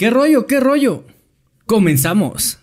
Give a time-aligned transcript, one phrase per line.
[0.00, 0.46] ¿Qué rollo?
[0.46, 1.04] ¿Qué rollo?
[1.66, 2.58] Comenzamos.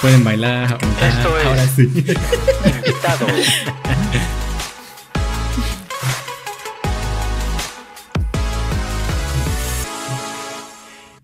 [0.00, 1.82] Pueden bailar, Esto es- ahora sí.
[1.84, 3.26] Invitado.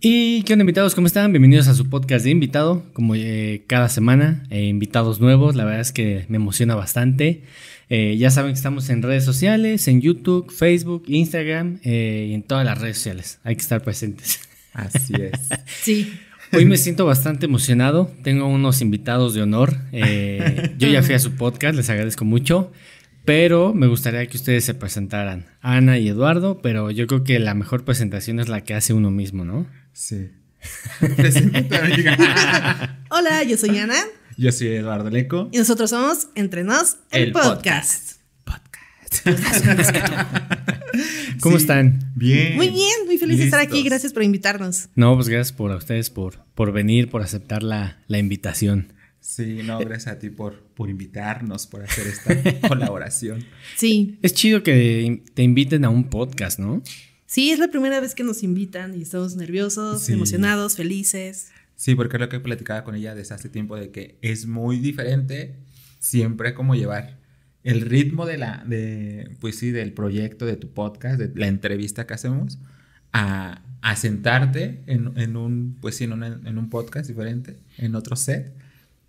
[0.00, 1.32] Y qué onda invitados, ¿cómo están?
[1.32, 5.80] Bienvenidos a su podcast de invitado, como eh, cada semana, eh, invitados nuevos, la verdad
[5.80, 7.42] es que me emociona bastante.
[7.88, 12.42] Eh, ya saben que estamos en redes sociales, en YouTube, Facebook, Instagram eh, y en
[12.42, 14.40] todas las redes sociales, hay que estar presentes.
[14.72, 15.32] Así es.
[15.82, 16.18] Sí.
[16.52, 21.18] Hoy me siento bastante emocionado, tengo unos invitados de honor, eh, yo ya fui a
[21.18, 22.70] su podcast, les agradezco mucho,
[23.24, 27.54] pero me gustaría que ustedes se presentaran, Ana y Eduardo, pero yo creo que la
[27.54, 29.66] mejor presentación es la que hace uno mismo, ¿no?
[29.92, 30.30] Sí.
[33.10, 33.96] Hola, yo soy Ana
[34.36, 35.48] Yo soy Eduardo Leco.
[35.52, 38.16] y nosotros somos Entre Nos, el, El podcast.
[41.40, 41.62] ¿Cómo Sí.
[41.62, 42.12] están?
[42.14, 42.56] Bien.
[42.56, 43.82] Muy bien, muy feliz de estar aquí.
[43.82, 44.88] Gracias por invitarnos.
[44.94, 48.92] No, pues gracias por a ustedes por, por venir, por aceptar la, la invitación.
[49.20, 52.36] Sí, no, gracias a ti por, por invitarnos, por hacer esta
[52.68, 53.44] colaboración.
[53.76, 56.82] Sí, Es chido que te inviten a un podcast, ¿no?
[57.28, 60.12] sí, es la primera vez que nos invitan y estamos nerviosos, Sí.
[60.12, 61.48] emocionados, felices.
[61.76, 64.78] Sí, porque es lo que platicaba con ella desde hace tiempo de que es muy
[64.78, 65.56] diferente
[65.98, 67.18] siempre como llevar
[67.64, 72.06] el ritmo de la, de, pues sí, del proyecto, de tu podcast, de la entrevista
[72.06, 72.58] que hacemos,
[73.12, 77.94] a, a sentarte en, en un, pues sí, en, una- en un podcast diferente, en
[77.94, 78.52] otro set.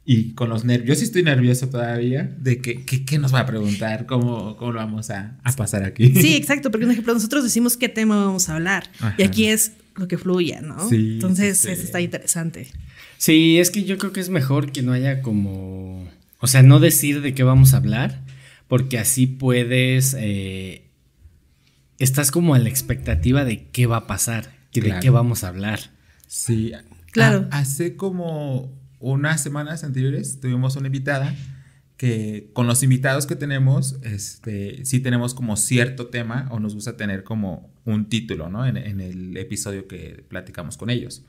[0.10, 3.42] Y con los nervios, yo sí estoy nervioso todavía de que, que- qué nos va
[3.42, 6.14] a preguntar, cómo, cómo lo vamos a, a pasar aquí.
[6.16, 9.16] Sí, exacto, porque un ejemplo, nosotros decimos qué tema vamos a hablar y Ajá.
[9.24, 10.88] aquí es lo que fluya, ¿no?
[10.90, 11.74] Sí, Entonces, sí, sí.
[11.74, 12.68] eso está interesante.
[13.18, 16.08] Sí, es que yo creo que es mejor que no haya como...
[16.40, 18.22] O sea, no decir de qué vamos a hablar,
[18.68, 20.16] porque así puedes...
[20.20, 20.84] eh,
[22.00, 25.48] estás como a la expectativa de qué va a pasar, que de qué vamos a
[25.50, 25.80] hablar.
[26.28, 26.72] Sí,
[27.12, 27.48] Claro.
[27.52, 31.36] a- hace como unas semanas anteriores tuvimos una invitada
[31.98, 36.96] que con los invitados que tenemos, este, sí tenemos como cierto tema o nos gusta
[36.98, 38.66] tener como un título, ¿no?
[38.66, 41.24] En, en el episodio que platicamos con ellos.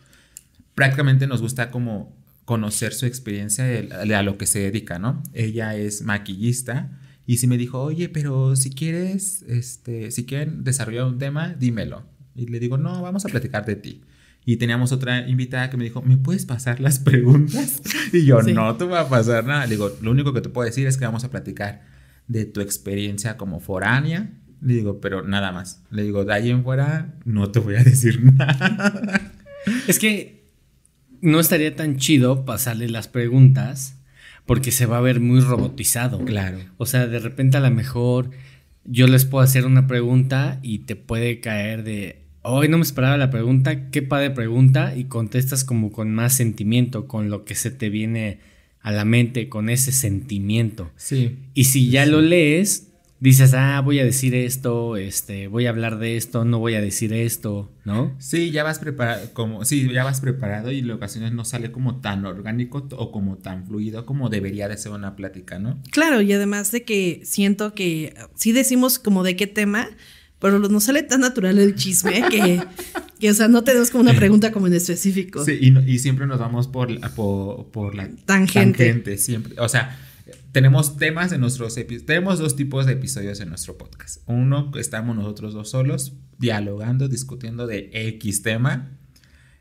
[0.74, 5.22] Prácticamente nos gusta como conocer su experiencia de, a lo que se dedica, ¿no?
[5.34, 11.04] Ella es maquillista y sí me dijo, oye, pero si quieres, este, si quieren desarrollar
[11.04, 12.04] un tema, dímelo.
[12.34, 14.02] Y le digo, no, vamos a platicar de ti.
[14.46, 17.82] Y teníamos otra invitada que me dijo, ¿me puedes pasar las preguntas?
[18.12, 18.52] Y yo, Sí.
[18.54, 19.66] no te voy a pasar nada.
[19.66, 21.82] Le digo, lo único que te puedo decir es que vamos a platicar
[22.28, 24.30] de tu experiencia como foránea.
[24.60, 25.82] Le digo, pero nada más.
[25.90, 29.32] Le digo, de ahí en fuera, no te voy a decir nada.
[29.86, 30.44] Es que
[31.20, 33.96] no estaría tan chido pasarle las preguntas
[34.46, 36.24] porque se va a ver muy robotizado.
[36.24, 36.58] Claro.
[36.78, 38.30] O sea, de repente a lo mejor
[38.84, 43.18] yo les puedo hacer una pregunta y te puede caer de, hoy no me esperaba
[43.18, 47.70] la pregunta, qué padre pregunta, y contestas como con más sentimiento, con lo que se
[47.70, 48.40] te viene
[48.80, 50.90] a la mente, con ese sentimiento.
[50.96, 51.36] Sí.
[51.52, 52.87] Y si ya lo lees,
[53.20, 56.80] dices, ah, voy a decir esto, este, voy a hablar de esto, no voy a
[56.80, 58.14] decir esto, ¿no?
[58.18, 61.96] Sí, ya vas preparado, como, sí, ya vas preparado y en ocasiones no sale como
[62.00, 65.78] tan orgánico o como tan fluido como debería de ser una plática, ¿no?
[65.90, 69.88] Claro, y además de que siento que sí decimos como de qué tema,
[70.38, 72.62] pero nos sale tan natural el chisme que,
[73.18, 75.44] que o sea, no tenemos como una pregunta como en específico.
[75.44, 79.18] Sí, y, no- y siempre nos vamos por, la- por, por la Tangente.
[79.18, 79.54] siempre.
[79.58, 79.98] O sea,
[80.58, 81.78] tenemos temas en nuestros.
[82.04, 84.24] Tenemos dos tipos de episodios en nuestro podcast.
[84.26, 88.98] Uno estamos nosotros dos solos, dialogando, discutiendo de X tema.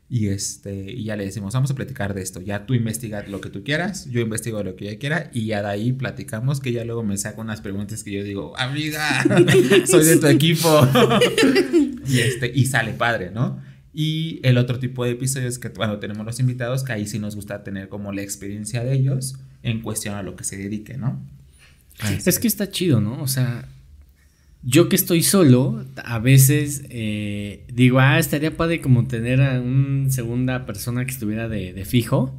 [0.08, 2.40] Y este, y ya le decimos, vamos a platicar de esto.
[2.40, 5.62] Ya tú investiga lo que tú quieras, yo investigo lo que yo quiera, y ya
[5.62, 9.22] de ahí platicamos, que ya luego me saco unas preguntas que yo digo, amiga,
[9.86, 10.68] soy de tu equipo.
[12.08, 13.62] y este, y sale padre, ¿no?
[13.94, 17.36] Y el otro tipo de episodios que cuando tenemos los invitados, que ahí sí nos
[17.36, 19.36] gusta tener como la experiencia de ellos
[19.68, 21.20] en cuestión a lo que se dedique, ¿no?
[22.24, 23.20] Es que está chido, ¿no?
[23.22, 23.68] O sea,
[24.62, 30.10] yo que estoy solo, a veces eh, digo, ah, estaría padre como tener a una
[30.10, 32.34] segunda persona que estuviera de, de fijo.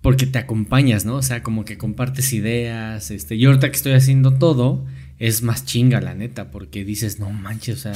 [0.00, 1.16] Porque te acompañas, ¿no?
[1.16, 3.10] O sea, como que compartes ideas.
[3.10, 4.84] Este, yo ahorita que estoy haciendo todo,
[5.18, 7.94] es más chinga, la neta, porque dices, no manches, o sea,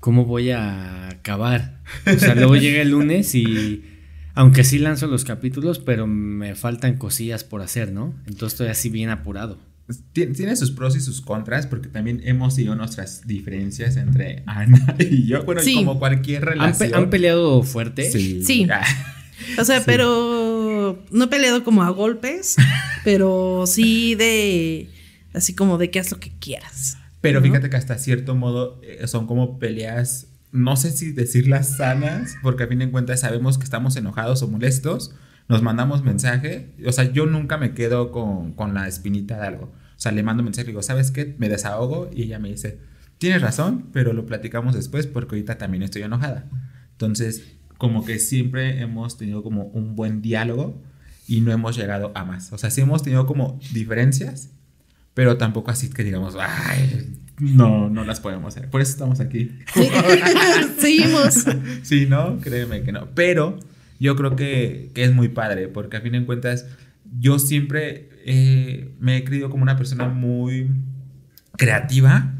[0.00, 1.80] ¿cómo voy a acabar?
[2.06, 3.84] O sea, luego llega el lunes y.
[4.34, 8.14] Aunque sí lanzo los capítulos, pero me faltan cosillas por hacer, ¿no?
[8.26, 9.58] Entonces estoy así bien apurado.
[10.14, 14.96] Tien- Tiene sus pros y sus contras, porque también hemos tenido nuestras diferencias entre Ana
[14.98, 15.44] y yo.
[15.44, 16.90] Bueno, y como cualquier ¿Han, relación.
[16.90, 18.10] pe- han peleado fuerte?
[18.10, 18.42] Sí.
[18.44, 18.66] Sí.
[18.72, 18.82] Ah,
[19.58, 22.56] O sea, pero no he peleado como a golpes,
[23.04, 24.88] pero sí de
[25.34, 26.96] así como de que haz lo que quieras.
[27.20, 32.36] Pero fíjate que hasta cierto modo eh, son como peleas, no sé si decirlas sanas,
[32.40, 35.12] porque a fin de cuentas sabemos que estamos enojados o molestos,
[35.48, 39.64] nos mandamos mensaje, o sea, yo nunca me quedo con, con la espinita de algo.
[39.64, 41.34] O sea, le mando mensaje y digo, ¿sabes qué?
[41.38, 42.78] Me desahogo y ella me dice,
[43.18, 46.48] tienes razón, pero lo platicamos después porque ahorita también estoy enojada.
[46.92, 50.80] Entonces, como que siempre hemos tenido como un buen diálogo
[51.26, 52.52] y no hemos llegado a más.
[52.52, 54.50] O sea, sí hemos tenido como diferencias,
[55.14, 58.70] pero tampoco así que digamos, ay, no, no las podemos hacer.
[58.70, 59.50] Por eso estamos aquí.
[60.78, 61.44] Seguimos.
[61.82, 63.08] sí, no, créeme que no.
[63.14, 63.58] Pero
[63.98, 66.66] yo creo que, que, es muy padre, porque a fin de cuentas,
[67.18, 70.70] yo siempre eh, me he creído como una persona muy
[71.56, 72.32] creativa,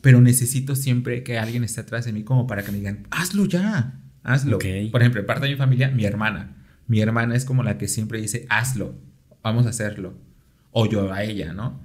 [0.00, 3.46] pero necesito siempre que alguien esté atrás de mí como para que me digan, hazlo
[3.46, 4.58] ya, hazlo.
[4.58, 6.54] Por ejemplo, parte de mi familia, mi hermana.
[6.86, 8.94] Mi hermana es como la que siempre dice, hazlo,
[9.42, 10.14] vamos a hacerlo.
[10.70, 11.80] O yo a ella, ¿no?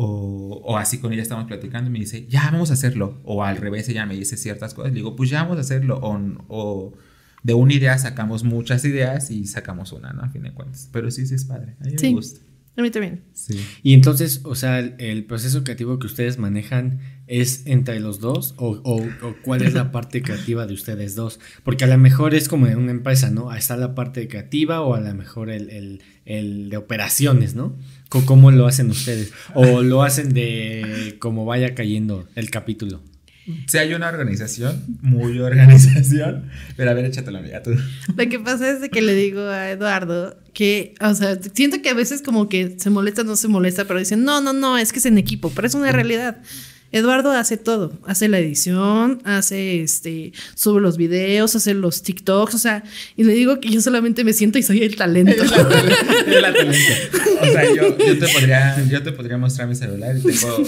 [0.00, 3.20] O, o, así con ella estamos platicando y me dice, ya vamos a hacerlo.
[3.24, 4.92] O al revés, ella me dice ciertas cosas.
[4.92, 5.98] Le digo, pues ya vamos a hacerlo.
[6.00, 6.16] O,
[6.46, 6.94] o
[7.42, 10.22] de una idea sacamos muchas ideas y sacamos una, ¿no?
[10.22, 10.88] A fin de cuentas.
[10.92, 11.74] Pero sí, sí es padre.
[11.80, 12.40] A mí me gusta.
[12.76, 13.24] A mí también.
[13.32, 13.60] Sí.
[13.82, 18.80] Y entonces, o sea, el, proceso creativo que ustedes manejan es entre los dos o,
[18.84, 19.04] o,
[19.42, 21.40] cuál es la parte creativa de ustedes dos.
[21.64, 23.52] Porque a lo mejor es como en una empresa, ¿no?
[23.52, 27.76] Está la parte creativa o a lo mejor el, el, el de operaciones, ¿no?
[28.08, 29.32] ¿Cómo lo hacen ustedes?
[29.54, 33.02] ¿O lo hacen de cómo vaya cayendo el capítulo?
[33.66, 37.70] Sí hay una organización, muy organización, pero a ver, échate la amiga tú.
[38.14, 41.88] Lo que pasa es de que le digo a Eduardo que, o sea, siento que
[41.88, 44.92] a veces como que se molesta, no se molesta, pero dicen, no, no, no, es
[44.92, 46.38] que es en equipo, pero es una realidad.
[46.90, 52.58] Eduardo hace todo, hace la edición, hace este, sube los videos, hace los TikToks, o
[52.58, 52.82] sea,
[53.14, 55.32] y le digo que yo solamente me siento y soy el talento.
[55.32, 55.68] Es la
[56.52, 56.78] talento.
[57.42, 60.64] O sea, yo, yo, te podría, yo te podría mostrar mi celular y tengo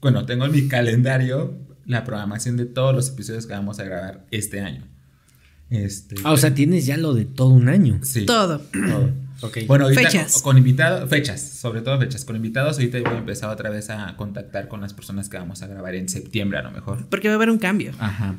[0.00, 1.56] bueno, tengo en mi calendario
[1.86, 4.86] la programación de todos los episodios que vamos a grabar este año.
[5.70, 7.98] Este, ah, o sea, tienes ya lo de todo un año.
[8.02, 8.26] Sí.
[8.26, 8.58] Todo.
[8.58, 9.10] Todo.
[9.66, 10.42] Bueno, ahorita fechas.
[10.42, 12.24] Con, invitados, fechas, sobre todo fechas.
[12.24, 15.62] Con invitados, ahorita voy a empezar otra vez a contactar con las personas que vamos
[15.62, 17.06] a grabar en septiembre a lo mejor.
[17.08, 17.92] Porque va a haber un cambio.
[17.98, 18.36] Ajá.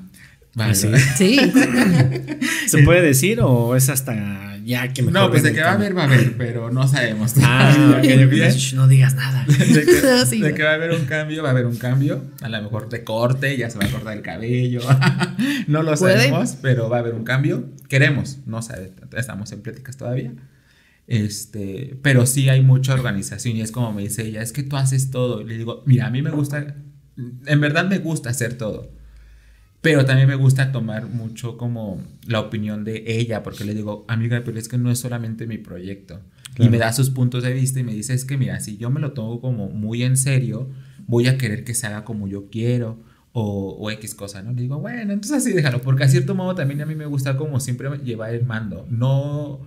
[0.55, 0.87] Vale, ¿Sí?
[1.15, 1.39] sí.
[2.67, 5.73] ¿Se puede decir o es hasta ya que mejor No, pues de que va a
[5.73, 7.33] haber, va a haber, pero no sabemos.
[7.41, 7.73] Ah,
[8.75, 9.45] no digas nada.
[9.47, 12.23] De que, de que, va a haber un cambio, va a haber un cambio.
[12.41, 14.81] A lo mejor de corte, ya se va a cortar el cabello.
[15.67, 17.65] no lo sabemos, pero va a haber un cambio.
[17.89, 20.31] Queremos, no sabemos, estamos en pláticas todavía.
[21.07, 24.77] Este, pero sí hay mucha organización y es como me dice ella, es que tú
[24.77, 25.41] haces todo.
[25.41, 26.75] Y le digo, mira, a mí me gusta,
[27.17, 28.91] en verdad me gusta hacer todo.
[29.81, 34.41] Pero también me gusta tomar mucho como la opinión de ella, porque le digo, amiga,
[34.45, 36.21] pero es que no es solamente mi proyecto.
[36.57, 38.89] Y me da sus puntos de vista y me dice, es que mira, si yo
[38.89, 40.69] me lo tomo como muy en serio,
[41.05, 43.03] voy a querer que se haga como yo quiero
[43.33, 44.53] o, o X cosa, ¿no?
[44.53, 47.35] Le digo, bueno, entonces así déjalo, porque a cierto modo también a mí me gusta
[47.35, 48.87] como siempre llevar el mando.
[48.89, 49.61] No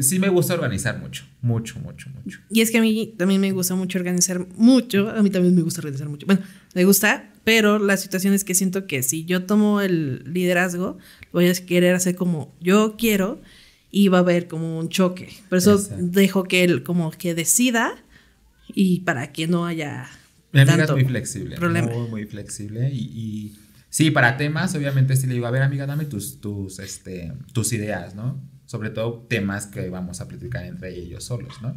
[0.00, 2.40] sí me gusta organizar mucho, mucho, mucho, mucho.
[2.50, 5.62] Y es que a mí también me gusta mucho organizar mucho, a mí también me
[5.62, 6.26] gusta organizar mucho.
[6.26, 6.42] Bueno,
[6.74, 10.98] me gusta, pero la situación es que siento que si yo tomo el liderazgo,
[11.32, 13.40] voy a querer hacer como yo quiero
[13.90, 15.30] y va a haber como un choque.
[15.48, 17.94] Por eso dejo que él como que decida
[18.68, 20.08] y para que no haya...
[20.52, 21.92] Mi amiga es muy flexible, problema.
[21.92, 23.58] muy, muy flexible y, y,
[23.90, 27.72] sí, para temas, obviamente sí le digo, a ver amiga, dame tus, tus, este, tus
[27.72, 28.40] ideas, ¿no?
[28.66, 31.74] Sobre todo temas que vamos a platicar entre ellos solos, ¿no?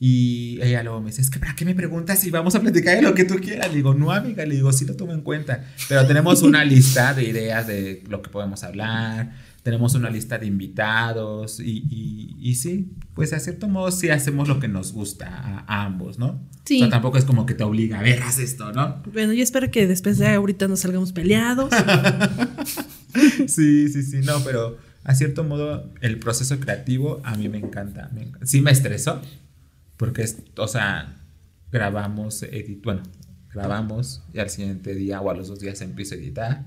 [0.00, 2.96] Y ella luego me dice, es que ¿para qué me preguntas si vamos a platicar
[2.96, 3.68] de lo que tú quieras?
[3.68, 5.64] Le digo, no, amiga, le digo, sí lo tomo en cuenta.
[5.88, 9.32] Pero tenemos una lista de ideas de lo que podemos hablar,
[9.62, 14.46] tenemos una lista de invitados y, y, y sí, pues a cierto modo sí hacemos
[14.46, 16.46] lo que nos gusta a, ambos, ¿no?
[16.66, 16.76] Sí.
[16.76, 19.02] O sea, tampoco es como que te obliga a ver, haz esto, ¿no?
[19.10, 21.72] Bueno, yo espero que después de ahorita nos salgamos peleados.
[23.46, 28.10] sí, sí, sí, no, pero a cierto modo, el proceso creativo a mí me encanta.
[28.42, 29.20] Sí me estresó,
[29.98, 31.22] porque, es, o sea,
[31.70, 33.02] grabamos, edit, bueno,
[33.52, 36.64] grabamos y al siguiente día o a los dos días empiezo a editar.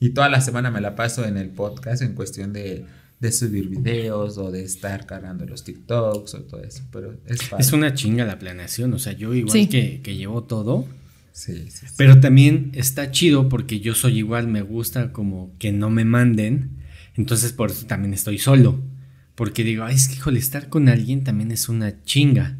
[0.00, 2.86] Y toda la semana me la paso en el podcast en cuestión de,
[3.20, 6.82] de subir videos o de estar cargando los TikToks o todo eso.
[6.90, 10.86] Pero es Es una chinga la planeación, o sea, yo igual que, que llevo todo.
[11.32, 15.70] Sí, sí, sí, Pero también está chido porque yo soy igual, me gusta como que
[15.70, 16.79] no me manden
[17.20, 18.80] entonces por eso también estoy solo.
[19.34, 22.56] Porque digo, Ay, es que híjole, estar con alguien también es una chinga.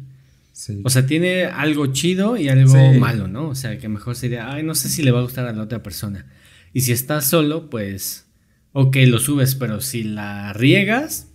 [0.83, 3.49] O sea, tiene algo chido y algo malo, ¿no?
[3.49, 5.63] O sea, que mejor sería, ay, no sé si le va a gustar a la
[5.63, 6.27] otra persona.
[6.71, 8.25] Y si estás solo, pues,
[8.73, 11.27] ok, lo subes, pero si la riegas,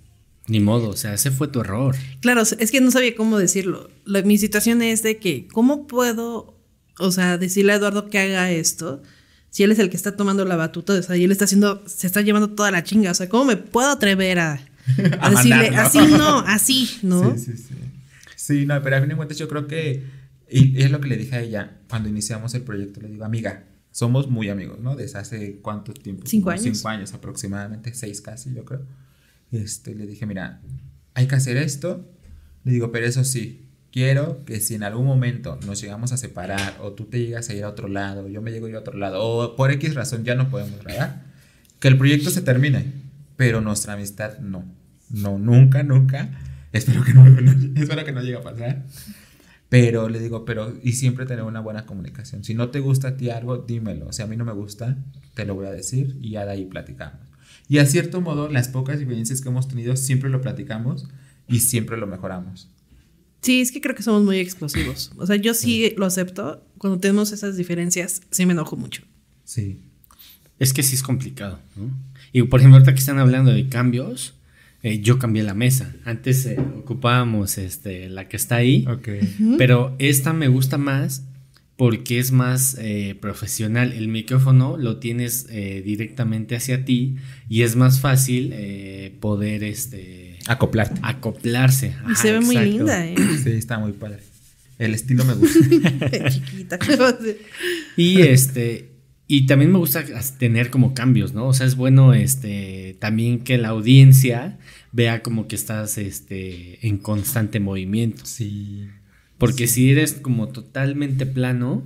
[0.47, 1.97] ni modo, o sea, ese fue tu error.
[2.21, 3.91] Claro, es que no sabía cómo decirlo.
[4.25, 6.57] mi situación es de que, ¿cómo puedo
[6.99, 9.03] o sea, decirle a Eduardo que haga esto,
[9.57, 11.83] si él es el que está tomando la batuta, o sea, y él está haciendo,
[11.87, 14.53] se está llevando toda la chinga, o sea, ¿cómo me puedo atrever a,
[15.19, 15.81] a A decirle, mandarlo.
[15.81, 17.39] así no, así, ¿no?
[17.39, 17.75] Sí, sí, sí.
[18.37, 20.05] Sí, no, pero a fin de cuentas yo creo que,
[20.51, 23.65] y es lo que le dije a ella cuando iniciamos el proyecto, le digo, amiga,
[23.93, 24.95] somos muy amigos, ¿no?
[24.95, 26.25] Desde hace cuánto tiempo?
[26.27, 26.77] Cinco Como años.
[26.77, 28.83] Cinco años aproximadamente, seis casi, yo creo.
[29.53, 30.61] Este, le dije, mira,
[31.15, 32.07] hay que hacer esto.
[32.65, 33.66] Le digo, pero eso sí,
[33.97, 37.55] quiero que si en algún momento nos llegamos a separar o tú te llegas a
[37.55, 40.23] ir a otro lado, yo me llego yo a otro lado, o por X razón
[40.23, 41.25] ya no podemos grabar,
[41.81, 42.93] que el proyecto se termine,
[43.39, 44.67] pero nuestra amistad no.
[45.09, 46.29] No, nunca, nunca.
[46.73, 48.85] Espero que no, no- espero que no llegue a pasar.
[49.71, 52.45] Pero le digo, pero y siempre tener una buena comunicación.
[52.45, 54.13] Si no te gusta a ti algo, dímelo.
[54.13, 54.99] Si a mí no me gusta,
[55.33, 57.21] te lo voy a decir y ya de ahí platicamos.
[57.67, 61.09] Y a cierto modo, las pocas diferencias que hemos tenido siempre lo platicamos
[61.49, 62.69] y siempre lo mejoramos.
[63.47, 65.13] Sí, es que creo que somos muy explosivos.
[65.19, 66.67] O sea, yo sí lo acepto.
[66.79, 69.03] Cuando tenemos esas diferencias, sí me enojo mucho.
[69.45, 69.79] Sí.
[70.59, 71.91] Es que sí es complicado, ¿no?
[72.33, 74.35] Y por ejemplo, ahorita que están hablando de cambios,
[74.83, 75.95] eh, yo cambié la mesa.
[76.05, 79.09] Antes eh, ocupábamos este, la que está ahí, Ok.
[79.59, 81.23] pero esta me gusta más
[81.77, 83.93] porque es más eh, profesional.
[83.93, 87.17] El micrófono lo tienes eh, directamente hacia ti
[87.49, 91.01] y es más fácil eh, poder este, Acoplarte.
[91.03, 91.89] acoplarse.
[91.89, 93.17] Y Ajá, se ve muy linda, ¿eh?
[93.43, 94.21] Sí, está muy padre.
[94.79, 95.59] El estilo me gusta.
[96.31, 96.79] Chiquita.
[97.97, 98.91] Y este,
[99.27, 100.05] y también me gusta
[100.39, 101.47] tener como cambios, ¿no?
[101.47, 104.59] O sea, es bueno este también que la audiencia
[104.93, 108.25] vea como que estás este en constante movimiento.
[108.27, 108.87] Sí.
[109.39, 111.85] Porque si eres como totalmente plano,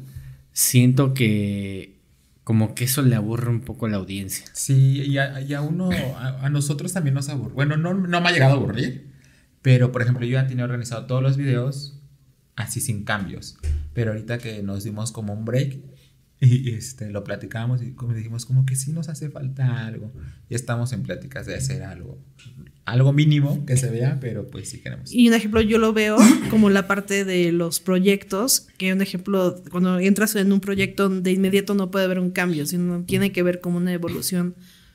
[0.52, 1.99] siento que
[2.50, 4.44] como que eso le aburre un poco a la audiencia.
[4.54, 7.54] Sí, y a, y a uno, a, a nosotros también nos aburre.
[7.54, 9.06] Bueno, no, no me ha llegado a aburrir,
[9.62, 12.00] pero por ejemplo, yo ya tenía organizado todos los videos
[12.56, 13.56] así sin cambios.
[13.94, 15.78] Pero ahorita que nos dimos como un break
[16.46, 20.12] y este, lo platicamos y como dijimos, como que sí nos hace falta algo.
[20.48, 22.18] Y estamos en pláticas de hacer algo,
[22.86, 25.12] algo mínimo que se vea, pero pues sí queremos.
[25.12, 26.16] Y un ejemplo, yo lo veo
[26.48, 31.30] como la parte de los proyectos, que un ejemplo, cuando entras en un proyecto de
[31.30, 34.54] inmediato no puede haber un cambio, sino tiene que ver como una evolución.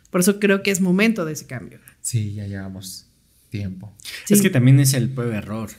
[0.10, 1.80] Por eso creo que es momento de ese cambio.
[2.02, 3.08] Sí, ya llevamos
[3.50, 3.96] tiempo.
[4.26, 4.34] Sí.
[4.34, 5.70] Es que también es el prueba error,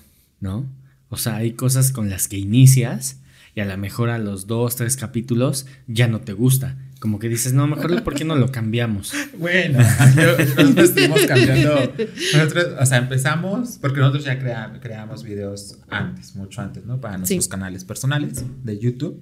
[0.41, 0.71] ¿no?
[1.09, 3.19] O sea, hay cosas con las que inicias
[3.57, 6.77] y a lo mejor a los dos, tres capítulos ya no te gusta.
[7.01, 9.13] Como que dices, no, mejor ¿por qué no lo cambiamos?
[9.39, 11.75] Bueno, nosotros estuvimos cambiando.
[12.35, 17.01] Nosotros, o sea, empezamos, porque nosotros ya crea- creamos videos antes, mucho antes, ¿no?
[17.01, 17.51] Para nuestros Sí.
[17.51, 19.21] canales personales de YouTube.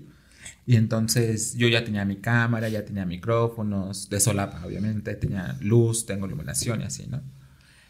[0.66, 6.06] Y entonces yo ya tenía mi cámara, ya tenía micrófonos, de solapa, obviamente, tenía luz,
[6.06, 7.22] tengo iluminación y así, ¿no?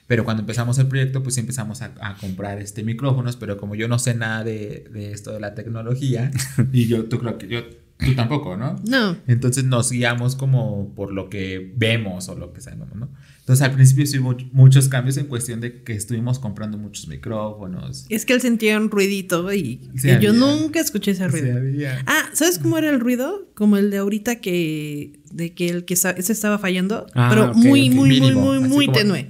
[0.07, 3.75] Pero cuando empezamos el proyecto, pues sí empezamos a, a comprar este micrófonos, pero como
[3.75, 6.31] yo no sé nada de, de esto de la tecnología,
[6.73, 7.61] y yo, tú creo que yo,
[7.99, 8.77] tú tampoco, ¿no?
[8.87, 13.09] No, Entonces nos guiamos como por lo que vemos o lo que sabemos, ¿no?
[13.41, 18.07] Entonces al principio sí hubo muchos cambios en cuestión de que estuvimos comprando muchos micrófonos.
[18.09, 21.59] es que él sentía un ruidito y, Sí, y yo nunca escuché ese Sí, ruido.
[21.59, 22.03] había.
[22.07, 23.47] Ah, ¿sabes cómo era el ruido?
[23.55, 27.91] Como el de ahorita que de que el que ese estaba fallando, Ah, pero muy,
[27.91, 29.29] muy, Mínimo, muy, muy, muy como- tenue.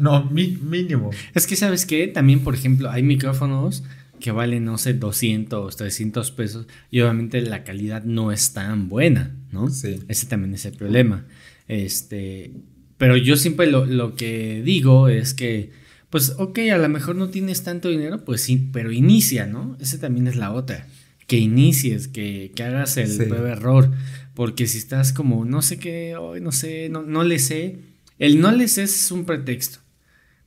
[0.00, 1.10] No, mi- mínimo.
[1.34, 2.06] Es que, ¿sabes qué?
[2.08, 3.82] También, por ejemplo, hay micrófonos
[4.20, 9.34] que valen, no sé, 200, 300 pesos y obviamente la calidad no es tan buena,
[9.50, 9.68] ¿no?
[9.68, 9.98] Sí.
[10.08, 11.26] Ese también es el problema.
[11.66, 12.52] Este,
[12.98, 15.70] pero yo siempre lo, lo que digo es que,
[16.10, 19.76] pues, ok, a lo mejor no tienes tanto dinero, pues sí, pero inicia, ¿no?
[19.80, 20.86] Ese también es la otra.
[21.26, 23.24] Que inicies, que, que hagas el Sí.
[23.24, 23.90] prueba error.
[24.34, 27.78] Porque si estás como, no sé qué, hoy no sé, no, no le sé.
[28.18, 29.78] El no le sé es un pretexto.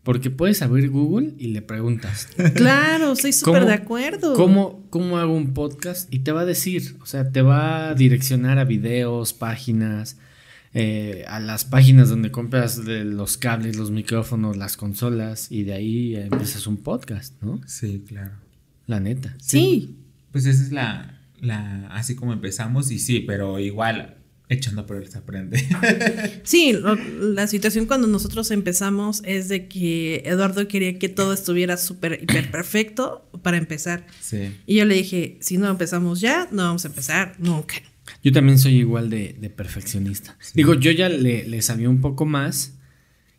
[0.04, 4.34] Porque puedes abrir Google y le preguntas, Claro, estoy súper ¿Cómo- de acuerdo.
[4.36, 6.14] ¿cómo, ¿cómo hago un podcast?
[6.14, 10.18] Y te va a decir, o sea, te va a direccionar a videos, páginas,
[10.76, 15.74] eh, a las páginas donde compras de los cables, los micrófonos, las consolas, y de
[15.74, 17.60] ahí empiezas un podcast, ¿no?
[17.66, 18.34] Sí, claro.
[18.86, 19.36] La neta.
[19.42, 19.96] Sí,
[20.32, 24.15] Pues esa es la, la, así como empezamos y sí, pero igual
[24.50, 25.64] echando por él se aprende.
[26.44, 31.78] sí, lo- la situación cuando nosotros empezamos es de que Eduardo quería que todo estuviera
[31.78, 34.06] súper, hiper perfecto para empezar.
[34.22, 34.52] sí.
[34.66, 37.76] Y yo le dije, si no empezamos ya, no vamos a empezar nunca.
[38.24, 40.38] Yo también soy igual de, de perfeccionista.
[40.54, 42.75] Digo, yo ya le, le sabía un poco más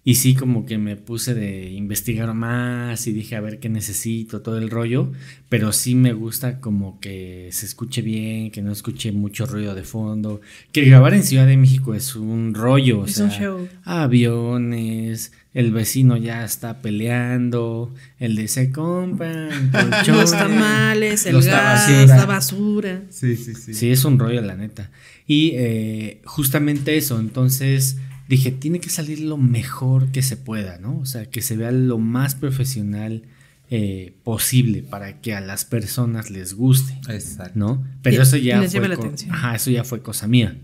[0.08, 4.40] Y sí, como que me puse de investigar más y dije a ver qué necesito,
[4.40, 5.10] todo el rollo.
[5.48, 9.82] Pero sí me gusta como que se escuche bien, que no escuche mucho ruido de
[9.82, 10.40] fondo.
[10.70, 13.68] Que grabar en Ciudad de México es un rollo, o Es sea, un show.
[13.82, 20.06] aviones, el vecino ya está peleando, el de se compran colchones.
[20.08, 23.02] Los tamales, el Los gas, la basura.
[23.10, 23.75] Sí, sí, sí.
[23.75, 24.90] Sí, es un rollo, la neta.
[25.26, 27.96] Y eh, justamente eso, entonces
[28.28, 30.99] dije, tiene que salir lo mejor que se pueda, ¿no?
[30.99, 33.23] O sea, que se vea lo más profesional
[33.68, 37.59] eh, posible para que a las personas les guste, Exacto.
[37.59, 37.85] ¿no?
[38.02, 39.33] Pero Y- eso ya les fue la atención.
[39.33, 40.56] Ajá, eso ya fue cosa mía.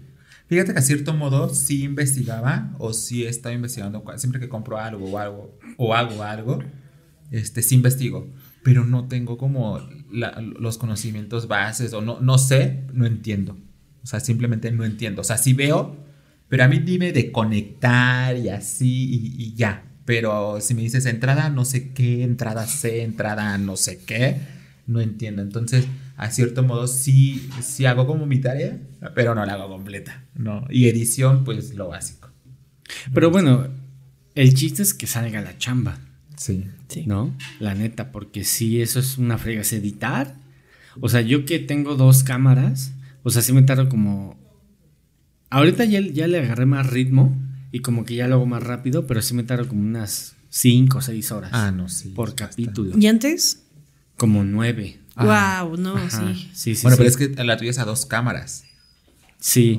[0.47, 5.07] Fíjate que a cierto modo sí investigaba o sí estaba investigando siempre que compro algo
[5.11, 6.59] o algo o hago algo,
[7.31, 8.28] este sí investigo,
[8.62, 9.81] pero no tengo como
[10.12, 13.57] la- los conocimientos bases o no no sé, no entiendo.
[14.04, 15.23] O sea, simplemente no entiendo.
[15.23, 15.97] O sea, sí veo,
[16.52, 19.85] pero a mí dime de conectar y así y, y ya.
[20.04, 24.37] Pero si me dices entrada no sé qué, entrada C, entrada no sé qué,
[24.87, 25.40] no entiendo.
[25.40, 25.87] Entonces,
[26.18, 28.78] a cierto modo sí, sí hago como mi tarea,
[29.14, 30.25] pero no la hago completa.
[30.35, 30.66] No.
[30.68, 32.28] Y edición, pues lo básico.
[33.14, 33.68] Pero bueno,
[34.35, 36.00] el chiste es que salga la chamba,
[36.37, 36.66] Sí.
[36.88, 37.04] Sí.
[37.06, 37.35] ¿no?
[37.61, 40.35] La neta, porque sí, eso es una frega, es editar.
[41.00, 42.92] O sea, yo que tengo dos cámaras,
[43.23, 44.41] o sea, sí me tardo como...
[45.52, 47.37] Ahorita ya, ya le agarré más ritmo
[47.71, 50.99] y como que ya lo hago más rápido, pero sí me tardo como unas 5
[50.99, 52.11] o 6 horas Ah, no, sí.
[52.11, 52.62] por bastante.
[52.64, 52.99] capítulo.
[52.99, 53.62] ¿Y antes?
[54.16, 54.99] Como 9.
[55.16, 55.62] Ah.
[55.64, 56.50] Wow, no, Ajá, sí.
[56.54, 56.82] sí, sí.
[56.82, 58.64] bueno, pero es que la tuya es a dos cámaras.
[59.38, 59.78] Sí.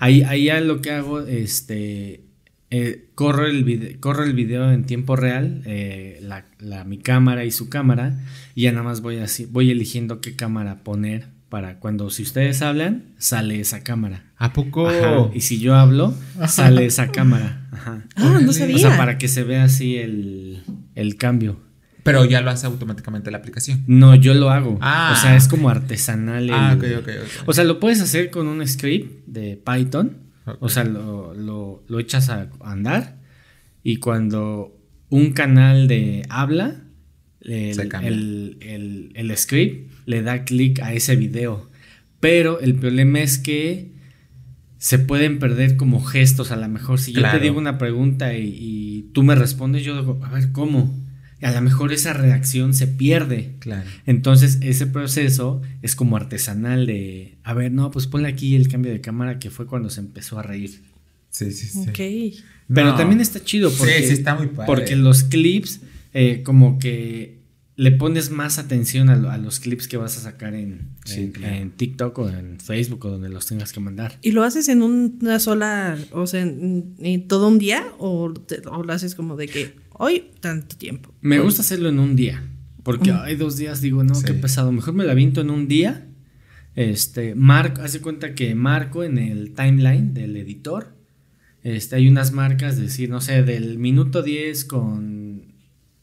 [0.00, 2.24] Ahí, ahí ya lo que hago, este,
[2.70, 7.44] eh, corro, el vide- corro el video en tiempo real, eh, la, la- mi cámara
[7.44, 8.18] y su cámara,
[8.56, 12.62] y ya nada más voy así, voy eligiendo qué cámara poner para cuando si ustedes
[12.62, 14.24] hablan, sale esa cámara.
[14.38, 14.88] ¿A poco?
[14.88, 16.12] Ajá, Y si yo hablo,
[16.48, 17.68] sale esa cámara.
[17.70, 18.02] Ajá.
[18.16, 18.74] Ah, no sabía.
[18.74, 20.64] O sea, para que se vea así el,
[20.96, 21.60] el cambio.
[22.02, 23.84] Pero ya lo hace automáticamente la aplicación.
[23.86, 24.78] No, yo lo hago.
[24.80, 25.14] Ah.
[25.16, 26.50] O sea, es como artesanal.
[26.52, 27.48] Ah, el- ok, ok, ok.
[27.48, 30.16] O sea, lo puedes hacer con un script de Python.
[30.58, 33.18] O sea, lo, lo- lo echas a andar.
[33.84, 34.76] Y cuando
[35.08, 36.80] un canal de habla,
[37.42, 38.08] el, Se cambia.
[38.08, 41.70] el- el- el script le da clic a ese video.
[42.20, 43.92] Pero el problema es que
[44.78, 46.50] se pueden perder como gestos.
[46.50, 49.98] A lo mejor, si yo te digo una pregunta y, y tú me respondes, yo
[49.98, 50.94] digo, a ver, ¿cómo?
[51.42, 53.52] A lo mejor esa reacción se pierde.
[53.58, 53.88] Claro.
[54.06, 58.92] Entonces, ese proceso es como artesanal de, a ver, no, pues ponle aquí el cambio
[58.92, 60.80] de cámara que fue cuando se empezó a reír.
[61.28, 61.80] Sí, sí, sí.
[61.80, 62.40] Ok.
[62.72, 62.96] Pero No.
[62.96, 64.66] también está chido porque, Sí, sí, está muy padre.
[64.66, 65.80] porque los clips,
[66.14, 67.40] eh, como que
[67.76, 71.22] le pones más atención a, lo- a los clips que vas a sacar en, Sí,
[71.22, 71.54] en- claro.
[71.56, 74.18] en TikTok o en Facebook o donde los tengas que mandar.
[74.22, 77.84] ¿Y lo haces en una sola, o sea, en, en todo un día?
[77.98, 81.12] O, te- o lo haces como de que hoy tanto tiempo?
[81.20, 82.48] Me Hoy- gusta hacerlo en un día.
[82.84, 83.16] Porque Mm.
[83.22, 84.24] hay dos días, digo, no, Sí.
[84.26, 84.70] qué pesado.
[84.70, 86.06] Mejor me la aviento en un día.
[86.76, 90.94] Este, marco, hace cuenta que marco en el timeline del editor.
[91.62, 95.23] Este, hay unas marcas, decir, no sé, del minuto 10 con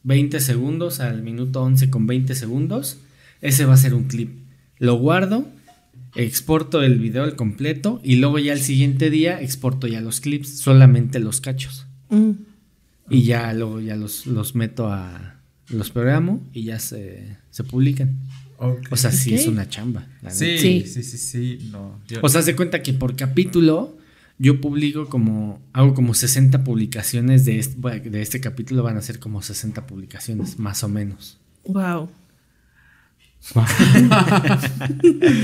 [0.04, 2.98] 20 segundos al minuto 11 con 20 segundos.
[3.40, 4.30] Ese va a ser un clip.
[4.78, 5.46] Lo guardo,
[6.14, 10.48] exporto el video al completo y luego ya el siguiente día exporto ya los clips,
[10.58, 11.86] solamente los cachos.
[12.10, 12.30] Mm.
[13.10, 15.38] Y ya luego ya los, los meto a.
[15.68, 18.18] Los programo y ya se, se publican.
[18.58, 20.06] O sea, sí es una chamba.
[20.22, 20.58] la sí.
[20.58, 20.84] Sí.
[20.86, 21.98] sí, sí, sí, no.
[22.06, 23.96] yo- O sea, se cuenta que por capítulo
[24.42, 25.60] yo publico como.
[25.72, 27.78] Hago como 60 publicaciones de este,
[28.10, 28.82] de este capítulo.
[28.82, 31.38] Van a ser como 60 publicaciones, más o menos.
[31.64, 32.10] Wow.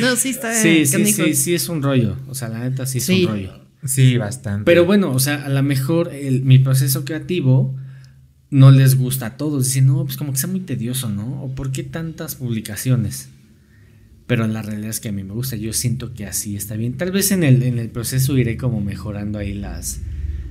[0.01, 0.55] no, sí está.
[0.55, 2.17] Sí, sí, sí, sí es un rollo.
[2.29, 3.25] O sea, la neta sí es Sí.
[3.25, 3.61] un rollo.
[3.85, 4.65] sí, bastante.
[4.65, 7.75] Pero bueno, o sea, a lo mejor el- mi proceso creativo
[8.51, 9.65] no les gusta a todos.
[9.67, 11.43] Dicen, no, pues como que sea muy tedioso, ¿no?
[11.43, 13.29] ¿O por qué tantas publicaciones?
[14.29, 15.57] Pero la realidad es que a mí me gusta.
[15.57, 16.97] Yo siento que así está bien.
[16.97, 20.01] Tal vez en el, en el proceso iré como mejorando ahí las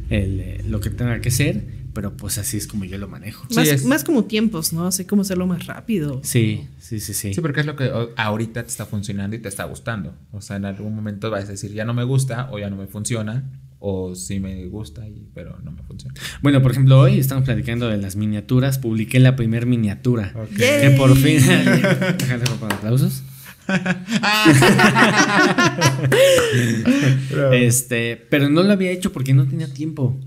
[0.09, 1.77] el, eh, lo que tenga que ser.
[1.93, 3.47] Pero pues así es como yo lo manejo.
[3.55, 4.91] Más, Sí, es- más como tiempos, ¿no?
[4.91, 6.21] Sé cómo hacerlo más rápido.
[6.23, 7.33] Sí, sí, sí, sí.
[7.33, 10.13] Sí, porque es lo que ahorita te está funcionando y te está gustando.
[10.31, 12.75] O sea, en algún momento vas a decir, ya no me gusta o ya no
[12.75, 13.49] me funciona.
[13.79, 16.13] O sí me gusta, y, pero no me funciona.
[16.41, 18.79] Bueno, por ejemplo, hoy estamos platicando de las miniaturas.
[18.79, 20.33] Publiqué la primer miniatura.
[20.35, 20.57] Ok.
[20.57, 20.81] Yay.
[20.81, 21.37] Que por fin.
[22.17, 23.23] Déjale aplausos.
[27.53, 30.17] Este, pero no lo había hecho porque no tenía tiempo.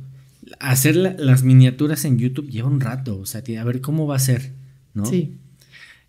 [0.59, 4.17] Hacer la- las miniaturas en YouTube lleva un rato, o sea, a ver cómo va
[4.17, 4.53] a ser,
[4.95, 5.07] ¿no?
[5.07, 5.37] Sí.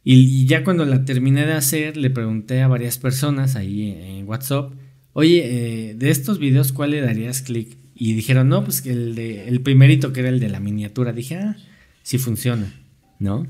[0.03, 3.99] Y, y ya cuando la terminé de hacer, le pregunté a varias personas ahí en,
[4.01, 4.73] en WhatsApp,
[5.13, 7.77] oye, eh, de estos videos, ¿cuál le darías clic?
[7.93, 11.13] y dijeron, no, pues que el, de, el primerito que era el de la miniatura.
[11.13, 11.55] Dije, ah,
[12.01, 12.73] sí funciona,
[13.19, 13.45] ¿no?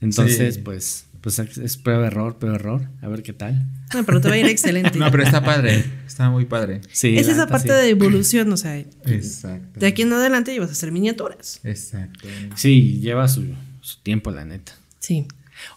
[0.00, 0.60] Entonces, Sí.
[0.62, 2.88] pues, pues es prueba error, prueba error.
[3.02, 3.66] A ver qué tal.
[3.92, 4.96] No, pero te va a ir excelente.
[4.98, 5.84] No, pero está padre.
[6.06, 6.82] Está muy padre.
[6.92, 7.18] Sí.
[7.18, 7.74] es la esa parte sí.
[7.74, 9.80] de evolución, o sea, Exacto.
[9.80, 11.58] de aquí en adelante ibas a hacer miniaturas.
[11.64, 12.28] Exacto.
[12.54, 13.44] Sí, lleva su,
[13.80, 14.76] su tiempo, la neta.
[15.00, 15.26] Sí.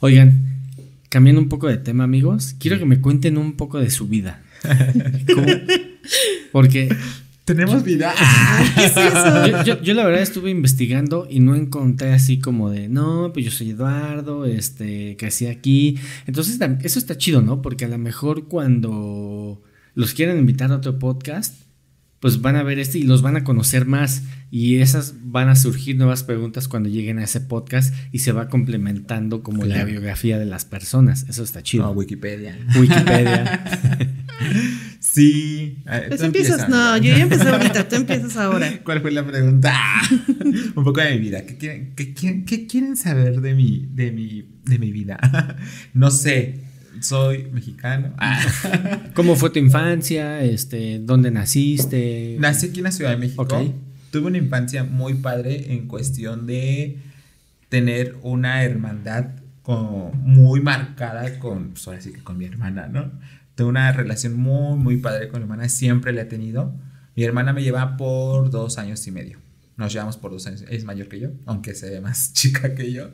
[0.02, 0.40] Oigan,
[1.10, 4.44] cambiando un poco de tema, amigos, quiero que me cuenten un poco de su vida.
[5.34, 5.48] ¿Cómo?
[6.52, 6.96] Porque
[7.50, 8.14] Tenemos vida.
[8.76, 9.48] ¿Qué es eso?
[9.48, 13.44] yo, yo- yo la verdad estuve investigando y no encontré así como de, no, pues
[13.46, 15.98] yo soy Eduardo, este, crecí aquí.
[16.28, 17.62] Entonces, eso está chido, ¿no?
[17.64, 19.64] Porque a lo mejor cuando
[19.96, 21.56] los quieran invitar a otro podcast,
[22.20, 24.24] pues van a ver este y los van a conocer más.
[24.52, 28.48] Y esas van a surgir nuevas preguntas cuando lleguen a ese podcast y se va
[28.50, 31.26] complementando como la biografía de las personas.
[31.30, 31.84] Eso está chido.
[31.86, 32.58] No, Wikipedia.
[32.80, 33.64] Wikipedia.
[35.12, 35.78] Sí.
[35.86, 38.80] Ver, Pues empiezas, empieza, no, yo ya empecé ahorita, tú empiezas ahora.
[38.84, 39.74] ¿Cuál fue la pregunta?
[40.76, 41.46] Un poco de mi vida.
[41.46, 45.20] ¿Qué quieren, qué quieren, qué quieren saber de mi, de, mi, de mi vida?
[45.94, 46.62] No sé.
[47.02, 48.14] Soy mexicano.
[48.18, 48.44] Ah.
[49.14, 50.44] ¿Cómo fue tu infancia?
[50.44, 52.36] Este, ¿Dónde naciste?
[52.40, 53.44] Nací aquí en la Ciudad de México.
[53.44, 53.54] Ok.
[54.12, 56.98] Tuve una infancia muy padre en cuestión de
[57.70, 59.28] tener una hermandad
[59.62, 63.12] como muy marcada con, pues ahora sí que con mi hermana, ¿no?
[63.60, 66.74] Tengo una relación muy, muy padre con mi hermana, siempre la he tenido.
[67.18, 69.38] Mi hermana me lleva por dos años y medio.
[69.76, 72.94] Nos llevamos por dos años, es mayor que yo, aunque se ve más chica que
[72.94, 73.10] yo.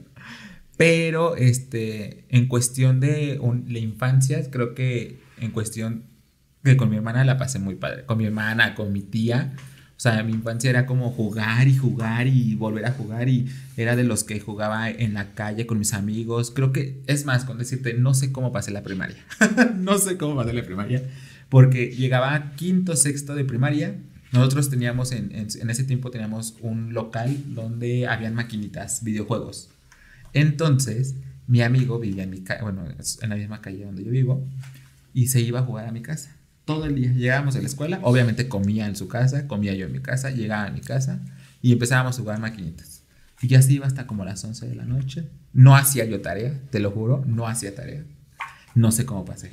[0.78, 6.04] Pero este, en cuestión de la infancia, creo que en cuestión
[6.62, 8.06] de con mi hermana la pasé muy padre.
[8.06, 9.56] Con mi hermana, con mi tía.
[9.98, 13.96] O sea, mi infancia era como jugar y jugar y volver a jugar y era
[13.96, 16.52] de los que jugaba en la calle con mis amigos.
[16.52, 19.16] Creo que, es más, con decirte, no sé cómo pasé la primaria.
[19.78, 21.02] no sé cómo pasé la primaria.
[21.48, 23.96] Porque llegaba a quinto, sexto de primaria.
[24.34, 29.70] Nosotros teníamos, en, en, ese tiempo teníamos un local donde habían maquinitas, videojuegos.
[30.34, 31.16] Entonces,
[31.48, 34.46] mi amigo vivía en mi bueno, en la misma calle donde yo vivo
[35.14, 36.35] y se iba a jugar a mi casa
[36.65, 37.12] todo el día.
[37.13, 40.65] Llegábamos a la escuela, obviamente comía en su casa, comía yo en mi casa, llegaba
[40.65, 41.21] a mi casa
[41.62, 43.04] y empezábamos a jugar maquinitas.
[43.41, 45.30] Y ya se iba hasta como las 11 de la noche.
[45.54, 48.04] No hacía yo tarea, te lo juro, no hacía tarea.
[48.75, 49.51] No sé cómo pasé,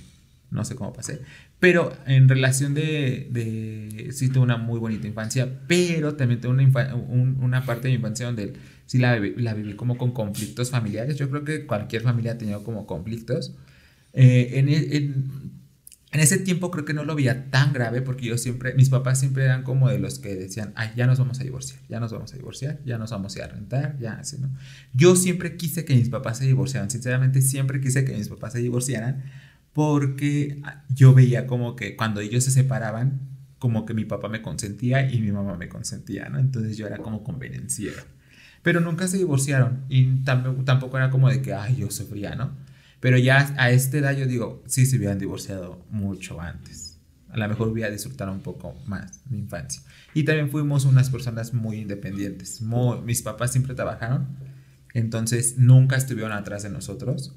[0.50, 1.20] no sé cómo pasé.
[1.60, 6.62] Pero en relación de, de sí tuve una muy bonita infancia, pero también tuve una,
[6.64, 8.54] infa- un- una parte de mi infancia donde
[8.86, 11.16] sí la, la viví como con conflictos familiares.
[11.16, 13.54] Yo creo que cualquier familia ha tenido como conflictos.
[14.12, 15.61] Eh, en, e- en-
[16.12, 19.18] en ese tiempo creo que no lo veía tan grave porque yo siempre, mis papás
[19.18, 22.12] siempre eran como de los que decían, ay, ya nos vamos a divorciar, ya nos
[22.12, 24.50] vamos a divorciar, ya nos vamos a ir a rentar, ya así, ¿no?
[24.92, 28.58] Yo siempre quise que mis papás se divorciaran, sinceramente siempre quise que mis papás se
[28.58, 29.24] divorciaran
[29.72, 33.20] porque yo veía como que cuando ellos se separaban,
[33.58, 36.38] como que mi papá me consentía y mi mamá me consentía, ¿no?
[36.38, 38.02] Entonces yo era como convenenciero.
[38.62, 42.52] Pero nunca se divorciaron y tampoco, tampoco era como de que, ay, yo sufría, ¿no?
[43.02, 47.00] Pero ya a esta edad yo digo, sí se hubieran divorciado mucho antes.
[47.28, 49.82] A lo mejor hubiera disfrutado un poco más mi infancia.
[50.14, 52.62] Y también fuimos unas personas muy independientes.
[52.62, 54.28] Muy- mis papás siempre trabajaron,
[54.94, 57.34] entonces nunca estuvieron atrás de nosotros,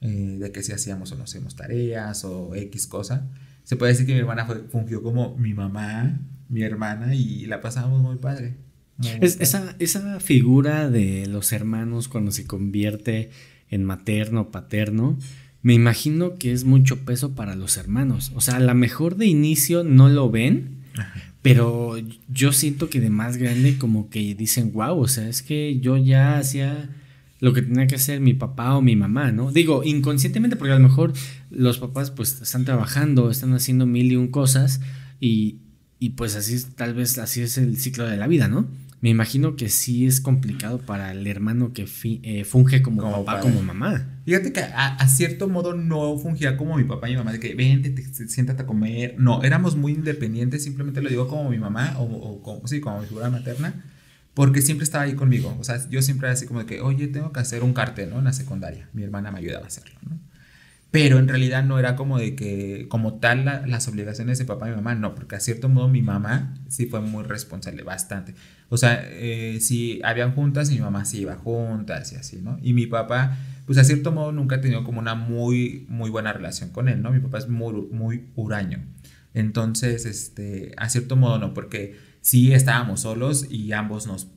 [0.00, 3.28] eh, de que si hacíamos o no hacíamos tareas o X cosa.
[3.64, 7.60] Se puede decir que mi hermana fue, fungió como mi mamá, mi hermana, y la
[7.60, 8.54] pasábamos muy padre.
[8.98, 9.44] Muy Es- padre.
[9.44, 13.30] esa, esa figura de los hermanos cuando se convierte
[13.70, 15.18] en materno paterno,
[15.62, 18.30] me imagino que es mucho peso para los hermanos.
[18.34, 20.76] O sea, a lo mejor de inicio no lo ven,
[21.42, 21.96] pero
[22.28, 25.96] yo siento que de más grande como que dicen, wow, o sea, es que yo
[25.96, 26.90] ya hacía
[27.40, 29.52] lo que tenía que hacer mi papá o mi mamá, ¿no?
[29.52, 31.12] Digo, inconscientemente, porque a lo mejor
[31.50, 34.80] los papás pues están trabajando, están haciendo mil y un cosas
[35.20, 35.56] y,
[35.98, 38.66] y pues así es, tal vez así es el ciclo de la vida, ¿no?
[39.02, 43.24] Me imagino que sí es complicado para el hermano que fi- eh, funge como, Como
[43.24, 43.42] papá, padre.
[43.52, 44.20] como mamá.
[44.24, 47.38] Fíjate que a, a cierto modo no fungía como mi papá y mi mamá, de
[47.40, 49.14] que vente, te, te- siéntate a comer.
[49.18, 53.00] No, éramos muy independientes, simplemente lo digo como mi mamá o, o como, sí, como
[53.00, 53.84] mi figura materna,
[54.34, 55.56] porque siempre estaba ahí conmigo.
[55.60, 58.10] O sea, yo siempre era así como de que, oye, tengo que hacer un cartel,
[58.10, 58.18] ¿no?
[58.18, 58.88] En la secundaria.
[58.94, 60.18] Mi hermana me ayudaba a hacerlo, ¿no?
[60.90, 64.68] Pero en realidad no era como de que, como tal, la- las obligaciones de papá
[64.70, 68.34] y mamá, no, porque a cierto modo mi mamá sí fue muy responsable, bastante.
[68.70, 72.58] O sea, eh, si habían juntas, mi mamá sí iba juntas y así, ¿no?
[72.62, 76.32] Y mi papá, pues a cierto modo nunca ha tenido como una muy, muy buena
[76.32, 77.10] relación con él, ¿no?
[77.10, 78.78] Mi papá es muy, muy huraño.
[79.34, 84.28] Entonces, este, a cierto modo no, porque sí estábamos solos y ambos nos...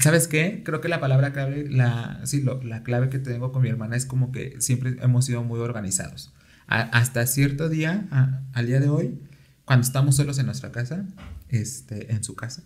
[0.00, 0.62] ¿Sabes qué?
[0.64, 3.96] Creo que la palabra clave, la, sí, lo- la clave que tengo con mi hermana
[3.96, 6.32] es como que siempre hemos sido muy organizados.
[6.66, 9.20] A- hasta cierto día, a- al día de hoy,
[9.64, 11.04] cuando estamos solos en nuestra casa,
[11.48, 12.62] este, en su casa.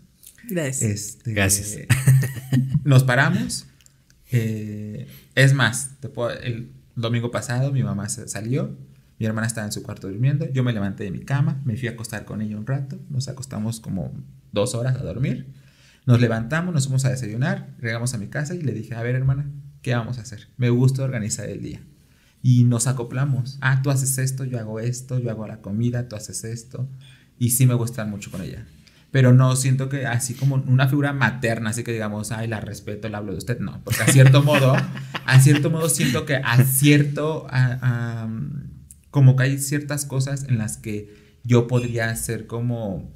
[0.48, 0.90] Gracias.
[0.90, 1.76] Este, Gracias.
[2.84, 3.66] Nos paramos.
[4.30, 8.76] eh, es más, te puedo- el domingo pasado mi mamá salió,
[9.18, 11.88] mi hermana estaba en su cuarto durmiendo, yo me levanté de mi cama, me fui
[11.88, 14.12] a acostar con ella un rato, nos acostamos como
[14.52, 15.52] dos horas a dormir,
[16.06, 19.14] nos levantamos, nos fuimos a desayunar, llegamos a mi casa y le dije, a ver
[19.14, 19.50] hermana,
[19.82, 20.48] ¿qué vamos a hacer?
[20.56, 21.80] Me gusta organizar el día.
[22.42, 23.56] Y nos acoplamos.
[23.62, 26.86] Ah, tú haces esto, yo hago esto, yo hago la comida, tú haces esto.
[27.38, 28.66] Y sí me gusta mucho con ella.
[29.10, 33.08] Pero no siento que así como una figura materna, así que digamos, ay, la respeto,
[33.08, 33.60] le hablo de usted.
[33.60, 34.74] No, porque a cierto modo,
[35.24, 38.28] a cierto modo siento que a cierto, a- a,
[39.10, 41.14] como que hay ciertas cosas en las que
[41.44, 43.10] yo podría ser como,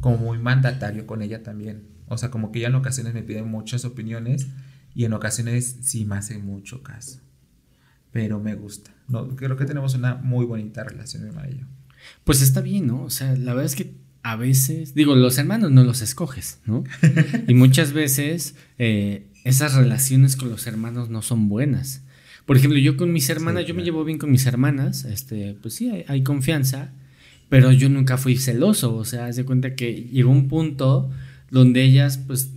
[0.00, 1.93] como muy mandatario con ella también.
[2.08, 4.48] O sea, como que ella en ocasiones me pide muchas opiniones
[4.94, 7.20] y en ocasiones sí me hace mucho caso.
[8.12, 8.92] Pero me gusta.
[9.08, 11.66] No, creo que tenemos una muy bonita relación, mi hermana y yo.
[12.24, 13.02] Pues está bien, ¿no?
[13.02, 16.84] O sea, la verdad es que a veces, digo, los hermanos no los escoges, ¿no?
[17.48, 22.02] y muchas veces eh, esas relaciones con los hermanos no son buenas.
[22.46, 23.84] Por ejemplo, yo con mis hermanas, yo me claro.
[23.84, 26.92] llevo bien con mis hermanas, este, pues sí, hay, hay confianza,
[27.48, 31.10] pero yo nunca fui celoso, o sea, haz de cuenta que llegó un punto
[31.50, 32.50] donde ellas, pues,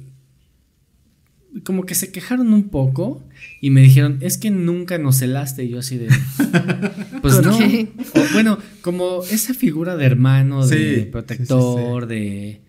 [1.63, 3.23] como que se quejaron un poco
[3.61, 6.07] y me dijeron, es que nunca nos celaste, y yo así de,
[7.21, 7.57] pues ¿Por no?
[7.57, 12.61] O, bueno, como esa figura de hermano, de Sí, protector, de...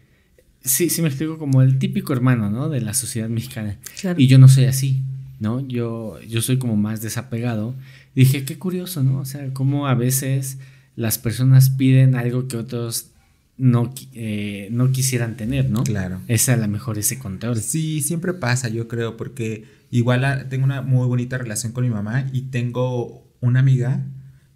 [0.63, 2.69] Sí, sí me explico, como el típico hermano, ¿no?
[2.69, 3.79] De la sociedad mexicana.
[4.01, 4.21] Claro.
[4.21, 5.03] Y yo no soy así,
[5.41, 5.67] ¿no?
[5.67, 7.75] Yo, yo soy como más desapegado.
[8.15, 9.21] Dije, qué curioso, ¿no?
[9.21, 10.59] O sea, cómo a veces
[10.97, 13.13] las personas piden algo que otros
[13.59, 15.83] no, eh, no quisieran tener, ¿no?
[15.85, 16.21] Claro.
[16.29, 17.61] Es a lo mejor ese control.
[17.61, 22.27] Sí, siempre pasa, yo creo, porque igual tengo una muy bonita relación con mi mamá
[22.33, 24.05] y tengo una amiga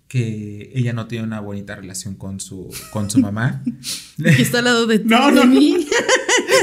[0.09, 3.62] que ella no tiene una bonita relación con su, con su mamá.
[4.23, 5.47] Que está al lado de, No, de no, no.
[5.47, 5.87] mí.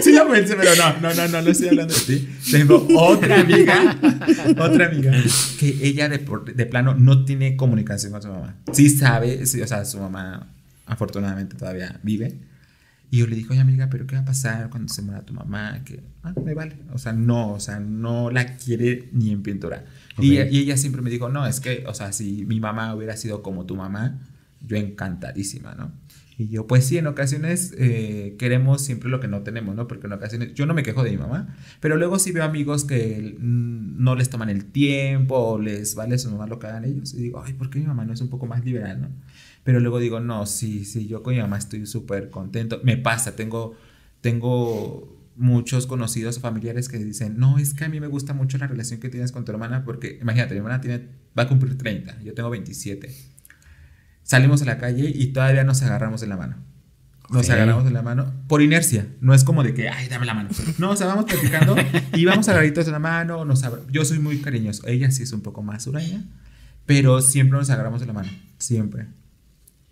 [0.01, 2.29] Sí lo pensé, pero no, no, no, no, no estoy hablando de ti.
[2.51, 3.97] Tengo otra amiga,
[4.59, 5.11] otra amiga,
[5.59, 8.55] que ella de, por- de plano no tiene comunicación con su mamá.
[8.71, 10.47] Sí sabe, sí, o sea, su mamá
[10.89, 12.39] afortunadamente todavía vive.
[13.11, 15.33] Y yo le dije, oye amiga, pero ¿qué va a pasar cuando se muera tu
[15.33, 15.83] mamá?
[15.83, 16.75] Que, ah, me vale.
[16.93, 19.85] O sea, no, o sea, no la quiere ni en pintura.
[20.19, 20.47] Y, Ok.
[20.51, 23.41] y ella siempre me dijo, no, es que, o sea, si mi mamá hubiera sido
[23.41, 24.19] como tu mamá,
[24.61, 25.91] yo encantadísima, ¿no?
[26.37, 29.87] Y yo, pues sí, en ocasiones eh, queremos siempre lo que no tenemos, ¿no?
[29.87, 32.85] Porque en ocasiones, yo no me quejo de mi mamá, pero luego sí veo amigos
[32.85, 36.85] que mm, no les toman el tiempo o les vale su mamá lo que hagan
[36.85, 37.13] ellos.
[37.13, 39.09] Y digo, ay, ¿por qué mi mamá no es un poco más liberal, no?
[39.69, 42.81] Pero luego digo, no, sí, sí, yo con mi mamá estoy súper contento.
[42.83, 43.77] Me pasa, tengo,
[44.19, 48.57] tengo muchos conocidos o familiares que dicen, no, es que a mí me gusta mucho
[48.57, 51.77] la relación que tienes con tu hermana porque, imagínate, mi hermana tiene, va a cumplir
[51.77, 53.15] 30, yo tengo 27.
[54.23, 56.55] Salimos a la calle y todavía nos agarramos de la mano.
[57.29, 59.05] Nos agarramos de la mano por inercia.
[59.21, 60.49] No es como de que, ay, dame la mano.
[60.79, 61.75] No, o sea, vamos platicando
[62.15, 63.45] y vamos agarraditos de la mano.
[63.45, 64.87] Nos Yo soy muy cariñoso.
[64.87, 66.25] Ella sí es un poco más huraña,
[66.87, 68.29] pero siempre nos agarramos de la mano.
[68.57, 69.18] Siempre.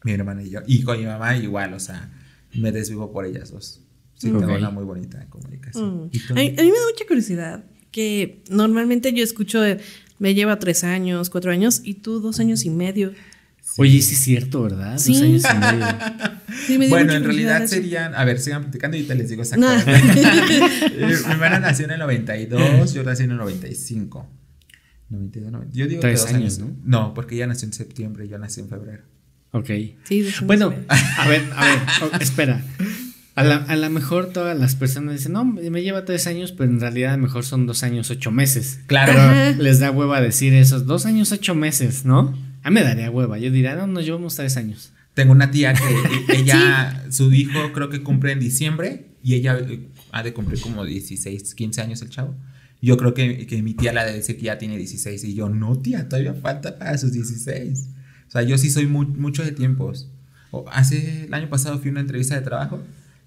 [0.08, 0.62] Mi hermana y yo.
[0.66, 2.12] Y con mi mamá igual, o sea,
[2.54, 3.82] me desvivo por ellas dos.
[4.16, 4.40] Sí, Ok.
[4.40, 6.06] tengo una muy bonita comunicación.
[6.08, 6.32] Mm.
[6.32, 9.80] A, mí, a mí me da mucha curiosidad que normalmente yo escucho, de,
[10.20, 13.14] me lleva tres años, cuatro años y tú dos años y medio.
[13.78, 14.98] Oye, sí es cierto, ¿verdad?
[14.98, 15.14] Sí.
[15.14, 15.88] Dos años y medio.
[16.66, 17.76] Sí, me Bueno, en realidad eso.
[17.76, 19.72] serían, a ver, sigan platicando y te les digo No.
[19.72, 20.58] exactamente.
[20.98, 24.28] Eh, Mi hermana nació en el 92, yo nací en el 95.
[25.10, 25.74] 92, 90.
[25.78, 27.14] Yo digo Tres que dos años, años, ¿no?
[27.14, 29.04] porque ella nació en septiembre y yo nací en febrero.
[29.58, 29.70] Ok.
[30.04, 32.64] Sí, Bueno, a ver, a ver, espera.
[33.36, 36.72] A la- a lo mejor todas las personas dicen, no, me lleva tres años, pero
[36.72, 38.80] en realidad a lo mejor son dos años, ocho meses.
[38.88, 39.14] Claro.
[39.14, 42.36] Pero les da hueva decir esos dos años, ocho meses, ¿no?
[42.64, 43.38] A mí me daría hueva.
[43.38, 44.92] Yo diría, no, nos llevamos tres años.
[45.14, 45.84] Tengo una tía que
[46.34, 50.60] e- ella, su hijo creo que cumple en diciembre y ella eh, ha de cumplir
[50.60, 52.36] como 16, 15 años el chavo.
[52.82, 55.50] Yo creo que, que mi tía la de decir que ya tiene 16 y yo,
[55.50, 57.88] no tía, todavía falta para sus 16.
[58.28, 60.10] O sea, yo sí soy mu- mucho de tiempos.
[60.52, 62.82] O hace, el año pasado fui a una entrevista de trabajo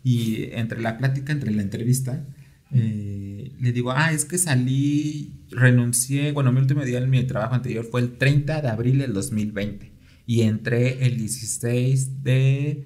[0.05, 2.25] y entre la plática, entre la entrevista,
[2.73, 7.55] eh, le digo, ah, es que salí, renuncié, bueno, mi último día en mi trabajo
[7.55, 9.91] anterior fue el 30 de abril del 2020
[10.27, 12.85] y entré el 16 de,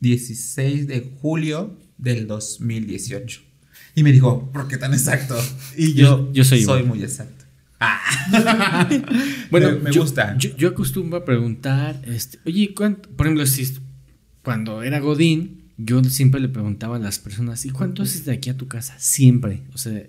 [0.00, 3.42] 16 de julio del 2018.
[3.94, 5.36] Y me dijo, ¿por qué tan exacto?
[5.76, 7.39] Y yo, Yo- yo soy soy muy exacto.
[7.80, 8.88] Ah.
[9.50, 10.36] Bueno, me, me yo, gusta.
[10.38, 13.08] Yo, yo acostumbro a preguntar, este, oye, ¿cuánto?
[13.10, 13.66] Por ejemplo, si
[14.42, 18.50] cuando era Godín, yo siempre le preguntaba a las personas, ¿y cuánto haces de aquí
[18.50, 18.94] a tu casa?
[18.98, 19.62] Siempre.
[19.72, 20.02] O sea,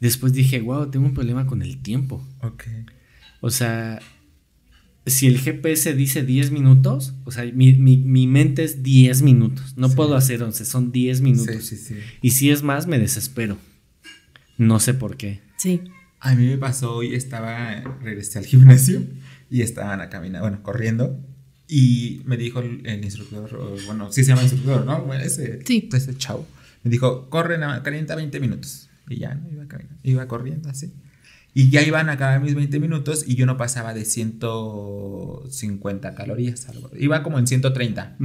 [0.00, 2.26] después dije, wow, tengo un problema con el tiempo.
[2.42, 2.64] ok.
[3.40, 4.00] O sea,
[5.06, 9.74] si el GPS dice 10 minutos, o sea, mi, mi, mi mente es 10 minutos.
[9.76, 9.94] No Sí.
[9.96, 11.64] puedo hacer 11, son 10 minutos.
[11.64, 11.94] Sí, sí, sí.
[12.22, 13.58] Y si es más, me desespero.
[14.56, 15.40] No sé por qué.
[15.58, 15.80] Sí.
[16.24, 19.02] A mí me pasó hoy, estaba, regresé al gimnasio
[19.50, 21.20] y estaban a caminar, bueno, corriendo.
[21.68, 25.02] Y me dijo el, el instructor, o, bueno, sí se llama instructor, ¿no?
[25.02, 25.88] Bueno, ese, Sí.
[25.92, 26.46] ese chavo.
[26.82, 28.88] Me dijo, corre, calienta 20 minutos.
[29.08, 29.50] Y ya, ¿no?
[29.50, 30.94] Iba, caminando, iba corriendo así.
[31.52, 36.68] Y ya iban a acabar mis 20 minutos y yo no pasaba de 150 calorías.
[36.68, 36.90] Algo.
[36.98, 38.16] Iba como en 130.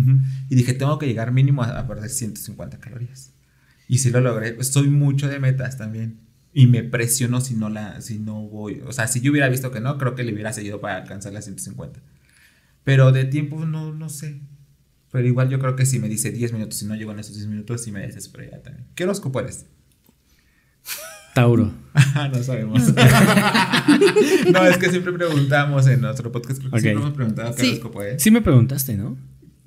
[0.49, 3.31] Y dije, tengo que llegar mínimo a, a perder 150 calorías.
[3.87, 4.61] Y sí lo logré.
[4.63, 6.19] Soy mucho de metas también.
[6.53, 8.81] Y me presiono si no la, si no voy.
[8.85, 11.31] O sea, si yo hubiera visto que no, creo que le hubiera seguido para alcanzar
[11.33, 11.99] las 150.
[12.83, 14.41] Pero de tiempo no, no sé.
[15.11, 17.35] Pero igual yo creo que si me dice 10 minutos y no llego en esos
[17.35, 18.87] 10 minutos, sí me desespero ya también.
[18.95, 19.65] ¿Qué horóscopo eres?
[21.35, 21.71] Tauro.
[22.33, 22.93] no sabemos.
[24.51, 26.59] no, es que siempre preguntamos en nuestro podcast.
[26.59, 27.67] Creo que siempre hemos preguntado qué Sí.
[27.69, 28.21] horóscopo es.
[28.21, 29.17] Sí me preguntaste, ¿no?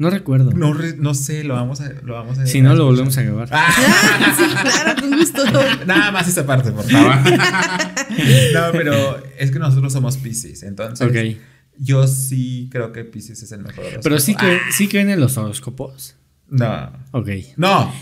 [0.02, 0.50] No recuerdo.
[0.50, 3.22] No, re- no sé, lo vamos a, lo vamos a si no, lo volvemos a
[3.22, 3.48] grabar.
[3.52, 3.68] Ah,
[4.36, 5.44] sí, claro, con gusto.
[5.86, 7.14] Nada más esa parte, por favor.
[8.52, 11.38] no, pero es que nosotros somos Pisces, entonces Ok.
[11.78, 14.02] yo sí creo que Pisces es el mejor horóscopo.
[14.02, 16.16] Pero sí, Ah, que, sí creen en los horóscopos.
[16.50, 16.92] no.
[17.12, 17.28] Ok.
[17.56, 17.92] No.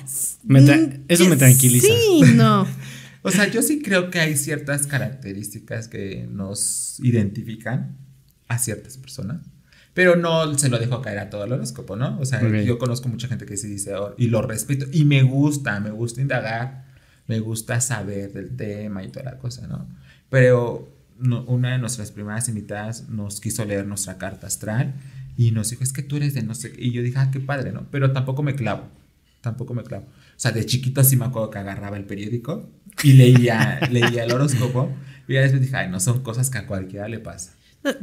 [0.45, 1.87] Me Mm, eso me tranquiliza.
[1.89, 2.67] Sí, no.
[3.23, 7.99] O sea, yo sí creo que hay ciertas características que nos identifican
[8.49, 9.43] a ciertas personas.
[10.01, 12.19] Pero no se lo dejo caer a todo el horóscopo, ¿no?
[12.21, 12.63] O sea, Ok.
[12.65, 15.91] yo conozco mucha gente que sí dice, oh, y lo respeto, y me gusta, me
[15.91, 16.87] gusta indagar,
[17.27, 19.87] me gusta saber del tema y toda la cosa, ¿no?
[20.31, 24.95] Pero no- una de nuestras primeras invitadas nos quiso leer nuestra carta astral
[25.37, 26.83] y nos dijo, es que tú eres de no sé qué.
[26.83, 27.87] Y yo dije, ah, qué padre, ¿no?
[27.91, 28.85] Pero tampoco me clavo,
[29.43, 30.05] tampoco me clavo.
[30.07, 32.71] O sea, de chiquito sí me acuerdo que agarraba el periódico
[33.05, 34.91] y leía, leía el horóscopo.
[35.29, 37.53] Y ya después dije, ay, no, son cosas que a cualquiera le pasa.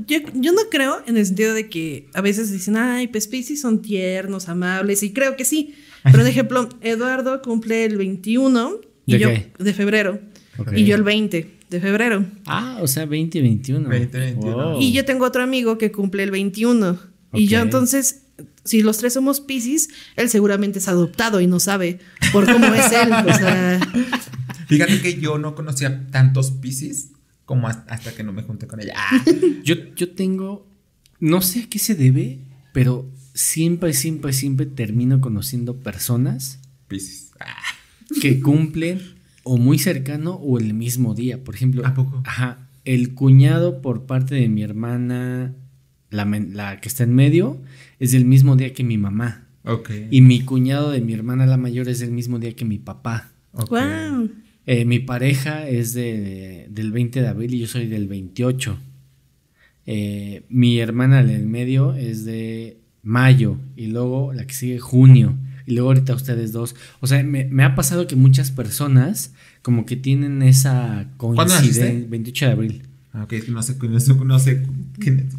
[0.08, 3.62] Yo, yo no creo en el sentido de que a veces dicen, ay, pues Pisces
[3.62, 5.76] son tiernos, amables, y creo que sí.
[6.04, 9.52] Pero, por ejemplo, Eduardo cumple el 21 y ¿De yo, qué?
[9.58, 10.20] de febrero.
[10.76, 12.26] Y yo el 20 de febrero.
[12.46, 13.88] Ah, o sea, 2021.
[13.88, 14.72] 2021.
[14.72, 14.82] Wow.
[14.82, 17.00] Y yo tengo otro amigo que cumple el 21.
[17.34, 18.24] Y yo entonces,
[18.63, 22.00] si los tres somos Pisces, él seguramente es adoptado y no sabe
[22.32, 23.12] por cómo es él.
[23.12, 23.80] O sea,
[24.68, 27.10] Fíjate que yo no conocía tantos Pisces
[27.48, 28.94] como hasta, hasta que no me junté con ella.
[28.98, 29.24] Ah,
[29.64, 30.68] Yo, yo tengo,
[31.20, 32.40] no sé a qué se debe,
[32.74, 37.32] pero siempre, siempre, siempre termino conociendo personas Pisces.
[37.40, 37.56] Ah,
[38.22, 39.00] que cumplen
[39.44, 41.42] o muy cercano o el mismo día.
[41.44, 42.22] Por ejemplo, ¿A poco?
[42.26, 45.54] Ajá, el cuñado por parte de mi hermana,
[46.10, 47.62] la, la que está en medio,
[48.00, 49.48] es del mismo día que mi mamá.
[49.64, 49.90] ok.
[50.12, 53.32] Y mi cuñado de mi hermana la mayor es del mismo día que mi papá.
[53.54, 53.70] ok.
[53.70, 54.30] wow.
[54.67, 58.77] Eh, mi pareja es de, del 20 de abril y yo soy del 28.
[59.86, 65.71] Eh, mi hermana del medio es de mayo y luego la que sigue junio y
[65.73, 66.75] luego ahorita ustedes dos.
[66.99, 71.86] O sea, me, me ha pasado que muchas personas como que tienen esa ¿Cuándo coincidencia.
[71.86, 72.08] naciste?
[72.10, 72.82] 28 de abril.
[73.13, 74.63] Ah, ok, no sé, no sé, no sé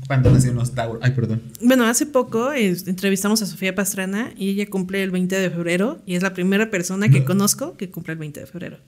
[0.06, 0.98] cuándo nació los Tauro.
[1.02, 1.42] Ay, perdón.
[1.62, 6.14] Bueno, hace poco entrevistamos a Sofía Pastrana y ella cumple el 20 de febrero y
[6.14, 7.26] es la primera persona que No.
[7.26, 8.78] conozco que cumple el 20 de febrero.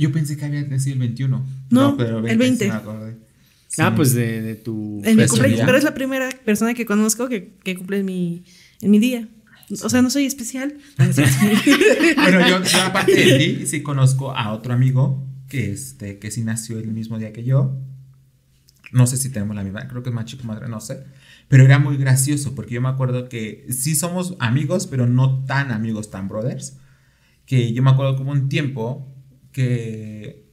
[0.00, 1.46] Yo pensé que había nacido el 21.
[1.68, 2.64] No, el 20.
[2.64, 3.16] sí me acordé.
[3.68, 3.82] Sí.
[3.82, 5.02] Ah, pues de, de tu...
[5.04, 8.44] En mi cumpleaños, pero es la primera persona que conozco que, que cumple en mi,
[8.80, 9.28] en mi día.
[9.82, 10.74] O sea, no soy especial.
[10.98, 11.04] No.
[12.16, 16.44] Bueno, yo, yo aparte de ti, sí conozco a otro amigo que, este, que sí
[16.44, 17.76] nació el mismo día que yo.
[18.92, 21.04] No sé si tenemos la misma, creo que es más chico, madre, no sé.
[21.48, 25.70] Pero era muy gracioso porque yo me acuerdo que sí somos amigos, pero no tan
[25.70, 26.78] amigos, tan brothers.
[27.44, 29.09] Que yo me acuerdo como un tiempo
[29.52, 30.44] que,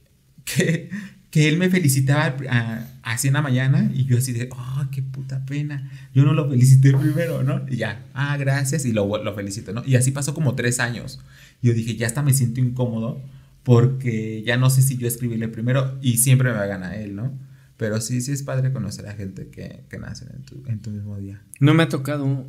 [0.44, 0.90] que,
[1.30, 5.02] que él me felicitaba a- así en la mañana y yo así de, oh, qué
[5.02, 5.90] puta pena.
[6.14, 7.62] Yo no lo felicité primero, ¿no?
[7.68, 9.82] Y ya, ah, gracias, y lo, lo felicito, ¿no?
[9.84, 11.20] Y así pasó como tres años.
[11.62, 13.22] Y yo dije, ya hasta me siento incómodo
[13.62, 17.14] porque ya no sé si yo escribirle primero y siempre me va a ganar él,
[17.14, 17.32] ¿no?
[17.76, 20.90] Pero sí, sí es padre conocer a gente que, que nace en tu, en tu
[20.90, 21.42] mismo día.
[21.60, 22.46] No me ha tocado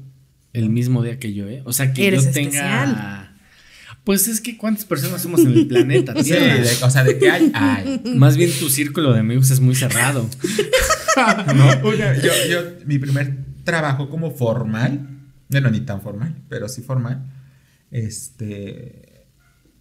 [0.54, 1.62] el mismo día que yo, ¿eh?
[1.66, 2.50] O sea, que Eres yo tenga...
[2.50, 3.29] especial.
[4.04, 7.30] Pues es que cuántas personas somos en el planeta Sí, de- o sea, de que
[7.30, 8.02] hay, hay.
[8.16, 10.28] Más bien tu círculo de amigos es muy cerrado.
[11.56, 11.88] ¿no?
[11.90, 15.08] Una- yo, yo, mi primer trabajo como formal,
[15.50, 17.30] bueno, ni tan formal, pero sí formal,
[17.92, 19.26] este,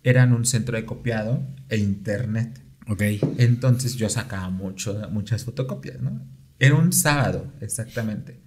[0.02, 2.61] era en un centro de copiado e internet.
[2.88, 3.02] Ok.
[3.38, 6.21] Entonces yo sacaba mucho, muchas fotocopias, ¿no?
[6.58, 8.40] Era un sábado, exactamente.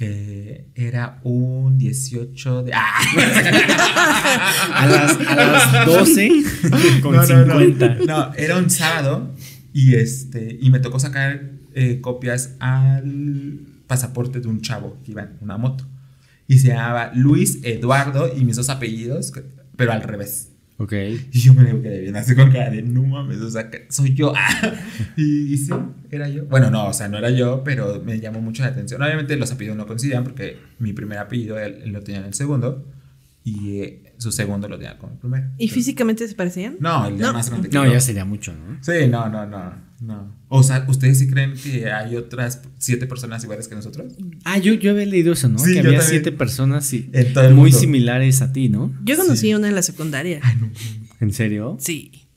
[0.00, 2.72] Eh, era un 18 de...
[2.72, 3.00] ¡Ah!
[4.74, 6.42] A las, a las 12
[7.02, 7.58] con No, no, no.
[7.58, 7.94] 50.
[8.06, 9.34] No, era un sábado
[9.72, 15.22] y este y me tocó sacar eh, copias al pasaporte de un chavo que iba
[15.22, 15.84] en una moto.
[16.46, 19.32] Y se llamaba Luis Eduardo y mis dos apellidos,
[19.76, 20.50] pero al revés.
[20.78, 20.92] Ok.
[21.32, 24.32] Y yo me quedé bien así con cara de no mames, o sea, soy yo.
[25.16, 25.72] y, y sí,
[26.10, 26.46] era yo.
[26.46, 29.02] Bueno, no, o sea, no era yo, pero me llamó mucho la atención.
[29.02, 32.34] Obviamente los apellidos no coincidían porque mi primer apellido él, él lo tenía en el
[32.34, 32.86] segundo
[33.44, 35.48] y eh, su segundo lo tenía como el primero.
[35.58, 36.76] ¿Y físicamente se parecían?
[36.80, 37.32] No, el de No.
[37.32, 38.78] más grande No, ya sería mucho, ¿no?
[38.82, 40.36] Sí, no, no, no, no.
[40.48, 44.14] O sea, ¿ustedes sí creen que hay otras siete personas iguales que nosotros?
[44.44, 45.58] Ah, yo, yo había leído eso, ¿no?
[45.58, 46.08] Sí, que había también.
[46.08, 47.10] siete personas y
[47.54, 48.92] muy similares a ti, ¿no?
[49.04, 49.54] Yo conocí Sí.
[49.54, 50.40] una en la secundaria.
[50.42, 50.70] Ay, no.
[51.20, 51.76] ¿En serio?
[51.80, 52.27] Sí.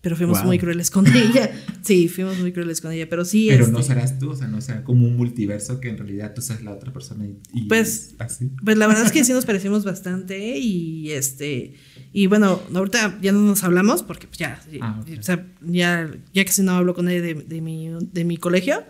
[0.00, 0.46] Pero fuimos Wow.
[0.46, 1.50] muy crueles con ella.
[1.82, 3.08] Sí, fuimos muy crueles con ella.
[3.08, 3.46] Pero sí.
[3.48, 6.34] Pero este, no serás tú, o sea, no será como un multiverso que en realidad
[6.34, 8.50] tú seas la otra persona y, y Pues- así.
[8.64, 11.74] Pues la verdad es que sí nos parecimos bastante y este
[12.12, 16.44] y bueno, ahorita ya no nos hablamos porque pues ya, Ah, o sea, ya, ya
[16.44, 18.82] casi no hablo con ella de, de mi, de mi colegio,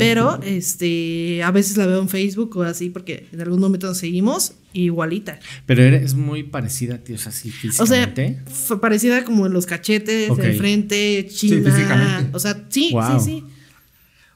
[0.00, 3.98] pero este a veces la veo en Facebook o así porque en algún momento nos
[3.98, 5.38] seguimos igualita.
[5.66, 8.38] Pero eres muy parecida a ti, o sea, sí, O sea, físicamente.
[8.80, 10.38] parecida como en los cachetes, Ok.
[10.40, 12.30] el frente, china, físicamente.
[12.36, 13.18] o sea, sí, Wow.
[13.20, 13.44] sí, sí,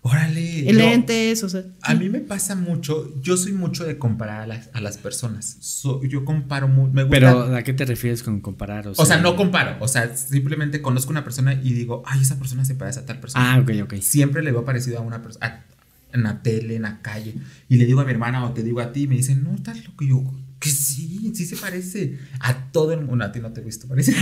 [0.07, 0.68] Órale.
[0.68, 0.84] el no.
[0.84, 4.68] lentes, o sea, A mí me pasa mucho, yo soy mucho de comparar a las,
[4.74, 5.57] a las personas.
[5.61, 7.16] So- yo comparo mucho, me gusta.
[7.18, 8.86] Pero ¿a qué te refieres con comparar?
[8.86, 12.66] o sea, no comparo, o sea, simplemente conozco una persona y digo, ay, esa persona
[12.66, 13.55] se parece a tal persona.
[13.55, 13.94] Ah, ok, ok.
[14.02, 15.64] Siempre le veo parecido a una persona,
[16.12, 17.36] en la tele, en la calle,
[17.70, 19.55] y le digo a mi hermana o te digo a ti, y me dicen, no,
[19.55, 20.22] estás loco, Y yo,
[20.61, 23.88] que sí, sí se parece a todo el mundo, a ti no te he visto
[23.88, 24.18] parecido,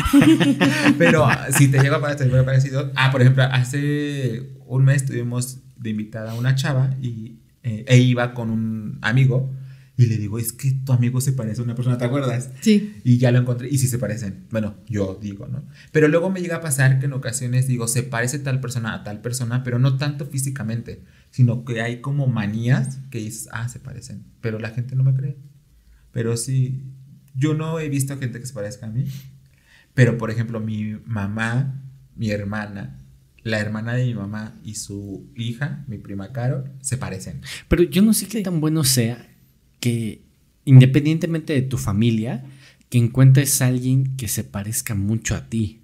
[0.98, 5.04] pero ah, si te llega a parecer muy parecido, ah, por ejemplo, hace un mes
[5.04, 9.52] tuvimos de invitada a una chava y eh, e iba con un amigo
[9.96, 12.50] y le digo, es que tu amigo se parece a una persona, ¿te acuerdas?
[12.60, 13.00] sí.
[13.04, 14.46] Y ya lo encontré y sí se parecen.
[14.50, 15.64] Bueno, yo digo, ¿no?
[15.92, 19.04] Pero luego me llega a pasar que en ocasiones digo, se parece tal persona a
[19.04, 23.80] tal persona, pero no tanto físicamente, sino que hay como manías que dices, ah, se
[23.80, 24.24] parecen.
[24.40, 25.36] Pero la gente no me cree.
[26.10, 26.82] Pero sí,
[27.34, 29.04] yo no he visto gente que se parezca a mí.
[29.94, 31.82] Pero, por ejemplo, mi mamá,
[32.16, 33.01] mi hermana,
[33.44, 37.40] la hermana de mi mamá y su hija, mi prima Caro, se parecen.
[37.68, 39.28] Pero yo no sé qué tan bueno sea
[39.80, 40.22] que,
[40.64, 42.44] independientemente de tu familia,
[42.88, 45.80] que encuentres a alguien que se parezca mucho a ti.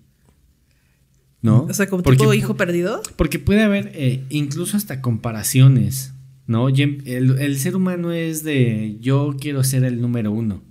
[1.40, 1.62] ¿No?
[1.64, 3.00] O sea, como Porque- tipo hijo perdido.
[3.16, 6.12] Porque puede haber eh, incluso hasta comparaciones,
[6.46, 6.68] ¿no?
[6.68, 10.62] El ser humano es de yo quiero ser el número uno.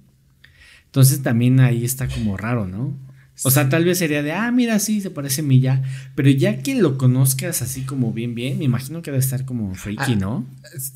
[0.86, 2.98] Entonces también ahí está como raro, ¿no?
[3.44, 5.84] O sea, tal vez sería de, ah, mira, sí, se parece a mí ya.
[6.16, 9.74] Pero ya que lo conozcas así como bien, bien, me imagino que debe estar como
[9.76, 10.16] freaky, Ah.
[10.16, 10.48] ¿no?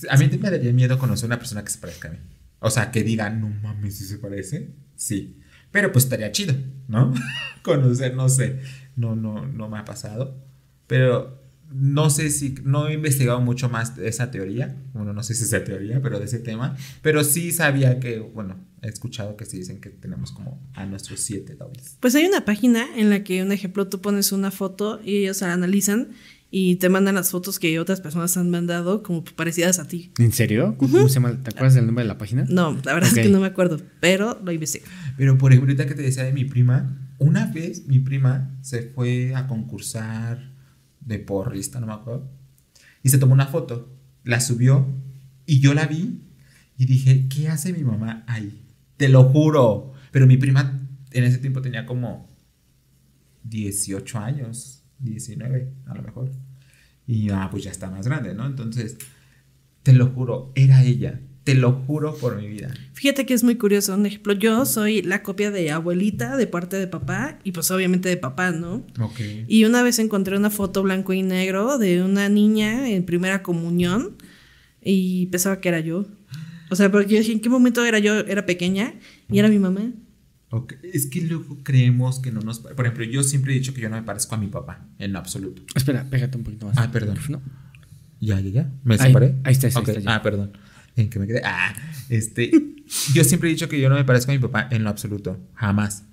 [0.09, 2.17] A mí me daría miedo conocer una persona que se parezca a mí.
[2.59, 4.69] O sea, que diga, no mames, si se parece.
[4.95, 5.37] Sí.
[5.71, 6.53] Pero pues estaría chido,
[6.87, 7.13] ¿no?
[7.63, 8.59] conocer, no sé.
[8.95, 10.35] No, no, no me ha pasado.
[10.87, 11.40] Pero
[11.73, 14.75] no sé si, no he investigado mucho más de esa teoría.
[14.93, 16.75] Bueno, no sé si es esa teoría, pero de ese tema.
[17.01, 21.19] Pero sí sabía que, bueno, he escuchado que sí dicen que tenemos como a nuestros
[21.19, 21.97] siete dobles.
[21.99, 25.41] Pues hay una página en la que, un ejemplo, tú pones una foto y ellos
[25.41, 26.09] la analizan
[26.53, 30.11] y te mandan las fotos que otras personas han mandado como parecidas a ti.
[30.19, 30.75] ¿En serio?
[30.77, 31.41] ¿Cómo se llama?
[31.41, 32.45] ¿Te acuerdas del nombre de la página?
[32.49, 34.85] No, la verdad es que no me acuerdo, pero lo investigué.
[35.17, 38.83] Pero por ejemplo, ahorita que te decía de mi prima, una vez mi prima se
[38.83, 40.50] fue a concursar
[41.01, 42.29] de porrista, no me acuerdo,
[43.03, 44.87] y se tomó una foto, la subió
[45.45, 46.21] y yo la vi
[46.77, 48.61] y dije, ¿qué hace mi mamá ahí?
[48.97, 49.93] Te lo juro.
[50.11, 50.79] Pero mi prima
[51.11, 52.29] en ese tiempo tenía como
[53.43, 56.31] 18 años, 19 a lo mejor.
[57.07, 58.45] Y ah, pues ya está más grande, ¿no?
[58.45, 58.97] Entonces,
[59.83, 61.19] te lo juro, era ella.
[61.43, 62.71] Te lo juro por mi vida.
[62.93, 63.95] Fíjate que es muy curioso.
[63.95, 68.09] Un ejemplo, yo soy la copia de abuelita de parte de papá y pues obviamente
[68.09, 68.85] de papá, ¿no?
[68.99, 69.19] Ok.
[69.47, 74.17] Y una vez encontré una foto blanco y negro de una niña en primera comunión
[74.83, 76.05] y pensaba que era yo.
[76.69, 78.19] O sea, porque yo dije, ¿en qué momento era yo?
[78.19, 78.93] Era pequeña
[79.29, 79.91] y era mi mamá.
[80.51, 82.59] Ok, Es que luego creemos que no nos...
[82.59, 85.13] Por ejemplo, yo siempre he dicho que yo no me parezco a mi papá, en
[85.13, 85.63] lo absoluto.
[85.75, 86.77] Espera, pégate un poquito más.
[86.77, 87.17] Ah, perdón.
[87.29, 87.41] No.
[88.19, 88.71] Ya, ya, ya.
[88.83, 89.35] ¿Me Ahí, separé?
[89.43, 90.15] ahí está, ahí Ok, está, ya.
[90.15, 90.51] Ah, perdón.
[90.95, 91.41] ¿En qué me quedé?
[91.43, 91.73] Ah,
[92.09, 92.51] este...
[93.13, 95.39] yo siempre he dicho que yo no me parezco a mi papá en lo absoluto.
[95.55, 96.03] Jamás.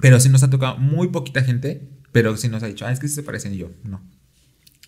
[0.00, 3.00] Pero sí nos ha tocado muy poquita gente, pero sí nos ha dicho, ah, es
[3.00, 4.02] que sí se parecen y yo, no.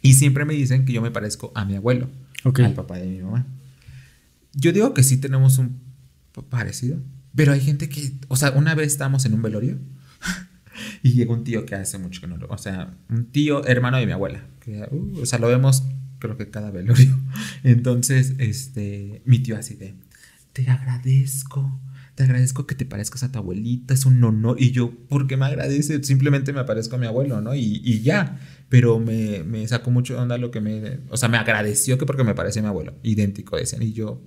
[0.02, 2.08] Y siempre me dicen que yo me parezco a mi abuelo,
[2.44, 2.60] Ok.
[2.60, 3.46] al papá de mi mamá.
[4.54, 5.80] Yo digo que sí tenemos un
[6.50, 7.00] parecido,
[7.34, 9.78] pero hay gente que, o sea, una vez estábamos en un velorio
[11.02, 13.96] y llegó un tío que hace mucho que no lo, o sea, un tío hermano
[13.96, 15.84] de mi abuela, que, uh, o sea, lo vemos
[16.18, 17.18] creo que cada velorio.
[17.62, 19.94] Entonces, este, mi tío así de,
[20.52, 21.80] te agradezco
[22.18, 24.60] te agradezco que te parezcas a tu abuelita, es un honor.
[24.60, 26.02] Y yo, ¿por qué me agradece?
[26.02, 27.54] Simplemente me parezco a mi abuelo, ¿no?
[27.54, 28.40] Y, y ya.
[28.68, 30.98] Pero me, me sacó mucho de onda lo que me.
[31.10, 32.94] O sea, me agradeció que porque me parece a mi abuelo.
[33.04, 33.84] Idéntico, decían.
[33.84, 34.20] Y yo,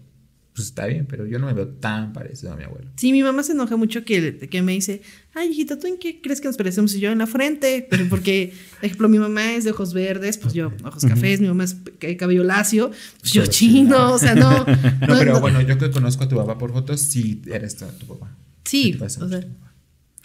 [0.54, 2.90] pues está bien, pero yo no me veo tan parecido a mi abuelo.
[2.98, 5.02] Sí, mi mamá se enoja mucho que, que me dice,
[5.34, 6.94] ay, hijita, ¿tú en qué crees que nos parecemos?
[6.94, 10.38] Y yo en la frente, pero porque, por ejemplo, mi mamá es de ojos verdes,
[10.38, 11.78] pues yo ojos cafés, mi mamá es
[12.18, 12.92] cabello lacio,
[13.22, 14.52] pues yo Pero chino, o sea, no.
[15.02, 15.40] No, no, pero no.
[15.42, 18.36] bueno, yo que conozco a tu papá por fotos, sí eres tu, tu papá.
[18.66, 19.74] Sí, o sea, mucho tu papá.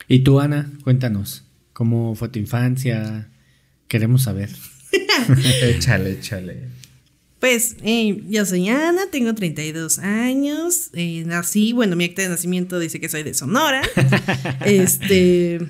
[0.09, 3.31] Y tú, Ana, cuéntanos, ¿cómo fue tu infancia?
[3.89, 4.51] Queremos saber.
[5.63, 6.69] échale, échale.
[7.41, 12.79] Pues eh, yo soy Ana, tengo 32 años, eh, nací, bueno, mi acta de nacimiento
[12.79, 13.83] dice que soy de Sonora.
[14.65, 15.61] este,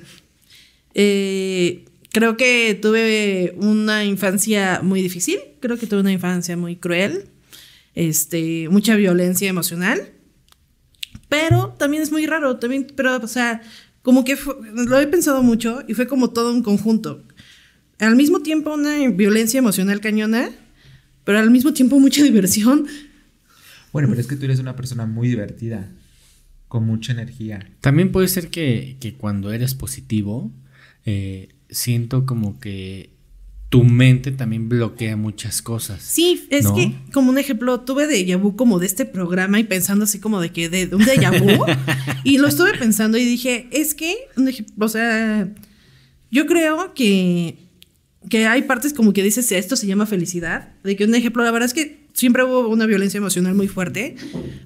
[0.93, 7.25] eh, creo que tuve una infancia muy difícil, creo que tuve una infancia muy cruel,
[7.95, 10.11] este, mucha violencia emocional,
[11.29, 13.61] pero también es muy raro, también, pero, o sea,
[14.01, 17.23] como que fue- lo he pensado mucho y fue como todo un conjunto.
[17.99, 20.51] Al mismo tiempo una violencia emocional cañona,
[21.27, 22.87] pero al mismo tiempo mucha diversión.
[23.91, 25.91] Bueno, pero es que tú eres una persona muy divertida,
[26.69, 27.69] con mucha energía.
[27.81, 30.53] También puede ser que, que cuando eres positivo,
[31.05, 33.09] eh, siento como que
[33.67, 36.01] tu mente también bloquea muchas cosas.
[36.01, 36.75] Sí, es ¿No?
[36.75, 40.39] que, como un ejemplo, tuve de vu como de este programa y pensando así como
[40.39, 41.65] de que de, de un déjà vu.
[42.23, 44.15] y lo estuve pensando y dije, es que,
[44.79, 45.53] o sea,
[46.31, 47.66] yo creo que,
[48.29, 50.73] que hay partes como que dices, esto se llama felicidad.
[50.83, 54.15] De que un ejemplo, la verdad es que siempre hubo una violencia emocional muy fuerte,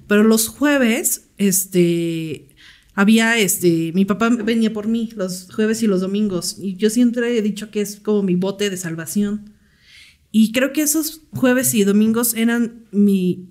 [0.06, 2.48] pero los jueves, este,
[2.94, 7.36] había, este, mi papá venía por mí los jueves y los domingos y yo siempre
[7.36, 9.52] he dicho que es como mi bote de salvación.
[10.30, 13.50] Y creo que esos jueves y domingos eran mi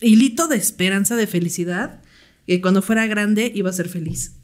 [0.00, 2.00] hilito de esperanza, de felicidad,
[2.46, 4.36] que cuando fuera grande iba a ser feliz.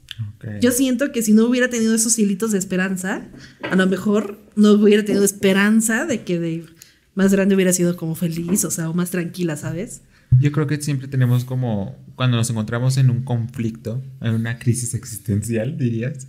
[0.60, 3.26] Yo siento que si no hubiera tenido esos hilitos de esperanza,
[3.62, 6.64] a lo mejor no hubiera tenido esperanza de que de
[7.14, 10.02] más grande hubiera sido como feliz, o sea, o más tranquila, ¿sabes?
[10.40, 14.94] Yo creo que siempre tenemos como, cuando nos encontramos en un conflicto, en una crisis
[14.94, 16.28] existencial, dirías,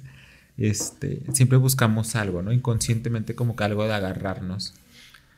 [0.58, 2.52] este, siempre buscamos algo, ¿no?
[2.52, 4.74] Inconscientemente como que algo de agarrarnos.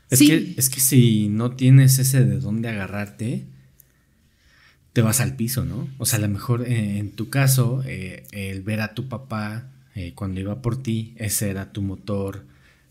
[0.09, 0.27] Es, Sí.
[0.27, 3.45] que, es que si no tienes ese de dónde agarrarte,
[4.93, 5.87] te vas al piso, ¿no?
[5.97, 9.69] O sea, a lo mejor eh, en tu caso, eh, el ver a tu papá
[9.95, 12.45] eh, cuando iba por ti, ese era tu motor,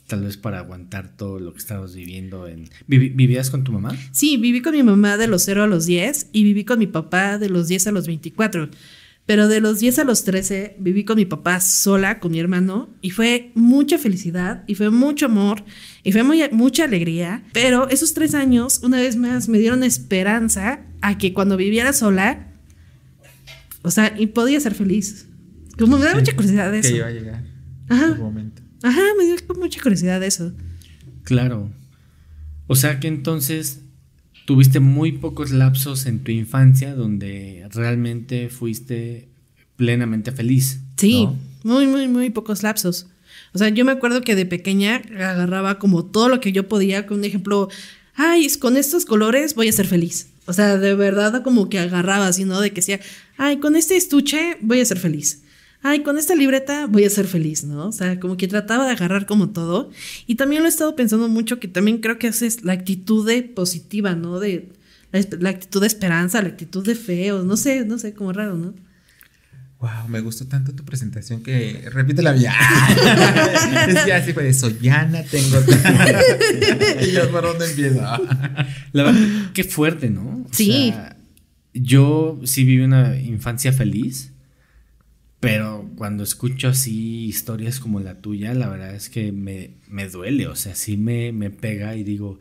[0.07, 2.47] tal vez para aguantar todo lo que estabas viviendo.
[2.49, 2.69] En...
[2.89, 3.97] ¿Vivi- ¿Vivías con tu mamá?
[4.13, 6.87] Sí, viví con mi mamá de los 0 a los 10 y viví con mi
[6.87, 8.69] papá de los 10 a los 24.
[9.27, 12.89] Pero de los 10 a los 13 viví con mi papá sola, con mi hermano,
[13.01, 15.63] y fue mucha felicidad, y fue mucho amor,
[16.03, 17.45] y fue mucha alegría.
[17.53, 22.49] Pero esos tres años, una vez más, me dieron esperanza a que cuando viviera sola,
[23.83, 25.27] o sea, y podía ser feliz.
[25.79, 26.97] Como me da mucha curiosidad de Que eso.
[26.97, 27.45] iba a llegar
[27.89, 28.15] Ajá.
[28.17, 28.63] momento.
[28.83, 30.53] Ajá, me dio mucha curiosidad de eso.
[31.25, 31.71] Claro.
[32.67, 33.81] O sea que entonces
[34.47, 39.29] tuviste muy pocos lapsos en tu infancia donde realmente fuiste
[39.77, 40.81] plenamente feliz.
[40.97, 41.39] Sí, ¿no?
[41.65, 43.07] muy, muy, muy pocos lapsos.
[43.53, 47.07] O sea, yo me acuerdo que de pequeña agarraba como todo lo que yo podía,
[47.07, 47.69] con un ejemplo,
[48.15, 50.30] ay, con estos colores voy a ser feliz.
[50.51, 52.61] O sea, de verdad como que agarraba así, ¿no?
[52.61, 52.99] De que decía,
[53.37, 55.43] ay, con este estuche voy a ser feliz.
[55.81, 57.87] Ay, con esta libreta voy a ser feliz, ¿no?
[57.87, 59.91] O sea, como que trataba de agarrar como todo.
[60.27, 63.45] Y también lo he estado pensando mucho, que también creo que es la actitud de
[63.45, 64.41] positiva, ¿no?
[64.41, 64.69] De
[65.13, 68.33] la, la actitud de esperanza, la actitud de fe, o no sé, no sé, como
[68.33, 68.75] raro, ¿no?
[69.81, 72.53] Wow, me gustó tanto tu presentación que repite la mía.
[73.89, 75.57] es que así fue de soy Ana, tengo.
[77.01, 78.01] y yo por dónde empiezo.
[78.93, 79.21] La verdad,
[79.55, 80.45] qué fuerte, ¿no?
[80.45, 80.91] O Sí.
[80.91, 81.17] sea,
[81.73, 84.33] yo sí viví una infancia feliz,
[85.39, 90.47] pero cuando escucho así historias como la tuya, la verdad es que me, me duele,
[90.49, 92.39] o sea, sí me, me pega y digo,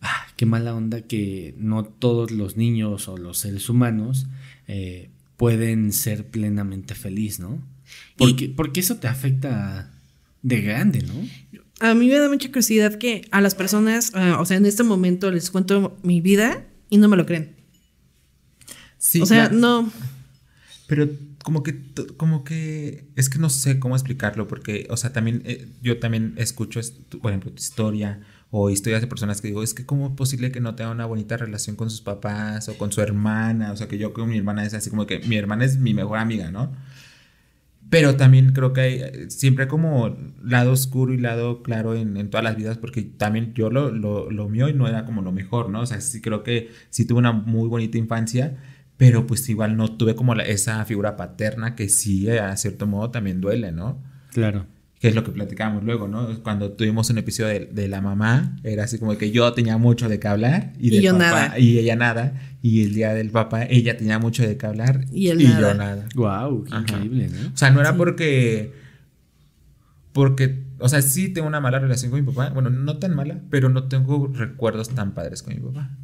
[0.00, 4.26] ah, qué mala onda que no todos los niños o los seres humanos
[4.68, 7.62] eh, pueden ser plenamente feliz, ¿no?
[8.18, 9.90] Porque, porque eso te afecta
[10.42, 11.14] de grande, ¿no?
[11.80, 14.82] A mí me da mucha curiosidad que a las personas, ah, o sea, en este
[14.82, 17.54] momento les cuento mi vida y no me lo creen.
[18.98, 19.56] Sí, o sea, claro.
[19.56, 19.92] no.
[20.88, 21.08] Pero
[21.44, 21.82] como que,
[22.16, 26.34] como que, es que no sé cómo explicarlo, porque, o sea, también, eh, yo también
[26.36, 26.80] escucho,
[27.22, 28.20] por ejemplo, tu historia
[28.50, 31.06] o historias de personas que digo, es que cómo es posible que no tenga una
[31.06, 34.38] bonita relación con sus papás o con su hermana, o sea, que yo con mi
[34.38, 36.72] hermana es así como que mi hermana es mi mejor amiga, ¿no?
[37.90, 42.28] Pero también creo que hay eh, siempre como lado oscuro y lado claro en, en
[42.28, 45.70] todas las vidas, porque también yo lo, lo, lo mío no era como lo mejor,
[45.70, 45.80] ¿no?
[45.80, 48.58] O sea, sí creo que sí tuve una muy bonita infancia,
[48.98, 53.10] pero pues igual no tuve como la- esa figura paterna que sí, a cierto modo,
[53.10, 54.02] también duele, ¿no?
[54.32, 54.66] Claro.
[55.00, 56.42] Que es lo que platicábamos luego, ¿no?
[56.42, 60.08] Cuando tuvimos un episodio de, de la mamá, era así como que yo tenía mucho
[60.08, 61.58] de qué hablar y, Y del yo papá, nada.
[61.58, 62.32] Y ella nada.
[62.62, 65.74] Y el día del papá, ella tenía mucho de qué hablar Y él yo nada.
[65.74, 66.08] nada.
[66.16, 67.48] Wow, qué increíble, ¿no?
[67.54, 68.72] O sea, no era porque.
[70.12, 72.50] Porque, o sea, sí tengo una mala relación con mi papá.
[72.50, 75.96] Bueno, no tan mala, pero no tengo recuerdos tan padres con mi papá.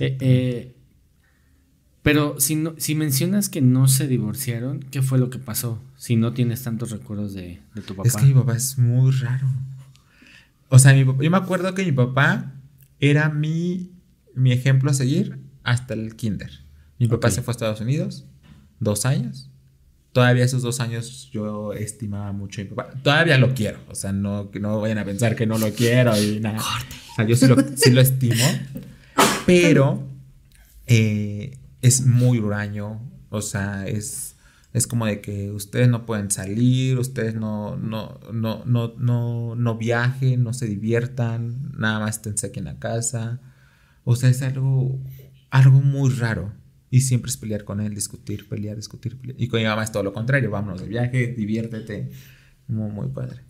[0.00, 0.75] Eh, eh,
[2.06, 5.82] pero si, no, si mencionas que no se divorciaron, ¿qué fue lo que pasó?
[5.96, 8.06] Si no tienes tantos recuerdos de, de tu papá.
[8.06, 9.48] Es que mi papá es muy raro.
[10.68, 12.52] O sea, mi yo me acuerdo que mi papá
[13.00, 13.90] era mi,
[14.36, 16.52] mi ejemplo a seguir hasta el kinder.
[17.00, 18.24] Mi papá se fue a Estados Unidos
[18.78, 19.50] dos años.
[20.12, 22.90] Todavía esos dos años yo estimaba mucho a mi papá.
[23.02, 23.80] Todavía lo quiero.
[23.88, 26.60] O sea, no, no vayan a pensar que no lo quiero y nada.
[26.60, 28.44] O sea, yo sí lo, sí lo estimo.
[29.44, 30.08] Pero
[30.86, 33.00] eh, es muy huraño.
[33.30, 34.36] O sea, es,
[34.72, 39.78] es como de que ustedes no pueden salir, ustedes no, no, no, no, no, no
[39.78, 43.40] viajen, no se diviertan, nada más esténse aquí en la casa.
[44.04, 45.00] O sea, es algo,
[45.50, 46.52] algo muy raro.
[46.90, 49.40] Y siempre es pelear con él, discutir, pelear, discutir, pelear.
[49.40, 50.50] Y con mi mamá es todo lo contrario.
[50.50, 52.10] Vámonos de viaje, diviértete.
[52.68, 53.42] Muy, muy padre.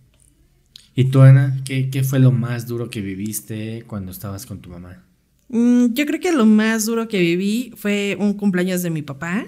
[0.95, 4.70] ¿Y tú, Ana, qué, qué fue lo más duro que viviste cuando estabas con tu
[4.70, 5.05] mamá?
[5.49, 9.47] Mm, yo creo que lo más duro que viví fue un cumpleaños de mi papá,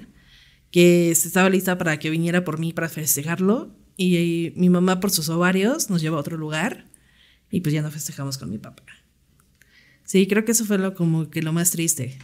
[0.70, 3.74] que se estaba lista para que viniera por mí para festejarlo.
[3.96, 6.86] Y, mi mamá, por sus ovarios, nos llevó a otro lugar.
[7.50, 8.84] Y pues ya no festejamos con mi papá.
[10.04, 12.18] Sí, creo que eso fue lo, como que lo más triste.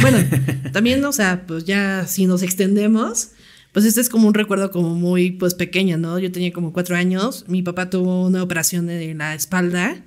[0.00, 0.18] Bueno,
[0.72, 3.32] también, o sea, pues ya si nos extendemos,
[3.72, 6.18] pues este es como un recuerdo como muy, pues pequeño, ¿no?
[6.18, 10.04] Yo tenía como cuatro años, mi papá tuvo una operación en la espalda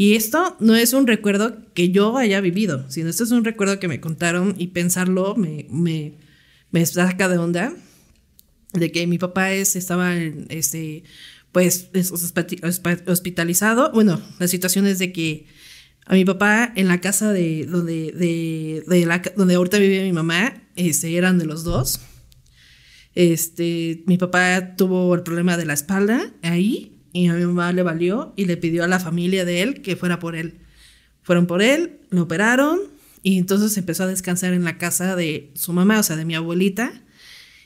[0.00, 3.80] y esto no es un recuerdo que yo haya vivido, sino esto es un recuerdo
[3.80, 6.14] que me contaron y pensarlo me, me,
[6.70, 7.74] me saca de onda
[8.74, 11.02] de que mi papá es, estaba en, este,
[11.50, 13.90] pues es hospi- hospi- hospitalizado.
[13.92, 15.46] Bueno, la situación es de que
[16.06, 20.12] a mi papá en la casa de donde, de, de la, donde ahorita vive mi
[20.12, 22.00] mamá, este, eran de los dos.
[23.14, 27.82] Este, mi papá tuvo el problema de la espalda ahí y a mi mamá le
[27.82, 30.58] valió y le pidió a la familia de él que fuera por él.
[31.22, 32.80] Fueron por él, lo operaron
[33.22, 36.34] y entonces empezó a descansar en la casa de su mamá, o sea, de mi
[36.34, 36.92] abuelita.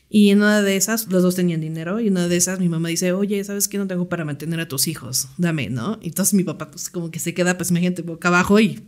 [0.09, 2.69] Y en una de esas, los dos tenían dinero, y en una de esas mi
[2.69, 3.79] mamá dice, oye, ¿sabes qué?
[3.79, 5.99] No tengo para mantener a tus hijos, dame, ¿no?
[6.03, 8.83] Y entonces mi papá pues como que se queda, pues imagínate, boca abajo y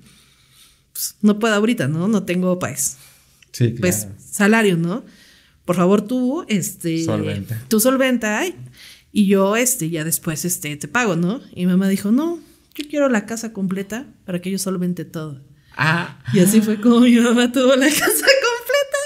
[0.93, 2.09] pues, no puedo ahorita, ¿no?
[2.09, 2.99] No tengo pues,
[3.55, 5.05] Sí, pues salario, ¿no?
[5.65, 7.05] Por favor tú, este...
[7.05, 7.63] Solventa.
[7.69, 8.43] Tú solventa
[9.15, 11.41] y- yo, este, ya después, este, te pago, ¿no?
[11.55, 12.39] Y mi mamá dijo, no,
[12.75, 15.41] yo quiero la casa completa para que yo solvente todo.
[15.77, 18.99] Ah, Y así fue como mi mamá tuvo la casa completa.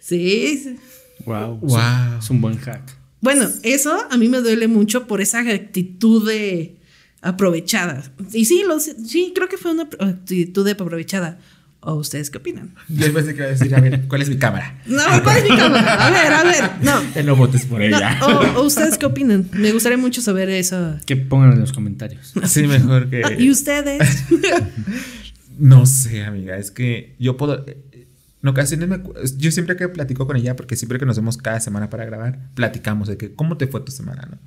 [0.00, 0.76] Sí, sí.
[1.24, 1.58] Wow.
[1.60, 2.18] Wow.
[2.18, 2.98] Es un buen hack.
[3.20, 6.76] Bueno, eso a mí me duele mucho por esa actitud de
[7.20, 8.02] aprovechada.
[8.32, 11.38] Y sí, lo, sé- sí, creo que fue una actitud de aprovechada.
[11.84, 12.74] ¿O ustedes qué opinan?
[12.88, 14.78] yo pensé que iba a decir, a ver, ¿cuál es mi cámara?
[14.86, 16.06] No, ¿cuál es mi cámara?
[16.06, 17.02] A ver, a ver, no.
[17.16, 18.18] Eh, No votes por No, ella.
[18.22, 19.48] o, o ustedes qué opinan?
[19.52, 20.96] Me gustaría mucho saber eso.
[21.06, 22.32] Que pongan en los comentarios.
[22.46, 23.22] Sí, mejor que.
[23.38, 24.24] ¿Y ustedes?
[25.58, 27.64] No sé, amiga, es que yo puedo.
[27.66, 29.00] En ocasiones me
[29.36, 32.38] yo siempre que platico con ella, porque siempre que nos vemos cada semana para grabar,
[32.54, 34.38] platicamos de que cómo te fue tu semana, ¿no?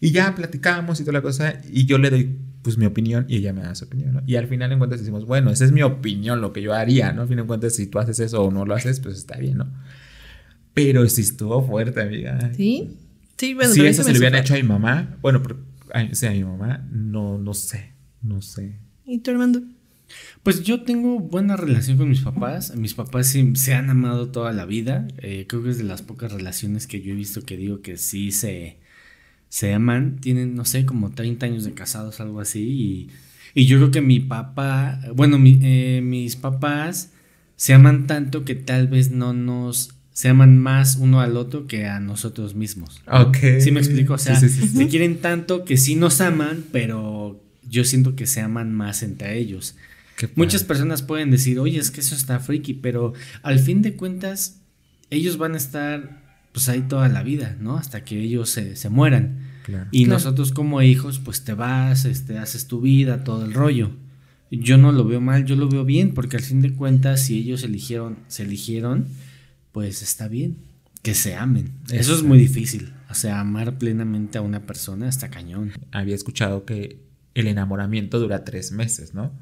[0.00, 3.36] Y ya platicamos y toda la cosa, y yo le doy pues mi opinión y
[3.36, 4.22] ella me da su opinión, ¿no?
[4.26, 7.12] Y al final en cuentas decimos, bueno, esa es mi opinión, lo que yo haría,
[7.12, 7.22] ¿no?
[7.22, 9.58] Al fin en cuentas, si tú haces eso o no lo haces, pues está bien,
[9.58, 9.72] ¿no?
[10.74, 12.52] Pero si estuvo fuerte, amiga.
[12.54, 12.96] ¿Sí?
[13.36, 15.58] Sí, bueno, si eso se le hubieran hecho a mi mamá, bueno, pero,
[16.12, 17.92] sí, a mi mamá, no, no sé,
[18.22, 18.76] no sé.
[19.06, 19.62] ¿Y tu Armando?
[20.42, 22.74] Pues yo tengo buena relación con mis papás.
[22.76, 25.06] Mis papás sí se han amado toda la vida.
[25.18, 27.96] Eh, creo que es de las pocas relaciones que yo he visto que digo que
[27.96, 28.78] sí se,
[29.48, 30.16] se aman.
[30.20, 32.60] Tienen, no sé, como 30 años de casados, algo así.
[32.62, 33.10] Y,
[33.62, 37.10] y yo creo que mi papá, bueno, mi- eh, mis papás
[37.56, 39.90] se aman tanto que tal vez no nos...
[40.12, 43.02] Se aman más uno al otro que a nosotros mismos.
[43.06, 43.36] Ok.
[43.60, 44.14] ¿Sí me explico?
[44.14, 44.76] O sea, Sí, sí, sí, sí.
[44.76, 47.40] se quieren tanto que sí nos aman, pero
[47.70, 49.76] yo siento que se aman más entre ellos.
[50.34, 53.12] Muchas personas pueden decir, oye, es que eso está friki, pero
[53.44, 54.60] al fin de cuentas,
[55.10, 57.76] ellos van a estar pues ahí toda la vida, ¿no?
[57.76, 59.38] Hasta que ellos se, se mueran.
[59.64, 59.86] Claro.
[59.90, 60.14] Y Claro.
[60.18, 63.90] nosotros como hijos, pues te vas, este, haces tu vida, todo el rollo.
[64.50, 67.38] Yo no lo veo mal, yo lo veo bien, porque al fin de cuentas, si
[67.38, 69.06] ellos eligieron, se eligieron,
[69.72, 70.56] pues está bien,
[71.02, 71.72] que se amen.
[71.90, 72.92] Eso es muy difícil.
[73.10, 75.72] O sea, amar plenamente a una persona está cañón.
[75.92, 77.00] había escuchado que
[77.34, 79.32] el enamoramiento dura tres meses, ¿no?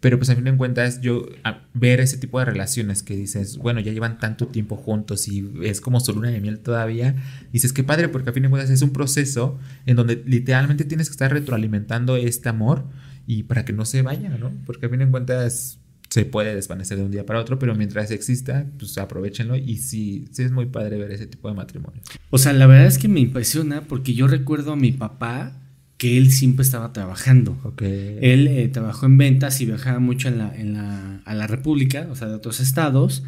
[0.00, 1.28] Pero pues a fin de cuentas, yo
[1.74, 5.82] ver ese tipo de relaciones que dices, bueno, ya llevan tanto tiempo juntos y es
[5.82, 7.14] como solo una de miel todavía,
[7.52, 11.08] dices que padre, porque a fin de cuentas es un proceso en donde literalmente tienes
[11.08, 12.86] que estar retroalimentando este amor
[13.26, 14.50] y para que no se vaya, ¿no?
[14.64, 15.78] Porque a fin de cuentas
[16.08, 20.24] se puede desvanecer de un día para otro, pero mientras exista, pues aprovechenlo y sí,
[20.32, 22.04] sí es muy padre ver ese tipo de matrimonios.
[22.30, 25.59] O sea, la verdad es que me impresiona porque yo recuerdo a mi papá
[26.00, 27.58] que él siempre estaba trabajando.
[27.62, 28.16] Okay.
[28.22, 32.08] Él eh, trabajó en ventas y viajaba mucho en la, en la, a la República,
[32.10, 33.22] o sea, de otros estados,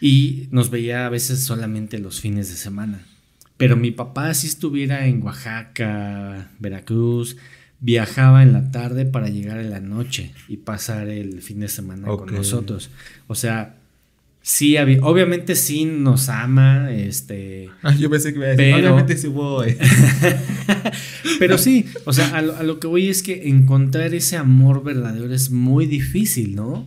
[0.00, 3.04] y nos veía a veces solamente los fines de semana.
[3.56, 7.36] Pero mi papá, si estuviera en Oaxaca, Veracruz,
[7.80, 12.06] viajaba en la tarde para llegar en la noche y pasar el fin de semana
[12.06, 12.90] con nosotros.
[13.26, 13.77] O sea,
[14.42, 19.16] sí obviamente sí nos ama, este, Ah, yo pensé que iba a decir, Pero- obviamente
[19.16, 19.62] sí hubo...
[19.64, 19.76] eh,
[21.38, 24.82] pero sí, o sea, a lo, a lo que voy es que encontrar ese amor
[24.82, 26.86] verdadero es muy difícil, ¿no?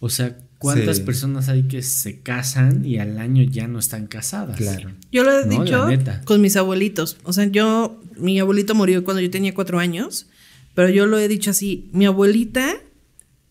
[0.00, 1.02] O sea, ¿cuántas Sí.
[1.04, 4.56] personas hay que se casan y al año ya no están casadas?
[4.56, 4.92] Claro.
[5.12, 5.88] Yo lo he No, dicho
[6.24, 7.18] con mis abuelitos.
[7.24, 10.26] O sea, yo, mi abuelito murió cuando yo tenía cuatro años,
[10.74, 12.74] pero yo lo he dicho así, mi abuelita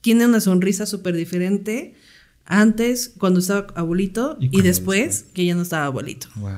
[0.01, 1.93] tiene una sonrisa súper diferente
[2.45, 6.27] antes cuando estaba abuelito Y después que ya no estaba abuelito.
[6.35, 6.51] Wow.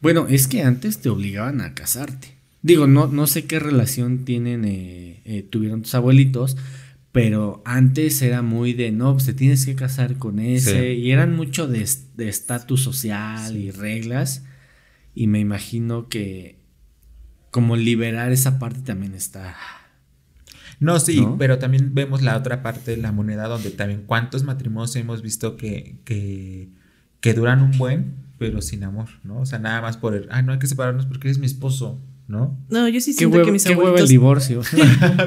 [0.00, 2.36] Bueno, es que antes te obligaban a casarte.
[2.62, 6.56] Digo, no, no sé qué relación tienen, eh, eh, tuvieron tus abuelitos,
[7.12, 11.00] pero antes era muy de, no, pues te tienes que casar con ese, Sí.
[11.00, 11.82] y eran mucho de
[12.18, 14.42] estatus social y reglas,
[15.14, 16.58] y me imagino que
[17.50, 19.56] como liberar esa parte también está...
[20.78, 21.36] No, sí, ¿No?
[21.38, 25.56] pero también vemos la otra parte de la moneda donde también cuántos matrimonios hemos visto
[25.56, 26.68] que, que,
[27.20, 29.38] que duran un buen, pero sin amor, ¿no?
[29.40, 31.98] O sea, nada más por el, ah, no hay que separarnos porque eres mi esposo,
[32.28, 32.58] ¿no?
[32.70, 34.08] No, yo sí siento huevo, que mis qué huevo el abuelitos...
[34.08, 34.60] divorcio.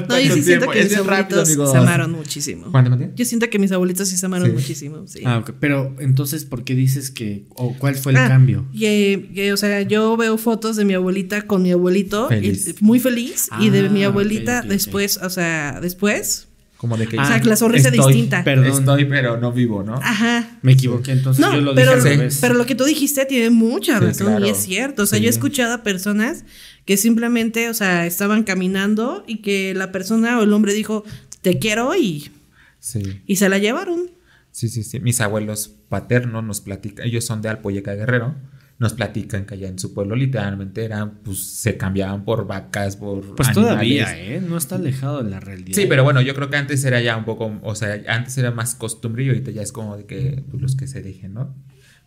[0.08, 1.70] No, yo sí ¿Cuánto siento que Es mis rápido, abuelitos amigos.
[1.72, 2.70] se amaron muchísimo.
[2.70, 3.10] ¿Cuándo, Matías?
[3.16, 4.52] Yo siento que mis abuelitos sí se amaron Sí.
[4.52, 5.20] muchísimo, sí.
[5.24, 8.66] ah, ok, pero entonces, ¿por qué dices que, o cuál fue el Ah, cambio?
[8.72, 12.68] y, eh, que, o sea, yo veo fotos de mi abuelita con mi abuelito, Feliz.
[12.78, 14.70] y- muy feliz, y de Ah, mi abuelita ok, ok.
[14.70, 16.48] después, o sea, después,
[16.80, 18.42] Como de que o sea, la sonrisa estoy, distinta.
[18.42, 18.66] Perdón.
[18.68, 19.96] Estoy, pero no vivo, ¿no?
[19.96, 20.48] Ajá.
[20.62, 22.38] Me equivoqué, entonces No, yo lo pero, dije revés.
[22.40, 24.46] pero lo que tú dijiste tiene mucha Sí, razón claro.
[24.46, 25.02] y es cierto.
[25.02, 25.24] O sea, Sí.
[25.24, 26.46] yo he escuchado a personas
[26.86, 31.04] que simplemente, o sea, estaban caminando y que la persona o el hombre dijo,
[31.42, 32.30] te quiero y,
[32.78, 33.20] Sí.
[33.26, 34.10] y se la llevaron.
[34.50, 35.00] Sí, sí, sí.
[35.00, 38.34] Mis abuelos paternos nos platican, ellos son de Alpoyeca Guerrero,
[38.80, 43.36] nos platican que allá en su pueblo literalmente eran, pues se cambiaban por vacas, por.
[43.36, 43.70] Pues animales.
[43.72, 44.40] todavía, ¿eh?
[44.40, 45.74] No está alejado de la realidad.
[45.74, 48.52] Sí, pero bueno, yo creo que antes era ya un poco, o sea, antes era
[48.52, 51.54] más costumbre y ahorita ya es como de que pues, los que se dejen, ¿no?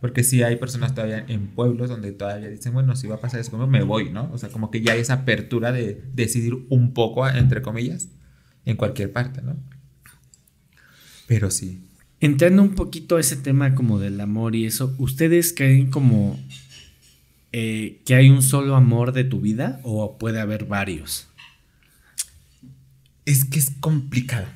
[0.01, 3.39] Porque sí hay personas todavía en pueblos donde todavía dicen, bueno, si va a pasar
[3.39, 4.31] eso conmigo, me voy, ¿no?
[4.33, 8.09] O sea, como que ya hay esa apertura de decidir un poco, entre comillas,
[8.65, 9.57] en cualquier parte, ¿no?
[11.27, 11.87] Pero sí.
[12.19, 16.39] Entrando un poquito a ese tema como del amor y eso, ¿ustedes creen como
[17.53, 21.29] eh, que hay un solo amor de tu vida o puede haber varios?
[23.25, 24.47] Es que es complicado.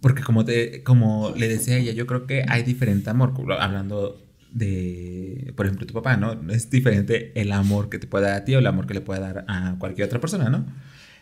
[0.00, 3.34] Porque como, te, como le decía ella, yo creo que hay diferente amor.
[3.58, 6.40] Hablando de, por ejemplo, tu papá, ¿no?
[6.50, 9.00] Es diferente el amor que te puede dar a ti o el amor que le
[9.00, 10.64] puede dar a cualquier otra persona, ¿no?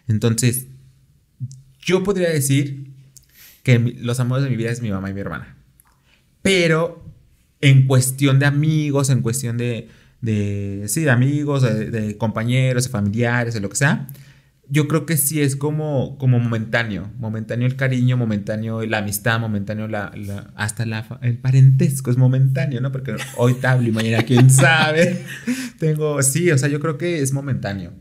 [0.07, 0.67] Entonces,
[1.81, 2.93] yo podría decir
[3.63, 5.57] que los amores de mi vida es mi mamá y mi hermana.
[6.43, 7.04] Pero
[7.65, 9.89] en cuestión de amigos, en cuestión de,
[10.21, 14.07] de sí, de amigos, de, compañeros, de familiares, de lo que sea,
[14.69, 19.89] yo creo que sí es como, como momentáneo, momentáneo el cariño, momentáneo la amistad, momentáneo
[19.89, 20.13] la,
[20.57, 20.85] hasta
[21.23, 22.93] el parentesco es momentáneo, ¿no?
[22.93, 25.25] Porque hoy te y mañana quién sabe.
[25.79, 27.93] Tengo, sí, o sea, yo creo que es momentáneo.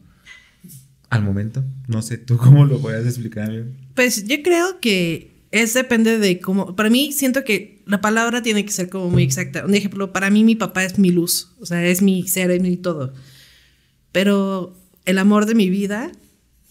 [1.10, 3.50] Al momento, no sé, tú cómo lo puedes explicar.
[3.94, 6.76] Pues yo creo que es depende de cómo.
[6.76, 9.66] Para mí, siento que la palabra tiene que ser como muy exacta.
[9.66, 11.52] Un ejemplo, para mí, mi papá es mi luz.
[11.60, 13.14] O sea, es mi ser, es mi todo.
[14.12, 14.76] Pero
[15.06, 16.12] el amor de mi vida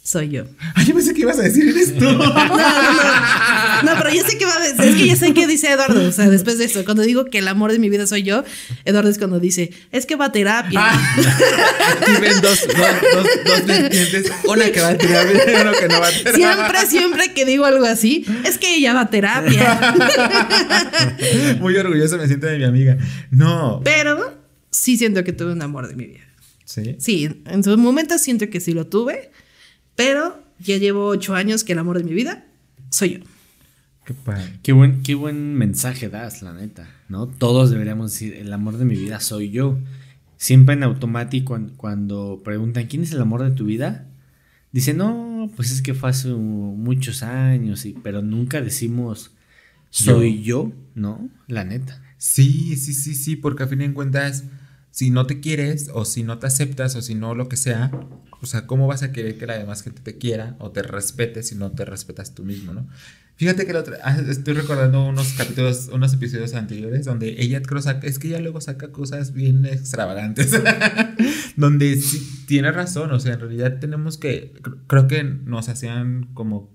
[0.05, 0.45] soy yo.
[0.75, 2.05] Ay, yo pensé que ibas a decir eres tú.
[2.13, 3.83] No, no, no.
[3.83, 4.85] No, pero yo sé que va a decir.
[4.85, 6.09] Es que ya sé qué dice Eduardo.
[6.09, 8.45] O sea, después de eso, cuando digo que el amor de mi vida soy yo,
[8.85, 10.81] Eduardo es cuando dice, es que va a terapia.
[10.83, 11.17] Ah,
[12.01, 16.01] Aquí ven dos, dos, dos, dos una que va a terapia y uno que no
[16.01, 16.35] va a terapia.
[16.35, 19.95] Siempre, siempre que digo algo así, es que ella va a terapia.
[21.61, 22.99] Muy orgulloso me siento de mi amiga.
[23.31, 23.81] No.
[23.85, 24.37] Pero
[24.71, 26.21] sí siento que tuve un amor de mi vida.
[26.65, 26.97] Sí.
[26.99, 29.31] Sí, en su momento siento que sí lo tuve,
[29.97, 32.47] pero ya llevo ocho años que el amor de mi vida
[32.90, 33.24] soy yo.
[34.05, 34.59] Qué padre.
[34.62, 37.28] Qué buen, qué buen mensaje das, la neta, ¿no?
[37.28, 39.78] Todos deberíamos decir, el amor de mi vida soy yo.
[40.36, 44.07] Siempre en automático cuan- cuando, preguntan, ¿quién es el amor de tu vida?
[44.72, 49.30] Dice, no, pues es que fue hace muchos años, y, pero nunca decimos
[49.90, 51.28] soy yo, ¿no?
[51.47, 52.03] La neta.
[52.16, 54.45] Sí, sí, sí, sí, porque a fin de cuentas,
[54.93, 57.90] si no te quieres o si no te aceptas o si no lo que sea,
[58.43, 61.43] o sea, ¿cómo vas a querer que la demás gente te quiera o te respete
[61.43, 62.86] si no te respetas tú mismo, ¿no?
[63.36, 63.72] Fíjate que
[64.05, 68.40] ah, estoy recordando unos capítulos, unos episodios anteriores donde ella creo saca, es que ella
[68.40, 70.53] luego saca cosas bien extravagantes,
[71.57, 74.53] donde sí tiene razón, o sea, en realidad tenemos que,
[74.86, 76.70] creo que nos hacían como,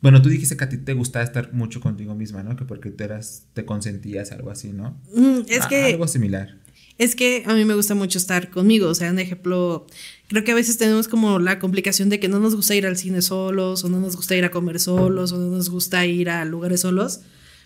[0.00, 2.56] bueno, tú dijiste que a ti te gustaba estar mucho contigo misma, ¿no?
[2.56, 5.00] Que porque te eras, te consentías, algo así, ¿no?
[5.14, 5.84] Mm, es que...
[5.84, 6.61] Algo similar.
[6.98, 9.86] Es que a mí me gusta mucho estar conmigo, o sea, un ejemplo,
[10.28, 12.96] creo que a veces tenemos como la complicación de que no nos gusta ir al
[12.96, 16.30] cine solos, o no nos gusta ir a comer solos, o no nos gusta ir
[16.30, 17.20] a lugares solos,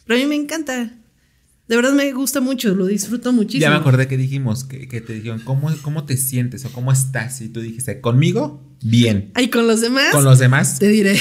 [0.06, 0.92] pero a mí me encanta.
[1.68, 3.62] De verdad me gusta mucho, lo disfruto muchísimo.
[3.62, 7.40] Ya me acordé que dijimos, que, te dijeron, ¿cómo, ¿cómo te sientes o cómo estás?
[7.40, 8.62] Y tú dijiste, ¿conmigo?
[8.84, 9.32] Bien.
[9.36, 10.12] ¿Y con los demás?
[10.12, 10.78] Con los demás.
[10.78, 11.20] Te diré.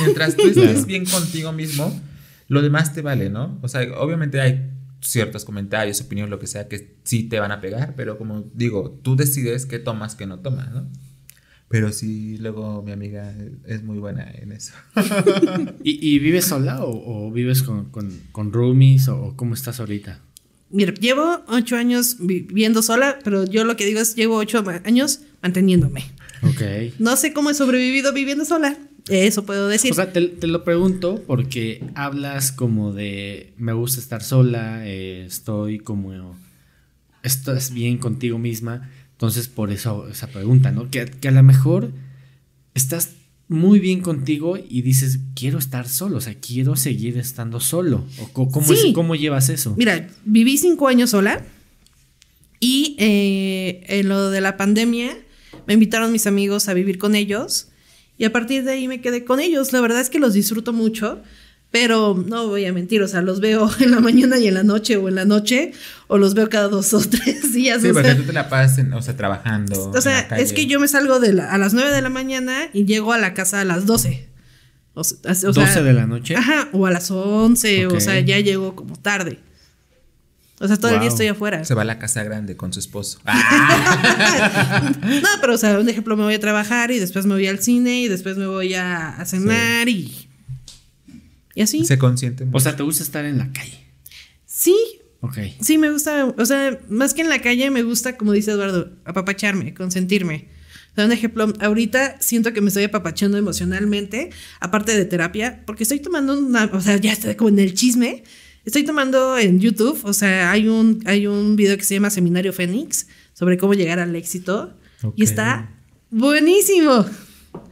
[0.00, 2.00] mientras tú estés bien contigo mismo,
[2.48, 3.58] lo demás te vale, ¿no?
[3.60, 4.70] O sea, obviamente hay
[5.00, 8.98] ciertos comentarios, opiniones, lo que sea, que sí te van a pegar, pero como digo,
[9.02, 10.88] tú decides qué tomas, qué no tomas, ¿no?
[11.70, 13.32] Pero sí, luego mi amiga
[13.64, 14.72] es muy buena en eso.
[15.84, 20.18] ¿Y, vives sola o, vives con, con, roomies o cómo estás ahorita?
[20.70, 25.20] Mira, llevo ocho años viviendo sola, pero yo lo que digo es llevo ocho años
[25.42, 26.10] manteniéndome.
[26.42, 26.92] Ok.
[26.98, 28.76] No sé cómo he sobrevivido viviendo sola.
[29.10, 29.92] Eso puedo decir.
[29.92, 35.78] O sea, te, lo pregunto porque hablas como de me gusta estar sola, eh, estoy
[35.78, 36.36] como
[37.22, 38.90] estás bien contigo misma.
[39.12, 40.90] Entonces, por eso esa pregunta, ¿no?
[40.90, 41.90] Que, a lo mejor
[42.74, 43.10] estás
[43.48, 48.06] muy bien contigo y dices, quiero estar solo, o sea, quiero seguir estando solo.
[48.18, 49.74] ¿O cómo, cómo llevas eso?
[49.76, 51.44] Mira, viví cinco años sola
[52.60, 55.18] y eh, en lo de la pandemia
[55.66, 57.69] me invitaron mis amigos a vivir con ellos
[58.20, 59.72] y a partir de ahí me quedé con ellos.
[59.72, 61.22] La verdad es que los disfruto mucho,
[61.70, 64.62] pero no voy a mentir, o sea, los veo en la mañana y en la
[64.62, 65.72] noche o en la noche,
[66.06, 67.80] o los veo cada dos o tres días.
[67.80, 69.90] Sí, porque tú te la pasas, o sea, trabajando.
[69.90, 72.84] O sea, es que yo me salgo de a las nueve de la mañana y
[72.84, 74.28] llego a la casa a las doce.
[74.92, 76.36] O, sea, ¿12 de la noche?
[76.36, 79.38] Ajá, o a las once, o sea, ya llego como tarde.
[80.62, 81.64] O sea, todo el día estoy afuera.
[81.64, 83.18] Se va a la casa grande con su esposo.
[83.24, 83.32] no,
[85.40, 88.02] pero o sea, un ejemplo, me voy a trabajar y después me voy al cine
[88.02, 90.28] y después me voy a, cenar y.
[91.54, 91.86] Y así.
[91.86, 92.46] Se consiente.
[92.52, 93.86] O sea, ¿te gusta estar en la calle?
[94.44, 94.76] Sí.
[95.22, 95.38] Ok.
[95.62, 96.26] Sí, me gusta.
[96.36, 100.48] O sea, más que en la calle, me gusta, como dice Eduardo, apapacharme, consentirme.
[100.92, 104.28] O sea, un ejemplo, ahorita siento que me estoy apapachando emocionalmente,
[104.60, 106.66] aparte de terapia, porque estoy tomando una.
[106.66, 108.24] O sea, ya estoy como en el chisme
[108.70, 112.52] Estoy tomando en YouTube, o sea, hay un, hay un video que se llama Seminario
[112.52, 114.72] Fénix sobre cómo llegar al éxito.
[115.16, 115.70] Y está
[116.08, 117.04] buenísimo.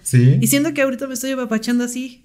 [0.03, 0.39] Sí.
[0.41, 2.25] Y siento que ahorita me estoy apapachando así.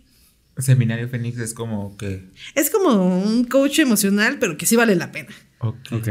[0.58, 2.26] Seminario Fénix es como que.
[2.56, 5.30] Es como un coach emocional, pero que sí vale la pena.
[5.60, 6.08] Ok.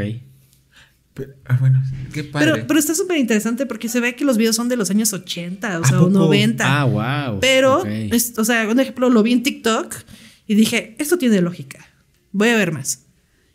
[1.13, 1.83] Pero, ah, bueno,
[2.13, 2.63] qué padre.
[2.65, 5.81] Pero, está súper interesante porque se ve que los videos son de los años 80,
[5.81, 6.63] o sea, o 90.
[6.65, 7.41] Ah, wow.
[7.41, 7.83] Pero,
[8.37, 9.93] o sea, un ejemplo, lo vi en TikTok
[10.47, 11.89] y dije, esto tiene lógica
[12.33, 13.05] voy a ver más.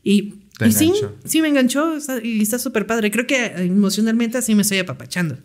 [0.03, 0.35] Y,
[0.71, 0.93] sí,
[1.25, 3.11] sí me enganchó y está súper padre.
[3.11, 5.39] Creo que emocionalmente así me estoy apapachando.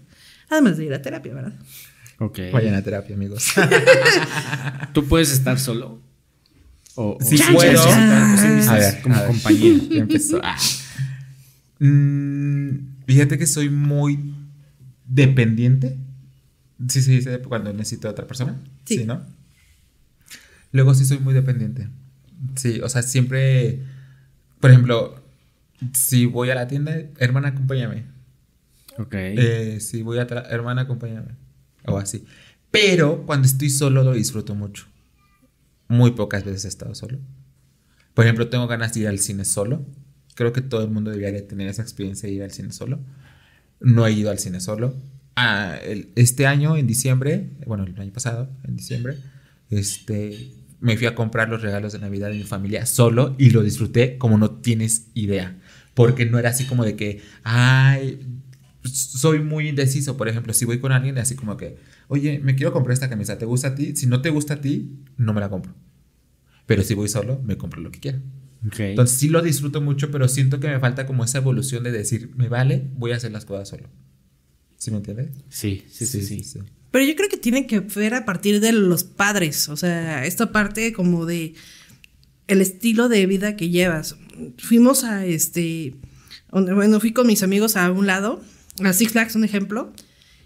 [0.49, 1.53] Además de ir a terapia, ¿verdad?
[2.19, 2.39] Ok.
[2.53, 3.47] Vayan a terapia, amigos.
[4.93, 6.01] ¿Tú puedes estar solo?
[6.95, 7.81] O, sí, puedo.
[7.83, 9.79] a ver, como compañía.
[9.91, 10.39] Empezó.
[10.43, 10.57] Ah.
[11.79, 14.19] Mm, fíjate que soy muy
[15.05, 15.97] dependiente.
[16.87, 18.61] Sí, sí, sí, cuando necesito a otra persona.
[18.85, 19.25] sí, ¿no?
[20.71, 21.87] Luego sí soy muy dependiente.
[22.55, 23.83] Sí, o sea, siempre,
[24.59, 25.23] por ejemplo,
[25.93, 28.05] si voy a la tienda, hermana, acompáñame.
[28.97, 29.13] Ok.
[29.13, 31.35] Eh, si voy a, hermana, acompáñame.
[31.85, 32.25] O así.
[32.71, 34.87] Pero cuando estoy solo lo disfruto mucho.
[35.87, 37.19] Muy pocas veces he estado solo.
[38.13, 39.85] Por ejemplo, tengo ganas de ir al cine solo.
[40.35, 42.99] Creo que todo el mundo debería tener esa experiencia de ir al cine solo.
[43.79, 44.95] No he ido al cine solo.
[45.35, 45.77] Ah,
[46.15, 49.17] este año, en diciembre, bueno, el año pasado, en diciembre,
[49.69, 50.53] este,
[50.83, 54.17] me fui a comprar los regalos de Navidad de mi familia solo y lo disfruté
[54.17, 55.57] como no tienes idea.
[55.93, 58.19] Porque no era así como de que, ay,
[58.83, 60.17] soy muy indeciso.
[60.17, 61.77] Por ejemplo, si voy con alguien, así como que,
[62.09, 63.95] oye, me quiero comprar esta camisa, ¿te gusta a ti?
[63.95, 65.73] Si no te gusta a ti, no me la compro.
[66.65, 68.19] Pero si voy solo, me compro lo que quiera.
[68.77, 72.31] Entonces sí lo disfruto mucho, pero siento que me falta como esa evolución de decir,
[72.35, 73.87] me vale, voy a hacer las cosas solo.
[74.75, 75.29] ¿Sí me entiendes?
[75.89, 76.05] sí, sí.
[76.05, 76.21] sí.
[76.21, 76.43] sí.
[76.43, 76.59] sí.
[76.93, 80.51] Pero yo creo que tiene que ver a partir de los padres, o sea, esta
[80.51, 81.55] parte como de
[82.45, 84.15] el estilo de vida que llevas.
[84.59, 85.95] Fuimos a este,
[86.51, 88.43] bueno, fui con mis amigos a un lado,
[88.83, 89.91] a Six Flags, un ejemplo,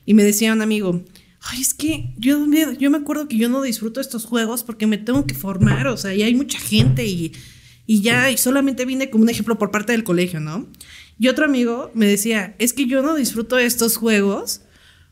[0.06, 1.04] y me decía un amigo,
[1.42, 2.48] ay, es que yo,
[2.80, 5.98] yo me acuerdo que yo no disfruto estos juegos porque me tengo que formar, o
[5.98, 7.34] sea, y hay mucha gente y,
[7.86, 10.66] y ya, y solamente vine como un ejemplo por parte del colegio, ¿no?
[11.20, 14.62] Y otro amigo me decía, es que yo no disfruto estos juegos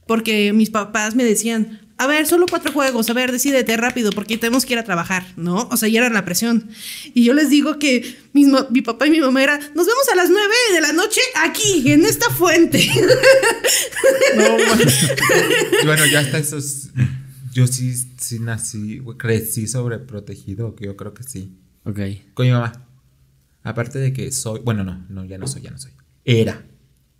[0.08, 4.38] porque mis papás me decían, a ver, solo cuatro juegos, a ver, decídete rápido porque
[4.38, 5.70] tenemos que ir a trabajar, ¿no?
[5.72, 6.70] O sea, ya era la presión.
[7.14, 10.16] Y yo les digo que ma- mi papá y mi mamá era, nos vemos a
[10.16, 12.86] las nueve de la noche aquí, en esta fuente.
[15.82, 16.90] Y bueno, ya hasta esos.
[17.54, 21.58] Yo sí, sí nací, güey, crecí sobreprotegido, que yo creo que sí.
[21.86, 22.00] Ok.
[22.34, 22.86] Con mi mamá.
[23.64, 24.60] Aparte de que soy.
[24.64, 25.92] Bueno, no, no, ya no soy, ya no soy.
[26.26, 26.64] Era.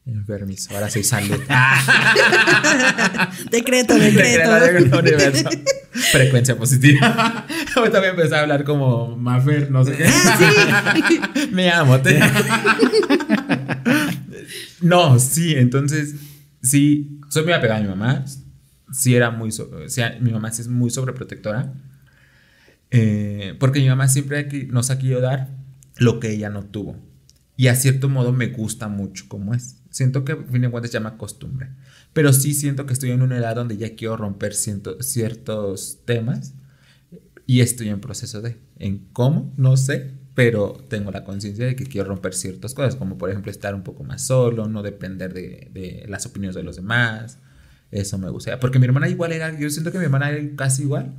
[0.06, 0.74] Enfermizo.
[0.74, 1.40] Ahora soy salud.
[1.50, 5.00] Ah, decreto, decreto decreto.
[5.00, 5.50] universo.
[6.12, 7.46] Frecuencia positiva.
[7.76, 10.06] Ahorita voy a empezar a hablar como Mafer, no sé qué.
[10.08, 10.94] Ah,
[11.52, 12.00] Me amo.
[12.02, 12.20] te-
[14.82, 16.16] no, sí, entonces,
[16.62, 18.26] sí, soy muy apegada a mi mamá.
[18.92, 19.52] Sí, era muy.
[19.52, 21.74] so- o sea, mi mamá sí es muy sobreprotectora.
[22.92, 25.50] Eh, porque mi mamá siempre nos ha querido dar
[25.98, 26.96] lo que ella no tuvo.
[27.58, 29.78] Y a cierto modo me gusta mucho como es.
[29.96, 31.70] Siento que, a fin de cuentas, ya me acostumbre.
[32.12, 36.54] Pero sí siento que estoy en una edad donde ya quiero romper ciento- ciertos temas.
[37.46, 38.58] Y estoy en proceso de.
[38.78, 39.54] ¿En cómo?
[39.56, 40.12] No sé.
[40.34, 42.98] Pero tengo la conciencia de que quiero romper ciertas cosas.
[42.98, 46.64] Como por ejemplo estar un poco más solo, no depender de, de las opiniones de
[46.64, 47.40] los demás.
[47.90, 48.60] Eso me gusta.
[48.60, 49.58] Porque mi hermana igual era.
[49.58, 51.16] Yo siento que mi hermana era casi igual.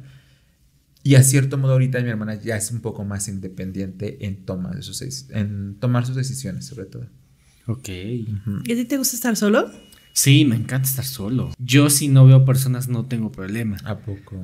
[1.03, 4.73] Y a cierto modo ahorita mi hermana ya es un poco más independiente en, toma
[4.75, 5.01] de sus,
[5.31, 7.07] en tomar sus decisiones, sobre todo.
[7.67, 7.89] Ok.
[7.89, 9.71] ¿Y a ti te gusta estar solo?
[10.13, 11.53] Sí, me encanta estar solo.
[11.59, 13.77] Yo si no veo personas no tengo problema.
[13.85, 14.43] ¿A poco?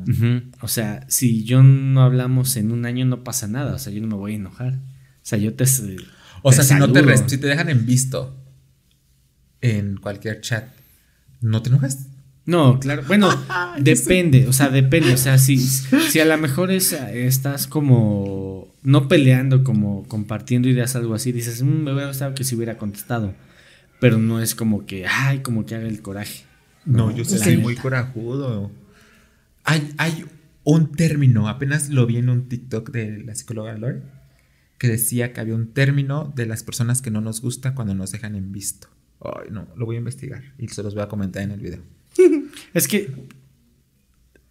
[0.60, 3.74] O sea, si yo no hablamos en un año no pasa nada.
[3.74, 4.74] O sea, yo no me voy a enojar.
[4.74, 5.64] O sea, yo te...
[6.42, 8.36] O sea, si no te si te dejan en visto
[9.62, 10.68] en cualquier chat,
[11.40, 12.06] ¿no te enojas?
[12.44, 13.04] No, claro.
[13.06, 13.30] Bueno,
[13.78, 15.14] depende, o sea, depende.
[15.14, 18.41] O sea, si, si a lo mejor es, estás como
[18.82, 22.78] no peleando, como compartiendo ideas, algo así, dices, "Mm, me hubiera gustado que se hubiera
[22.78, 23.34] contestado.
[24.00, 26.44] Pero no es como que, ay, como que haga el coraje.
[26.84, 27.62] No, yo sí soy neta.
[27.62, 28.72] muy corajudo.
[29.62, 30.24] Hay, hay
[30.64, 34.02] un término, apenas lo vi en un TikTok de la psicóloga Lore,
[34.78, 38.10] que decía que había un término de las personas que no nos gusta cuando nos
[38.10, 38.88] dejan en visto.
[39.20, 41.82] Ay, no, lo voy a investigar y se los voy a comentar en el video.
[42.74, 43.08] Es que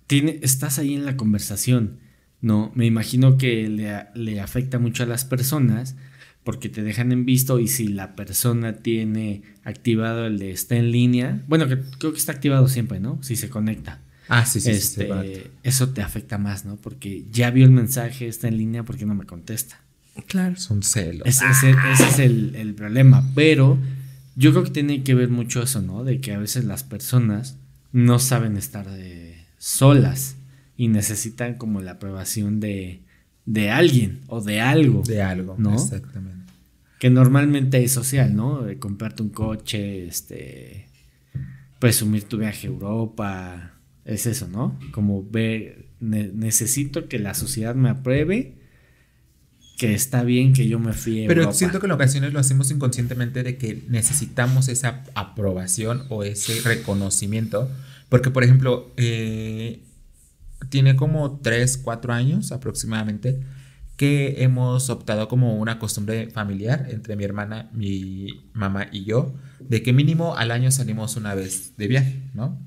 [0.07, 1.99] tiene, estás ahí en la conversación,
[2.41, 2.71] ¿no?
[2.75, 5.95] Me imagino que le, le afecta mucho a las personas
[6.43, 10.91] porque te dejan en visto y si la persona tiene activado el de está en
[10.91, 13.21] línea, bueno, que creo que está activado siempre, ¿no?
[13.21, 13.99] Si se conecta.
[14.27, 16.77] Ah, sí, sí, sí, este, sí, eso te afecta más, ¿no?
[16.77, 19.81] Porque ya vio el mensaje, está en línea, porque no me contesta?
[20.27, 20.55] Claro.
[20.55, 21.27] Son celos.
[21.27, 23.29] Ese, ese- ese es el, el problema.
[23.35, 23.77] Pero
[24.35, 26.03] yo creo que tiene que ver mucho eso, ¿no?
[26.03, 27.57] De que a veces las personas
[27.91, 30.35] no saben estar de- solas
[30.81, 33.01] y necesitan como la aprobación de,
[33.45, 35.03] de alguien o de algo.
[35.05, 35.75] De algo, ¿No?
[35.75, 36.51] exactamente.
[36.99, 38.63] Que normalmente es social, ¿no?
[38.63, 40.87] De comprarte un coche, este.
[41.77, 43.73] Presumir tu viaje a Europa.
[44.05, 44.79] Es eso, ¿no?
[44.91, 45.85] Como ver.
[45.99, 48.55] ne- necesito que la sociedad me apruebe.
[49.77, 50.93] Que está bien que yo me a
[51.27, 51.53] Pero Europa.
[51.53, 57.69] siento que en ocasiones lo hacemos inconscientemente de que necesitamos esa aprobación o ese reconocimiento.
[58.09, 59.79] Porque, por ejemplo, eh,
[60.69, 63.41] tiene como 3, 4 años aproximadamente
[63.97, 69.83] que hemos optado como una costumbre familiar entre mi hermana, mi mamá y yo, de
[69.83, 72.59] que mínimo al año salimos una vez de viaje, ¿no?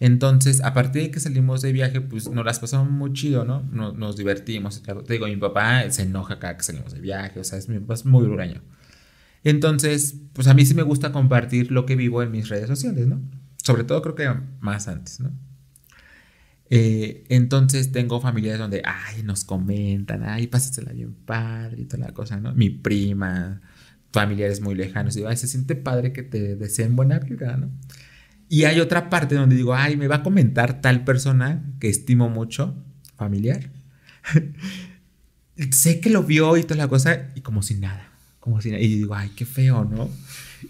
[0.00, 3.62] Entonces, a partir de que salimos de viaje, pues nos las pasamos muy chido, ¿no?
[3.70, 4.82] Nos, nos divertimos.
[4.82, 8.04] Te digo, mi papá se enoja cada que salimos de viaje, o sea, es, es
[8.04, 8.60] muy huraño.
[9.44, 13.06] Entonces, pues a mí sí me gusta compartir lo que vivo en mis redes sociales,
[13.06, 13.20] ¿no?
[13.62, 15.30] Sobre todo creo que más antes, ¿no?
[16.68, 22.12] Eh, entonces tengo familiares donde, ay, nos comentan, ay, pásasela bien padre y toda la
[22.12, 22.52] cosa, ¿no?
[22.54, 23.60] Mi prima,
[24.12, 27.70] familiares muy lejanos, digo, ay, se siente padre que te deseen buena vida, ¿no?
[28.48, 32.28] Y hay otra parte donde digo, ay, me va a comentar tal persona que estimo
[32.28, 32.76] mucho,
[33.16, 33.70] familiar.
[35.70, 38.08] sé que lo vio y toda la cosa, y como si nada,
[38.40, 38.82] como si nada.
[38.82, 40.08] Y digo, ay, qué feo, ¿no?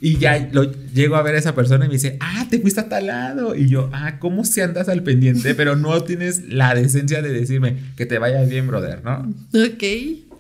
[0.01, 2.81] Y ya lo, llego a ver a esa persona y me dice, ah, te fuiste
[2.81, 3.55] a tal lado.
[3.55, 5.55] Y yo, ah, ¿cómo si andas al pendiente?
[5.55, 9.33] Pero no tienes la decencia de decirme que te vaya bien, brother, ¿no?
[9.55, 9.83] Ok.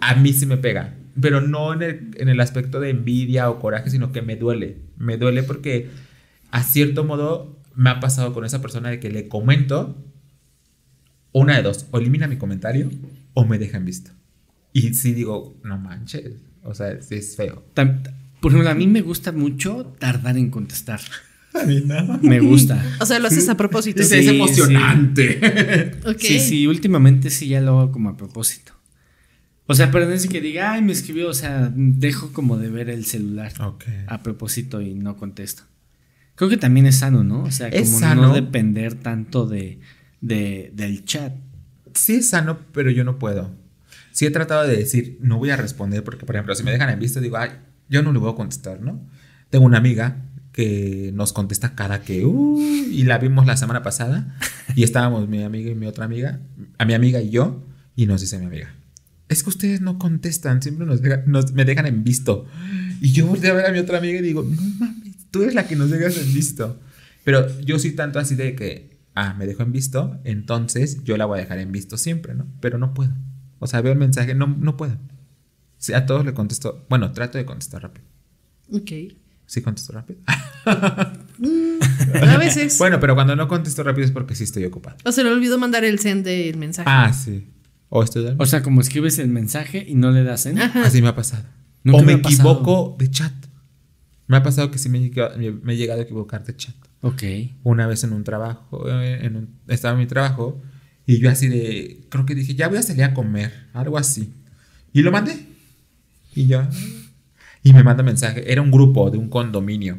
[0.00, 0.94] A mí sí me pega.
[1.20, 4.76] Pero no en el, en el aspecto de envidia o coraje, sino que me duele.
[4.98, 5.88] Me duele porque
[6.50, 9.96] a cierto modo me ha pasado con esa persona de que le comento
[11.32, 12.90] una de dos, o elimina mi comentario
[13.34, 14.10] o me deja en visto.
[14.72, 16.32] Y sí digo, no manches,
[16.62, 17.62] o sea, sí es feo.
[17.74, 18.02] Tam-
[18.46, 21.00] Por ejemplo, a mí me gusta mucho tardar en contestar.
[21.54, 22.18] A mí no.
[22.22, 22.84] Me gusta.
[23.00, 24.02] O sea, lo haces a propósito.
[24.02, 25.90] Dice, es Sí, emocionante.
[26.18, 28.72] Sí, sí, últimamente sí ya lo hago como a propósito.
[29.66, 32.68] O sea, pero no es que diga, ay, me escribió, o sea, dejo como de
[32.70, 33.84] ver el celular Ok.
[34.06, 35.62] a propósito y no contesto.
[36.34, 37.42] Creo que también es sano, ¿no?
[37.44, 38.22] O sea, Es como sano.
[38.28, 39.80] no depender tanto de,
[40.20, 41.32] de- del chat.
[41.94, 43.50] Sí es sano, pero yo no puedo.
[44.12, 46.90] Sí he tratado de decir, no voy a responder porque, por ejemplo, si me dejan
[46.90, 47.50] en visto, digo, ay,
[47.88, 49.00] yo no le voy a contestar, ¿no?
[49.50, 52.58] Tengo una amiga que nos contesta cada que, "Uh",
[52.90, 54.36] y la vimos la semana pasada,
[54.74, 56.40] y estábamos mi amiga y mi otra amiga,
[56.78, 57.62] a mi amiga y yo,
[57.94, 58.74] y nos dice mi amiga,
[59.28, 62.46] es que ustedes no contestan, siempre nos, me dejan en visto.
[63.00, 65.54] Y yo volteé a ver a mi otra amiga y digo, no mames, tú eres
[65.54, 66.80] la que nos dejas en visto.
[67.24, 71.24] Pero yo sí tanto así de que, ah, me dejó en visto, entonces yo la
[71.26, 72.46] voy a dejar en visto siempre, ¿no?
[72.60, 73.12] Pero no puedo.
[73.58, 74.96] O sea, veo el mensaje, no, no puedo.
[75.78, 78.06] Sí, a todos le contesto, bueno, trato de contestar rápido.
[78.72, 78.90] Ok.
[79.46, 80.18] ¿Sí contesto rápido?
[80.66, 82.78] A veces.
[82.78, 84.96] bueno, pero cuando no contesto rápido es porque sí estoy ocupado.
[85.04, 86.88] O se le olvidó mandar el send del mensaje.
[86.90, 87.46] Ah, sí.
[87.88, 88.34] O estoy.
[88.38, 90.60] O sea, como escribes el mensaje y no le das en.
[90.60, 90.84] Ajá.
[90.84, 91.44] Así me ha pasado.
[91.84, 92.52] Nunca o me me, ha pasado.
[92.52, 93.32] equivoco de chat.
[94.26, 96.56] Me ha pasado que sí me, he llegado- me- me he llegado a equivocar de
[96.56, 96.74] chat.
[97.02, 97.22] Ok.
[97.62, 100.60] Una vez en un trabajo, eh, en un- estaba en mi trabajo,
[101.06, 104.32] y yo así de, creo que dije, ya voy a salir a comer, algo así.
[104.92, 105.54] Y lo mandé.
[106.36, 106.70] Y ya.
[107.62, 108.52] Y me manda mensaje.
[108.52, 109.98] Era un grupo de un condominio.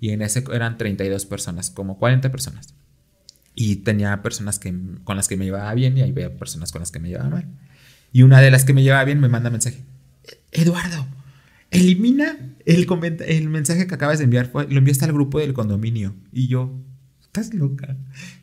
[0.00, 2.74] Y en ese eran 32 personas, como 40 personas.
[3.54, 4.72] Y tenía personas que,
[5.02, 7.46] con las que me llevaba bien y había personas con las que me llevaba mal.
[8.12, 9.82] Y una de las que me llevaba bien me manda mensaje.
[10.52, 11.06] Eduardo,
[11.70, 12.86] elimina el,
[13.26, 14.46] el mensaje que acabas de enviar.
[14.46, 16.14] Fue, lo enviaste al grupo del condominio.
[16.32, 16.72] Y yo,
[17.22, 17.96] ¿estás loca?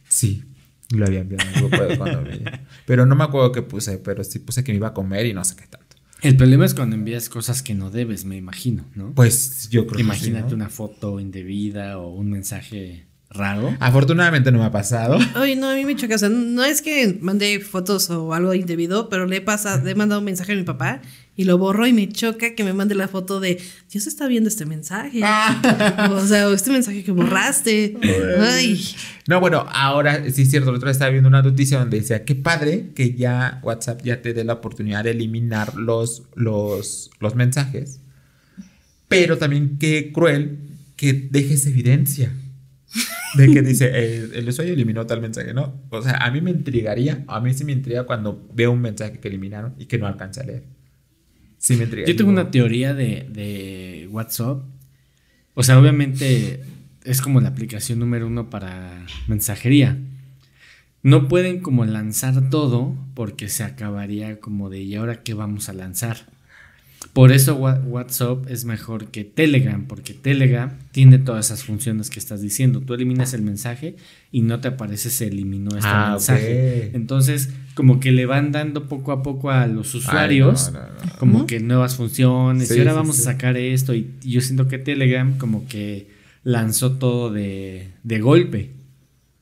[0.09, 0.43] Sí,
[0.89, 2.51] lo había enviado al grupo del condominio.
[2.85, 5.33] Pero no me acuerdo qué puse, pero sí puse que me iba a comer y
[5.33, 5.84] no sé qué tanto.
[6.21, 9.13] El problema es cuando envías cosas que no debes, me imagino, ¿no?
[9.13, 10.55] Pues yo creo Imagínate que sí, ¿no?
[10.55, 13.75] una foto indebida o un mensaje raro.
[13.79, 15.17] Afortunadamente no me ha pasado.
[15.35, 16.15] Ay, no, a mí me choca.
[16.15, 19.95] O sea, no es que mandé fotos o algo indebido, pero le pasa, le he
[19.95, 21.01] mandado un mensaje a mi papá
[21.37, 23.61] y lo borro y me choca que me mande la foto de
[23.91, 25.21] Dios está viendo este mensaje.
[26.09, 27.97] o sea, este mensaje que borraste.
[28.39, 28.81] Ay.
[29.27, 30.69] No, bueno, ahora sí es cierto.
[30.69, 34.21] El otro día estaba viendo una noticia donde decía qué padre que ya WhatsApp ya
[34.21, 37.99] te dé la oportunidad de eliminar los, los, los mensajes.
[39.07, 40.59] Pero también qué cruel
[40.95, 42.31] que dejes evidencia
[43.35, 45.81] de que dice el, el usuario eliminó tal mensaje, ¿no?
[45.89, 49.19] O sea, a mí me intrigaría, a mí sí me intriga cuando veo un mensaje
[49.19, 50.63] que eliminaron y que no alcancé a leer.
[51.57, 52.07] Sí me intriga.
[52.07, 54.63] Yo tengo una teoría de, de WhatsApp.
[55.53, 56.61] O sea, obviamente
[57.03, 59.97] es como la aplicación número uno para mensajería.
[61.01, 65.73] No pueden como lanzar todo porque se acabaría como de ¿y ahora qué vamos a
[65.73, 66.34] lanzar?
[67.13, 72.41] Por eso WhatsApp es mejor que Telegram, porque Telegram tiene todas esas funciones que estás
[72.41, 72.81] diciendo.
[72.81, 73.95] Tú eliminas el mensaje
[74.31, 76.91] y no te aparece se eliminó este Ah, mensaje.
[76.93, 80.85] Entonces, como que le van dando poco a poco a los Ay, usuarios no, no,
[80.87, 81.19] no.
[81.19, 83.21] como que nuevas funciones Sí, y ahora sí, vamos sí.
[83.21, 86.09] a sacar esto y, y yo siento que Telegram como que
[86.43, 88.71] lanzó todo de, de golpe.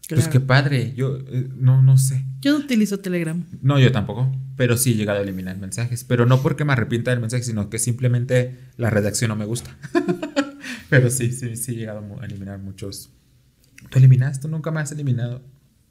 [0.09, 0.93] Pues qué padre.
[0.95, 2.23] Yo eh, no, no sé.
[2.41, 3.43] Yo no utilizo Telegram.
[3.63, 4.31] No, yo tampoco.
[4.55, 6.03] Pero sí he llegado a eliminar mensajes.
[6.03, 9.75] Pero no porque me arrepienta del mensaje, sino que simplemente la redacción no me gusta.
[10.89, 13.09] pero sí, sí, sí he llegado a eliminar muchos.
[13.89, 14.39] ¿Tú eliminas?
[14.39, 15.43] ¿Tú nunca me has eliminado?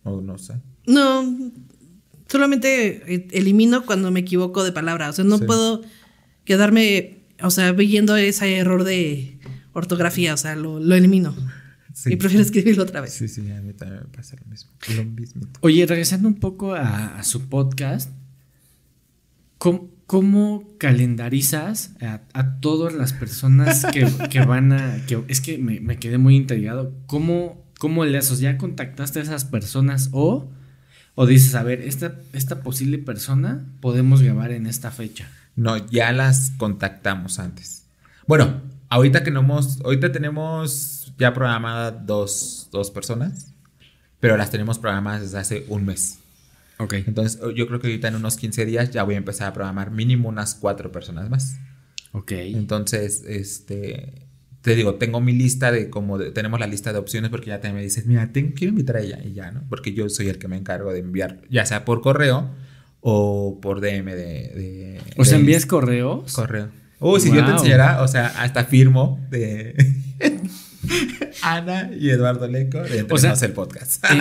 [0.04, 0.54] O no sé.
[0.86, 1.24] No,
[2.28, 5.08] solamente eh, elimino cuando me equivoco de palabra.
[5.10, 5.44] O sea, no Sí.
[5.44, 5.82] puedo
[6.44, 9.38] quedarme, o sea, viendo ese error de
[9.72, 10.34] ortografía.
[10.34, 11.34] O sea, lo, lo elimino.
[11.94, 12.12] Sí.
[12.14, 13.12] Y prefiero escribirlo otra vez.
[13.12, 14.70] Sí, sí, a mí también me pasa lo mismo.
[14.96, 15.42] Lo mismo.
[15.60, 18.10] Oye, regresando un poco a, a su podcast,
[19.62, 25.06] ¿cómo, cómo calendarizas a, a todas las personas que, que van a...
[25.06, 26.92] Que, es que me, me quedé muy intrigado.
[27.06, 28.40] ¿Cómo, cómo le haces?
[28.40, 30.50] ¿Ya contactaste a esas personas o,
[31.14, 35.28] o dices, a ver, esta, esta posible persona podemos grabar en esta fecha?
[35.54, 37.86] No, ya las contactamos antes.
[38.26, 43.52] Bueno, ahorita que no hemos, ahorita tenemos ya programadas dos, dos personas,
[44.18, 46.18] pero las tenemos programadas desde hace un mes.
[46.82, 46.94] Ok.
[47.06, 49.90] Entonces, yo creo que ahorita en unos 15 días ya voy a empezar a programar
[49.90, 51.56] mínimo unas cuatro personas más.
[52.12, 52.32] Ok.
[52.32, 54.26] Entonces, este,
[54.62, 57.60] te digo, tengo mi lista de como de- tenemos la lista de opciones porque ya
[57.60, 59.62] te me dices, mira, te, quiero invitar a ella y ya, ¿no?
[59.68, 62.50] Porque yo soy el que me encargo de enviar, ya sea por correo
[63.00, 64.16] o por DM de...
[64.16, 66.32] de O sea, envías correos.
[66.34, 66.68] correo.
[67.00, 69.74] Uy, si yo te enseñara, o sea, hasta firmo de
[71.42, 74.04] Ana y Eduardo Leco de O sea, el podcast.
[74.04, 74.18] Eh,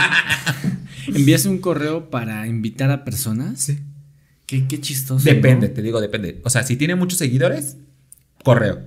[1.16, 3.60] ¿Envías un correo para invitar a personas?
[3.62, 3.80] sí.
[4.46, 5.24] Qué, qué chistoso.
[5.24, 5.74] Depende, ¿no?
[5.74, 6.42] te digo, depende.
[6.44, 7.78] O sea, si tiene muchos seguidores,
[8.44, 8.82] correo.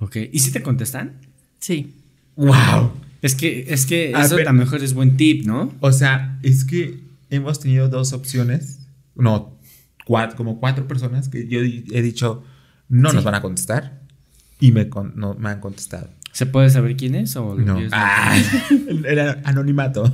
[0.00, 0.16] Ok.
[0.32, 1.20] ¿Y si te contestan?
[1.60, 1.94] Sí.
[2.34, 2.90] ¡Wow!
[3.22, 5.72] Es que, es que Ah, eso a lo mejor es buen tip, ¿no?
[5.78, 6.98] O sea, es que
[7.30, 8.80] hemos tenido dos opciones,
[9.14, 9.56] no,
[10.06, 12.42] cuatro, como cuatro personas que yo he dicho
[12.88, 13.14] no Sí.
[13.16, 14.00] nos van a contestar
[14.58, 16.08] y me, con- no, me han contestado.
[16.36, 17.78] ¿Se puede saber quién es o No.
[17.92, 18.38] Ah,
[19.08, 20.04] era anonimato.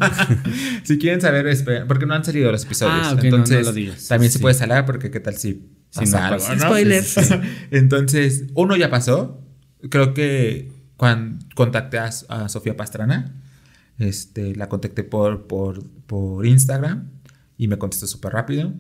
[0.85, 3.09] si quieren saber, esperen, porque no han salido los episodios.
[3.09, 4.07] Ah, ok, no, Entonces, no lo digas.
[4.07, 6.61] también se puede salar porque qué tal si pasa no, algo, ¿no?
[6.61, 7.03] Spoiler.
[7.03, 7.35] Sí, sí, sí.
[7.73, 9.43] Entonces, uno ya pasó.
[9.91, 13.43] Creo que cuando contacté a, a Sofía Pastrana,
[13.99, 17.11] este, la contacté por, por, por Instagram
[17.59, 18.73] y me contestó súper rápido.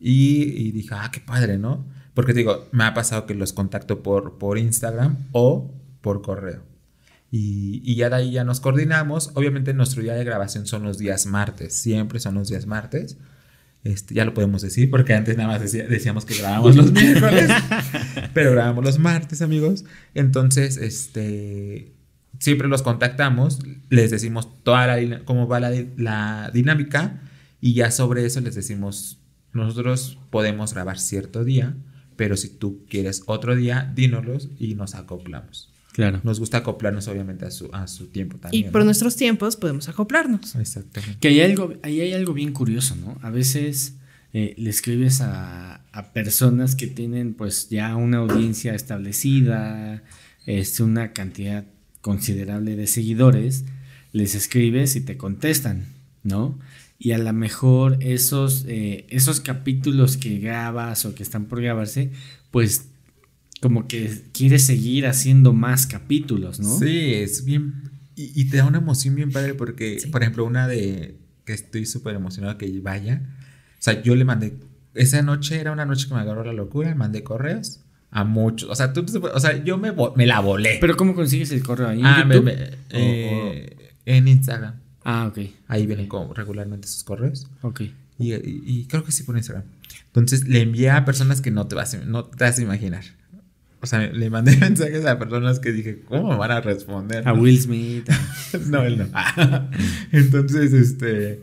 [0.00, 1.86] Y, y dije, ah, qué padre, ¿no?
[2.14, 6.68] Porque digo, me ha pasado que los contacto por, por Instagram o por correo.
[7.32, 9.30] Y, y ya de ahí ya nos coordinamos.
[9.34, 11.74] Obviamente nuestro día de grabación son los días martes.
[11.74, 13.16] Siempre son los días martes.
[13.84, 17.48] Este, ya lo podemos decir porque antes nada más decía- decíamos que grabábamos los miércoles.
[18.34, 19.84] pero grabamos los martes, amigos.
[20.14, 21.92] Entonces, este,
[22.38, 23.60] siempre los contactamos.
[23.88, 27.22] Les decimos toda la, cómo va la, la dinámica.
[27.60, 29.18] Y ya sobre eso les decimos,
[29.52, 31.76] nosotros podemos grabar cierto día.
[32.16, 35.69] Pero si tú quieres otro día, dínoslos y nos acoplamos.
[35.92, 36.20] Claro.
[36.22, 38.72] Nos gusta acoplarnos obviamente a su, a su tiempo Y también.
[38.72, 38.86] por ¿no?
[38.86, 40.54] nuestros tiempos podemos acoplarnos.
[40.56, 41.18] Exactamente.
[41.20, 43.18] Que hay algo, ahí hay algo bien curioso, ¿no?
[43.22, 43.94] A veces
[44.32, 50.02] eh, le escribes a, a personas que tienen pues ya una audiencia establecida,
[50.46, 51.64] este, una cantidad
[52.00, 53.64] considerable de seguidores,
[54.12, 55.86] les escribes y te contestan,
[56.22, 56.58] ¿no?
[56.98, 62.10] Y a lo mejor esos, eh, esos capítulos que grabas o que están por grabarse,
[62.50, 62.89] pues
[63.60, 66.78] como que quieres seguir haciendo más capítulos, ¿no?
[66.78, 67.90] Sí, es bien.
[68.16, 70.08] Y, y te da una emoción bien padre porque, Sí.
[70.08, 73.22] por ejemplo, una de que estoy súper emocionado que vaya.
[73.78, 74.54] O sea, yo le mandé.
[74.94, 76.94] Esa noche era una noche que me agarró la locura.
[76.94, 77.80] Mandé correos
[78.10, 78.68] a muchos.
[78.70, 80.78] O sea, tú, o sea yo me, me la volé.
[80.80, 82.00] Pero ¿cómo consigues el correo ahí?
[82.00, 82.56] en ah, me- me-
[82.90, 83.76] eh,
[84.06, 84.74] en Instagram.
[85.04, 85.38] ah, ok.
[85.68, 87.46] Ahí vienen como regularmente sus correos.
[87.62, 87.82] Ok.
[88.18, 89.64] Y, y- y creo que sí por Instagram.
[90.06, 93.04] Entonces le envié a personas que no te vas no te vas a imaginar.
[93.82, 97.26] O sea, le mandé mensajes a personas que dije, ¿cómo me van a responder?
[97.26, 97.32] A?
[97.32, 98.08] Will Smith.
[98.10, 99.06] a- No, él no.
[100.12, 101.42] Entonces, este.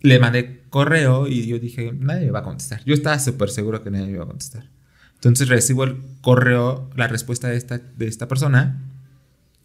[0.00, 2.84] Le mandé correo y yo dije, nadie me va a contestar.
[2.84, 4.68] Yo estaba súper seguro que nadie me iba a contestar.
[5.14, 8.82] Entonces recibo el correo, la respuesta de esta, de esta persona.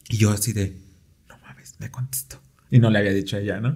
[0.07, 0.77] Y yo así de,
[1.27, 2.41] no mames, me contestó.
[2.71, 3.75] Y no le había dicho a ella, ¿no?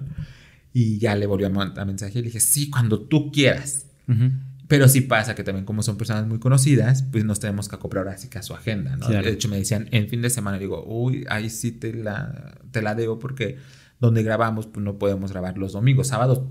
[0.72, 3.84] Y ya le volvió a mandar mensaje y le dije, sí, cuando tú quieras.
[4.08, 4.30] Ujú.
[4.74, 8.08] Pero sí pasa que también como son personas muy conocidas, pues nos tenemos que acoplar
[8.08, 9.06] así que a su agenda, ¿no?
[9.06, 9.26] Claro.
[9.26, 12.82] De hecho me decían en fin de semana, digo, uy, ahí sí te la, te
[12.82, 13.58] la debo porque
[14.00, 16.42] donde grabamos pues no podemos grabar los domingos, sábados,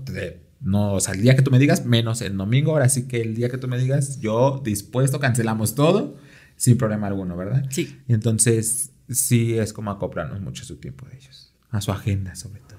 [0.60, 3.20] no, o sea, el día que tú me digas, menos el domingo, ahora sí que
[3.20, 6.16] el día que tú me digas, yo dispuesto, cancelamos todo
[6.56, 7.66] sin problema alguno, ¿verdad?
[7.68, 8.00] Sí.
[8.08, 12.60] Entonces sí es como acoplarnos mucho a su tiempo de ellos, a su agenda sobre
[12.60, 12.73] todo.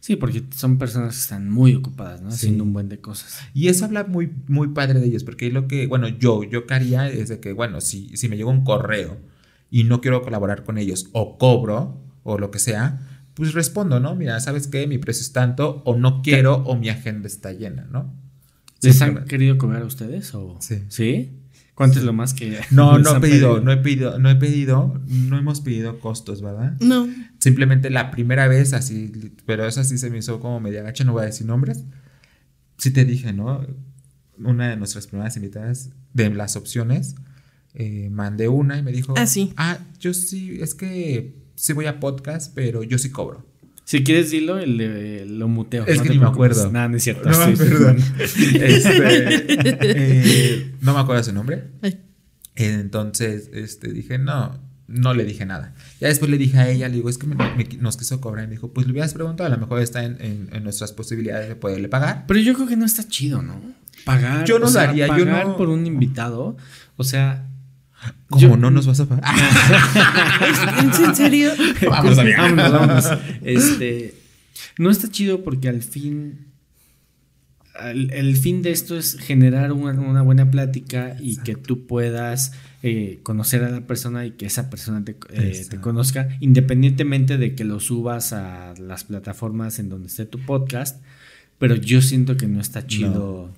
[0.00, 2.30] Sí, porque son personas que están muy ocupadas, ¿no?
[2.30, 2.36] Sí.
[2.36, 3.40] Haciendo un buen de cosas.
[3.54, 6.74] Y eso habla muy, muy padre de ellos, porque lo que, bueno, yo, yo que
[6.74, 9.18] haría es de que, bueno, si, si me llega un correo
[9.70, 14.14] y no quiero colaborar con ellos, o cobro, o lo que sea, pues respondo, ¿no?
[14.14, 14.86] Mira, ¿sabes qué?
[14.86, 18.12] Mi precio es tanto, o no quiero, o mi agenda está llena, ¿no?
[18.82, 20.84] ¿Les han querido cobrar a ustedes o Sí.
[20.88, 21.38] ¿Sí?
[21.74, 25.00] ¿Cuánto es lo más que No, no he pedido, no he pedido, no he pedido,
[25.06, 26.76] no hemos pedido costos, ¿verdad?
[26.80, 27.08] No.
[27.38, 31.12] Simplemente la primera vez así, pero esa sí se me hizo como media gacha, no
[31.12, 31.84] voy a decir nombres.
[32.78, 33.64] Sí te dije, ¿no?
[34.38, 37.14] Una de nuestras primeras invitadas de las opciones,
[37.74, 39.52] eh, mandé una y me dijo, Ah, sí.
[39.56, 43.46] ah, yo sí, es que sí voy a podcast, pero yo sí cobro.
[43.84, 45.86] Si quieres dilo, el, lo muteo.
[45.86, 46.70] Es no que ni me acuerdo.
[46.70, 47.26] Nada, no es cierto.
[47.26, 47.96] No acuerdo.
[48.18, 49.46] Este,
[49.80, 51.70] eh, no me acuerdo su nombre.
[52.54, 55.74] Entonces, este, dije, no, no le dije nada.
[56.00, 58.44] Ya después le dije a ella, le digo, es que me- me- nos quiso cobrar.
[58.44, 60.92] Y me dijo, pues le hubieras preguntado, a lo mejor está en, en- en nuestras
[60.92, 62.24] posibilidades de poderle pagar.
[62.26, 63.60] Pero yo creo que no está chido, ¿no?
[64.04, 64.44] Pagar.
[64.46, 66.56] Yo no o lo sea, haría, yo pagar no- por un invitado.
[66.96, 67.44] O sea.
[68.28, 69.24] ¿Cómo yo- no nos vas a pagar?
[71.04, 71.50] ¿En serio?
[71.88, 72.42] Vamos, amiga.
[72.42, 73.06] Vámonos, vámonos.
[73.42, 74.14] Este.
[74.78, 76.47] No está chido porque al fin.
[77.80, 82.52] El fin de esto es generar una, una buena plática y que tú puedas
[82.82, 87.54] eh, conocer a la persona y que esa persona te, eh, te conozca, independientemente de
[87.54, 91.02] que lo subas a las plataformas en donde esté tu podcast.
[91.58, 93.50] Pero yo siento que no está chido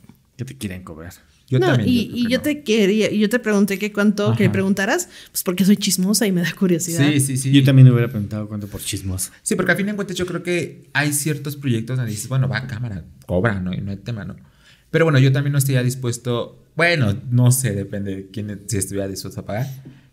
[0.44, 1.12] que te quieran cobrar.
[1.48, 1.88] Yo no, también.
[1.88, 2.42] y, creo y que yo no.
[2.42, 4.52] te quería, y yo te pregunté que cuánto que Ajá.
[4.52, 7.10] preguntaras, pues porque soy chismosa y me da curiosidad.
[7.10, 7.50] Sí, sí, sí.
[7.50, 9.32] Yo también hubiera preguntado cuánto por chismoso.
[9.42, 12.48] Sí, porque a fin de cuentas yo creo que hay ciertos proyectos donde dices, bueno,
[12.48, 13.74] va a cámara, cobra, ¿no?
[13.74, 14.36] Y no hay tema, ¿no?
[14.90, 19.08] Pero bueno, yo también no estaría dispuesto, bueno, no sé, depende de quién si estuviera
[19.08, 19.66] dispuesto a pagar,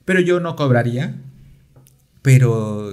[0.05, 1.15] pero yo no cobraría,
[2.21, 2.91] pero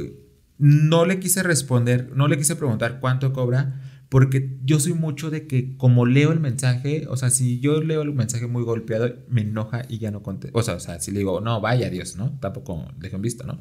[0.59, 3.81] no le quise responder, no le quise preguntar cuánto cobra,
[4.15, 8.03] porque yo soy mucho de que como leo el mensaje, o sea, si yo leo
[8.03, 10.57] el mensaje muy golpeado, me enoja y ya no contesto.
[10.57, 12.31] O sea, o sea, si le digo, no, vaya Dios, ¿no?
[12.39, 13.59] Tampoco dejen visto, ¿no?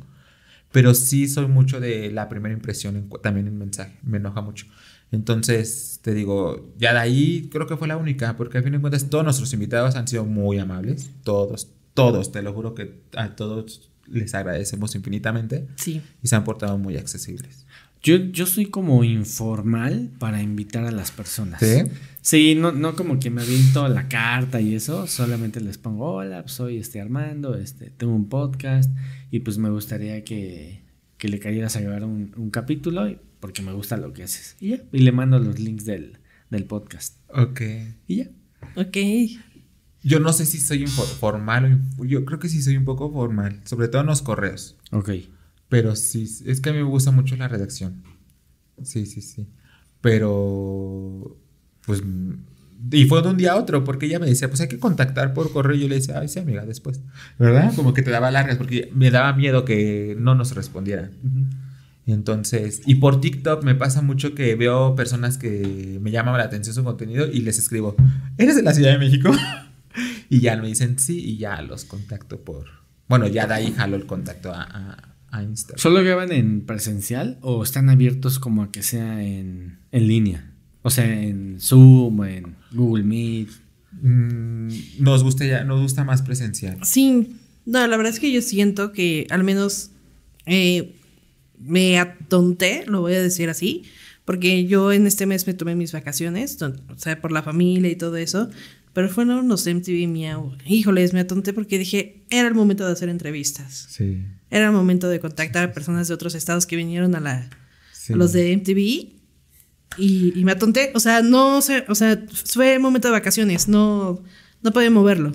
[0.72, 4.68] Pero sí soy mucho de la primera impresión también en mensaje, me enoja mucho.
[5.12, 8.80] Entonces, te digo, ya de ahí creo que fue la única, porque al fin de
[8.80, 13.36] cuentas todos nuestros invitados han sido muy amables, todos, todos, te lo juro que a
[13.36, 15.68] todos les agradecemos infinitamente.
[15.78, 16.00] Sí.
[16.22, 17.66] Y se han portado muy accesibles.
[18.04, 21.62] Yo, yo soy como informal para invitar a las personas.
[21.62, 21.84] ¿Sí?
[22.22, 26.42] Sí, no, no como que me aviento la carta y eso, solamente les pongo, hola,
[26.42, 28.92] pues soy este Armando, este, tengo un podcast
[29.32, 30.84] y pues me gustaría que,
[31.18, 33.10] que le cayeras a grabar un, un capítulo
[33.40, 34.58] porque me gusta lo que haces.
[34.60, 36.18] Y ya, y le mando los links del,
[36.50, 37.18] del podcast.
[37.30, 37.62] Ok.
[38.08, 38.30] Y ya.
[38.76, 38.98] Ok.
[40.02, 43.62] Yo no sé si soy formal o yo creo que sí soy un poco formal,
[43.64, 44.76] sobre todo en los correos.
[44.92, 45.10] Ok.
[45.74, 48.04] Pero sí, es que a mí me gusta mucho la redacción.
[48.84, 49.48] Sí, sí, sí.
[50.02, 51.36] Pero,
[51.84, 52.04] pues,
[52.92, 55.34] y fue de un día a otro, porque ella me decía, pues hay que contactar
[55.34, 55.76] por correo.
[55.76, 57.02] Y yo le decía, ay, sí, amiga, después.
[57.40, 57.74] ¿Verdad?
[57.76, 61.14] Como que te daba largas, porque me daba miedo que no nos respondieran.
[62.06, 66.76] Entonces, y por TikTok me pasa mucho que veo personas que me llaman la atención
[66.76, 67.96] su contenido y les escribo,
[68.38, 69.32] ¿eres de la Ciudad de México?
[70.30, 72.68] y ya me dicen sí y ya los contacto por...
[73.10, 75.80] Bueno, ya de ahí jalo el contacto a, a, Instagram.
[75.80, 80.52] ¿Solo graban en presencial o están abiertos como a que sea en, en línea?
[80.84, 83.50] O sea, en Zoom, o en Google Meet.
[84.02, 84.68] Mm,
[85.00, 86.78] nos gusta ya, nos gusta más presencial.
[86.84, 89.92] Sí, no, la verdad es que yo siento que al menos
[90.46, 90.96] eh,
[91.58, 93.84] me atonté, lo voy a decir así,
[94.26, 97.96] porque yo en este mes me tomé mis vacaciones, o sea, por la familia y
[97.96, 98.50] todo eso,
[98.94, 100.56] pero fueron los MTV Miau.
[100.66, 103.88] Híjoles, me atonté porque dije, era el momento de hacer entrevistas.
[103.90, 104.24] Sí.
[104.50, 107.50] Era el momento de contactar a personas de otros estados que vinieron a la
[108.10, 109.14] los de MTV
[109.98, 114.24] y, me atonté, o sea, no sé, o sea, fue momento de vacaciones, no
[114.64, 115.34] no podía moverlo.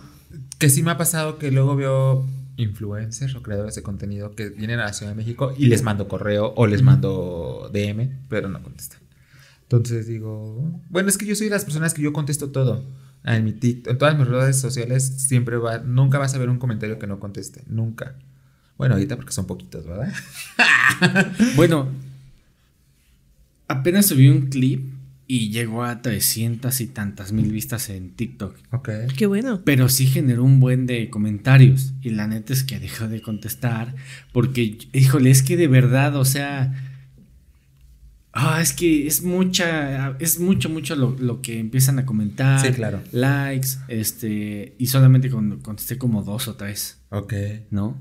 [0.59, 2.26] Que sí me ha pasado que luego veo
[2.56, 6.09] influencers o creadores de contenido que vienen a la Ciudad de México y les mando
[6.09, 9.01] correo o les mando DM, pero no contestan.
[9.62, 12.85] Entonces digo, bueno, es que yo soy de las personas que yo contesto todo.
[13.36, 16.59] En mi TikTok, en todas mis redes sociales siempre va, nunca vas a ver un
[16.59, 18.16] comentario que no conteste, nunca.
[18.78, 20.12] Bueno, ahorita porque son poquitos, ¿verdad?
[21.56, 21.88] bueno,
[23.66, 24.94] apenas subí un clip
[25.30, 28.56] y llegó a 300 y tantas mil vistas en TikTok.
[28.72, 28.88] Ok.
[29.14, 29.60] Qué bueno.
[29.62, 31.92] Pero sí generó un buen de comentarios.
[32.00, 33.94] Y la neta es que dejó de contestar.
[34.32, 36.88] Porque, híjole, es que de verdad, o sea.
[38.40, 40.16] Ah, es que es mucha.
[40.20, 42.65] Es mucho, mucho lo, que empiezan a comentar.
[42.65, 43.02] Sí, claro.
[43.10, 43.70] Likes.
[43.89, 44.77] Este.
[44.78, 47.01] Y solamente contesté como dos o tres.
[47.10, 47.35] Ok.
[47.70, 48.01] ¿No?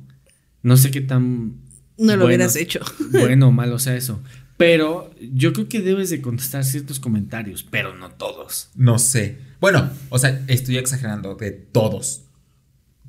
[0.62, 1.56] No sé qué tan.
[1.98, 2.82] No lo hubieras hecho.
[3.12, 4.22] Bueno o malo sea eso.
[4.58, 8.70] Pero yo creo que debes de contestar ciertos comentarios, pero no todos.
[8.76, 9.40] No sé.
[9.60, 12.26] Bueno, o sea, estoy exagerando de todos.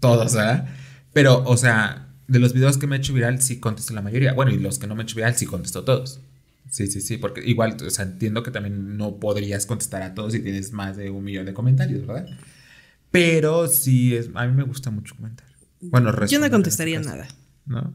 [0.00, 0.66] Todos, ¿verdad?
[1.12, 4.32] Pero, o sea, de los videos que me he hecho viral sí contesto la mayoría.
[4.32, 6.20] Bueno, y los que no me he hecho viral sí contesto todos.
[6.68, 10.32] Sí, sí, sí, porque igual, o sea, entiendo que también no podrías contestar a todos
[10.32, 12.26] si tienes más de un millón de comentarios, ¿verdad?
[13.10, 15.48] Pero sí, es, a mí me gusta mucho comentar.
[15.80, 17.28] Bueno, Yo no contestaría nada.
[17.66, 17.94] ¿No?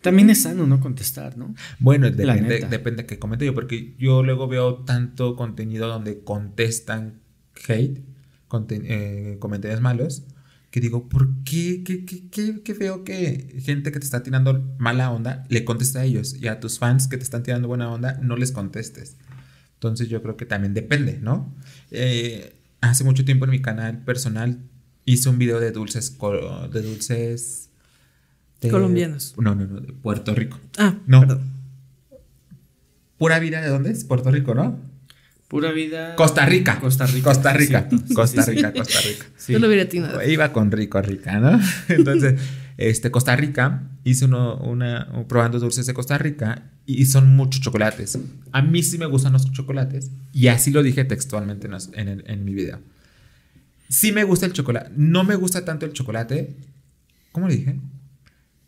[0.00, 1.54] También es sano no contestar, ¿no?
[1.78, 7.20] Bueno, depende, depende de qué comente yo, porque yo luego veo tanto contenido donde contestan
[7.68, 8.02] hate,
[8.70, 10.24] eh, comentarios malos,
[10.70, 11.82] que digo, ¿por qué?
[11.84, 16.00] ¿Qué, qué, qué, qué feo que gente que te está tirando mala onda le contesta
[16.00, 19.16] a ellos y a tus fans que te están tirando buena onda no les contestes?
[19.74, 21.54] Entonces yo creo que también depende, ¿no?
[21.90, 24.58] Eh, hace mucho tiempo en mi canal personal
[25.04, 26.16] hice un video de dulces,
[26.72, 27.70] de dulces
[28.68, 29.34] Colombianos.
[29.38, 30.58] No, no, no, de Puerto Rico.
[30.76, 31.20] Ah, no.
[31.20, 31.50] Perdón.
[33.16, 34.04] Pura vida de dónde es?
[34.04, 34.78] Puerto Rico, ¿no?
[35.50, 36.14] Pura vida.
[36.14, 36.78] Costa Rica.
[36.78, 37.24] Costa Rica.
[37.24, 37.88] Costa Rica.
[38.14, 39.26] Costa Rica, Costa Rica.
[39.48, 40.22] Yo lo hubiera atinado.
[40.22, 41.60] Iba con rico rica, ¿no?
[41.88, 42.40] Entonces,
[42.76, 48.16] este, Costa Rica, hice uno, una, probando dulces de Costa Rica y son muchos chocolates.
[48.52, 52.44] A mí sí me gustan los chocolates y así lo dije textualmente en, en, en
[52.44, 52.78] mi video.
[53.88, 54.92] Sí me gusta el chocolate.
[54.94, 56.58] No me gusta tanto el chocolate.
[57.32, 57.80] ¿Cómo le dije?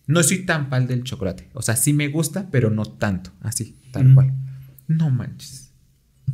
[0.08, 1.48] No soy tan pal del chocolate.
[1.52, 3.30] O sea, sí me gusta, pero no tanto.
[3.40, 4.32] Así, tal cual.
[4.88, 5.71] No manches.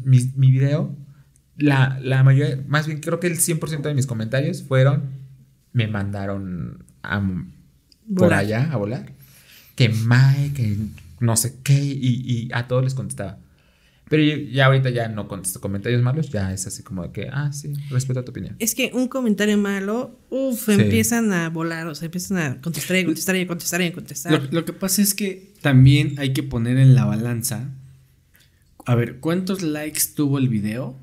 [0.05, 0.95] Mi, mi video,
[1.57, 5.05] la, la, mayoría, más bien creo que el 100% de mis comentarios fueron,
[5.73, 7.23] me mandaron a,
[8.17, 9.13] por allá a volar.
[9.75, 10.77] Que Mike, que
[11.21, 13.39] no sé qué, y, y a todos les contestaba.
[14.09, 17.53] Pero ya ahorita ya no contesto comentarios malos, ya es así como de que, ah,
[17.53, 18.57] sí, respeto tu opinión.
[18.59, 20.73] Es que un comentario malo, uff, Sí.
[20.73, 23.87] empiezan a volar, o sea, empiezan a contestar y a contestar y a contestar y
[23.87, 24.33] a contestar.
[24.33, 27.69] Lo, lo que pasa es que también hay que poner en la balanza.
[28.89, 30.97] A ver, ¿cuántos likes tuvo el video?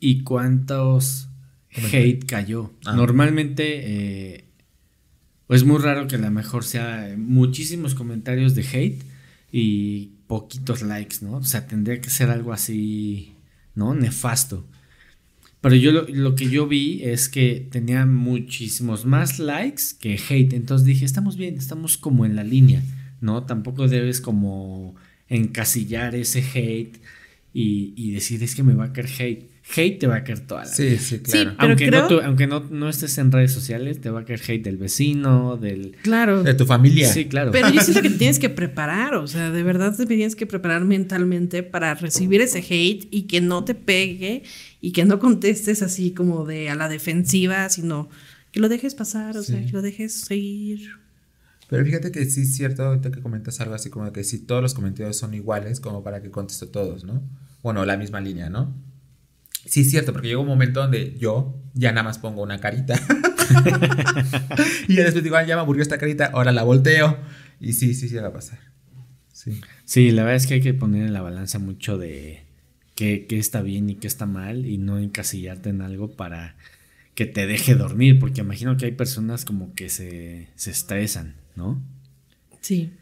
[0.00, 1.28] Y cuántos
[1.70, 2.72] hate cayó.
[2.84, 2.96] Ah.
[2.96, 4.44] Normalmente eh,
[5.48, 9.04] es muy raro que a lo mejor sea muchísimos comentarios de hate
[9.52, 11.34] y poquitos likes, ¿no?
[11.34, 13.34] O sea, tendría que ser algo así,
[13.76, 13.94] ¿no?
[13.94, 14.66] Nefasto.
[15.60, 20.52] Pero yo lo, lo que yo vi es que tenía muchísimos más likes que hate.
[20.52, 22.82] Entonces dije, estamos bien, estamos como en la línea,
[23.20, 23.44] ¿no?
[23.44, 24.96] Tampoco debes como
[25.36, 26.98] encasillar ese hate
[27.52, 29.54] y, y decir, es que me va a caer hate.
[29.76, 30.98] Hate te va a caer toda la Sí, vida.
[30.98, 31.52] sí, claro.
[31.56, 34.24] Pero aunque creo- no, tu- aunque no, no estés en redes sociales, te va a
[34.26, 35.96] caer hate del vecino, del...
[36.02, 36.42] Claro.
[36.42, 37.08] De tu familia.
[37.10, 37.50] Sí, claro.
[37.50, 40.44] Pero yo siento que te tienes que preparar, o sea, de verdad te tienes que
[40.46, 44.42] preparar mentalmente para recibir ese hate y que no te pegue
[44.82, 48.10] y que no contestes así como de a la defensiva, sino
[48.52, 49.66] que lo dejes pasar, o sea, Sí.
[49.66, 50.90] que lo dejes seguir.
[51.74, 54.62] Pero fíjate que sí es cierto ahorita que comentas algo así como que si todos
[54.62, 57.20] los comentarios son iguales, como para que contesto todos, ¿no?
[57.64, 58.72] Bueno, la misma línea, ¿no?
[59.66, 62.94] Sí es cierto, porque llega un momento donde yo ya nada más pongo una carita.
[64.88, 67.18] y después digo, "Ah, ya me aburrió esta carita, ahora la volteo.
[67.58, 68.60] Y sí, sí, sí va a pasar.
[69.32, 69.60] Sí.
[69.84, 72.44] Sí, la verdad es que hay que poner en la balanza mucho de
[72.94, 76.54] qué, qué está bien y qué está mal y no encasillarte en algo para
[77.16, 81.80] que te deje dormir, porque imagino que hay personas como que se, se estresan, ¿no?
[82.60, 82.92] Sí,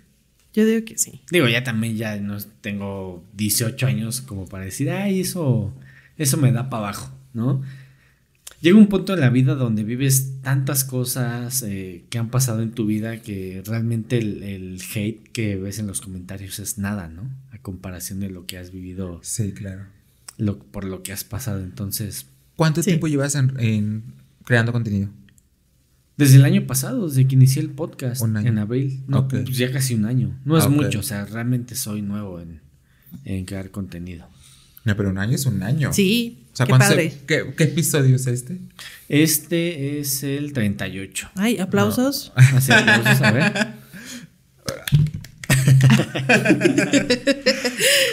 [0.52, 1.20] yo digo que sí.
[1.30, 5.72] Digo, ya también ya no tengo 18 años como para decir, ay, eso,
[6.18, 7.62] eso me da para abajo, ¿no?
[8.60, 12.70] Llega un punto en la vida donde vives tantas cosas eh, que han pasado en
[12.70, 17.28] tu vida que realmente el, el hate que ves en los comentarios es nada, ¿no?
[17.50, 19.86] A comparación de lo que has vivido, Sí, claro.
[20.38, 21.60] lo, por lo que has pasado.
[21.62, 22.90] Entonces, ¿Cuánto Sí.
[22.90, 24.02] tiempo llevas en, en
[24.44, 25.08] creando contenido?
[26.16, 28.48] Desde el año pasado, desde que inicié el podcast Un año.
[28.48, 29.30] en abril, no, Ok.
[29.44, 30.38] pues ya casi un año.
[30.44, 32.60] No es Ah, mucho, o sea, realmente soy nuevo en,
[33.24, 34.28] en crear contenido.
[34.84, 35.92] No, pero un año es un año.
[35.92, 37.12] Sí, O sea, qué ¿cuántos- padre.
[37.26, 38.60] ¿qué, qué episodio es este?
[39.08, 41.30] Este es el 38.
[41.36, 42.32] Ay, aplausos.
[42.36, 43.52] Así aplausos, a ver.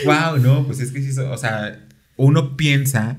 [0.05, 1.85] Wow, no, pues es que sí, o sea,
[2.17, 3.17] uno piensa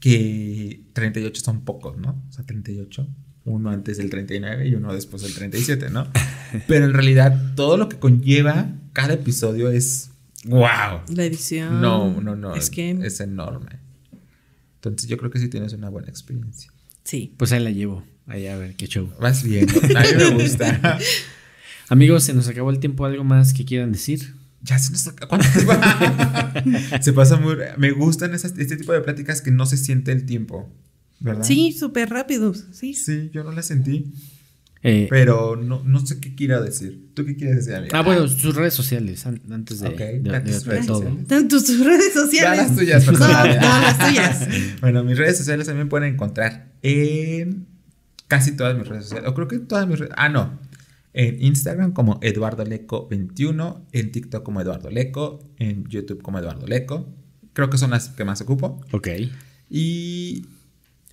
[0.00, 2.22] que 38 son pocos, ¿no?
[2.28, 3.06] O sea, 38,
[3.44, 6.06] uno antes del 39 y uno después del 37, ¿no?
[6.68, 10.10] Pero en realidad todo lo que conlleva cada episodio es
[10.44, 11.00] wow.
[11.14, 11.80] La edición.
[11.80, 13.78] No, no, no, Es que es enorme.
[14.76, 16.70] Entonces yo creo que sí tienes una buena experiencia.
[17.04, 17.34] sí.
[17.36, 18.04] Pues ahí la llevo.
[18.26, 19.10] Ahí a ver qué show.
[19.20, 19.66] Vas bien,
[19.96, 20.98] a mí me gusta.
[21.88, 23.04] Amigos, se nos acabó el tiempo.
[23.04, 24.34] ¿Algo más que quieran decir?
[24.62, 25.48] Ya se nos acaba- ¿cuánto
[26.62, 26.78] tiempo?
[27.00, 30.24] se pasa muy me gustan esas- este tipo de pláticas que no se siente el
[30.24, 30.72] tiempo,
[31.22, 31.44] ¿verdad?
[31.44, 32.52] Sí, súper rápido.
[32.54, 32.94] Sí.
[32.94, 34.12] Sí, yo no la sentí,
[34.84, 37.10] Eh, pero no, no sé qué quiero decir.
[37.14, 37.96] ¿Tú qué quieres decir, amiga?
[37.96, 40.98] ah, bueno, sus redes sociales, an- antes de, Ok, de- de- redes todo.
[41.02, 41.26] sociales.
[41.28, 42.58] Tanto redes Ya sociales.
[42.58, 43.28] las tuyas, No, perdón.
[43.60, 44.48] no, las tuyas.
[44.80, 47.66] bueno, mis redes sociales también pueden encontrar en
[48.26, 49.30] casi todas mis redes sociales.
[49.30, 50.14] O creo que todas mis redes.
[50.16, 50.58] Ah, no.
[51.14, 56.66] En Instagram como Eduardo Leco 21, en TikTok como Eduardo Leco, en YouTube como Eduardo
[56.66, 57.14] Leco.
[57.52, 58.80] Creo que son las que más ocupo.
[58.92, 59.08] Ok.
[59.70, 60.46] Y.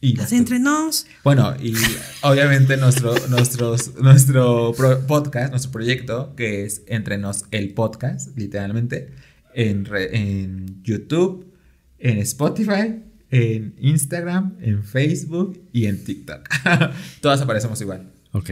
[0.01, 0.35] y Las basta.
[0.37, 1.05] entre nos.
[1.23, 1.73] Bueno, y
[2.21, 9.09] obviamente nuestro, nuestros, nuestro pro- podcast, nuestro proyecto, que es Entre Nos el Podcast, literalmente,
[9.53, 11.51] en, re- en YouTube,
[11.97, 16.47] en Spotify, en Instagram, en Facebook y en TikTok.
[17.21, 18.11] Todas aparecemos igual.
[18.31, 18.49] Ok.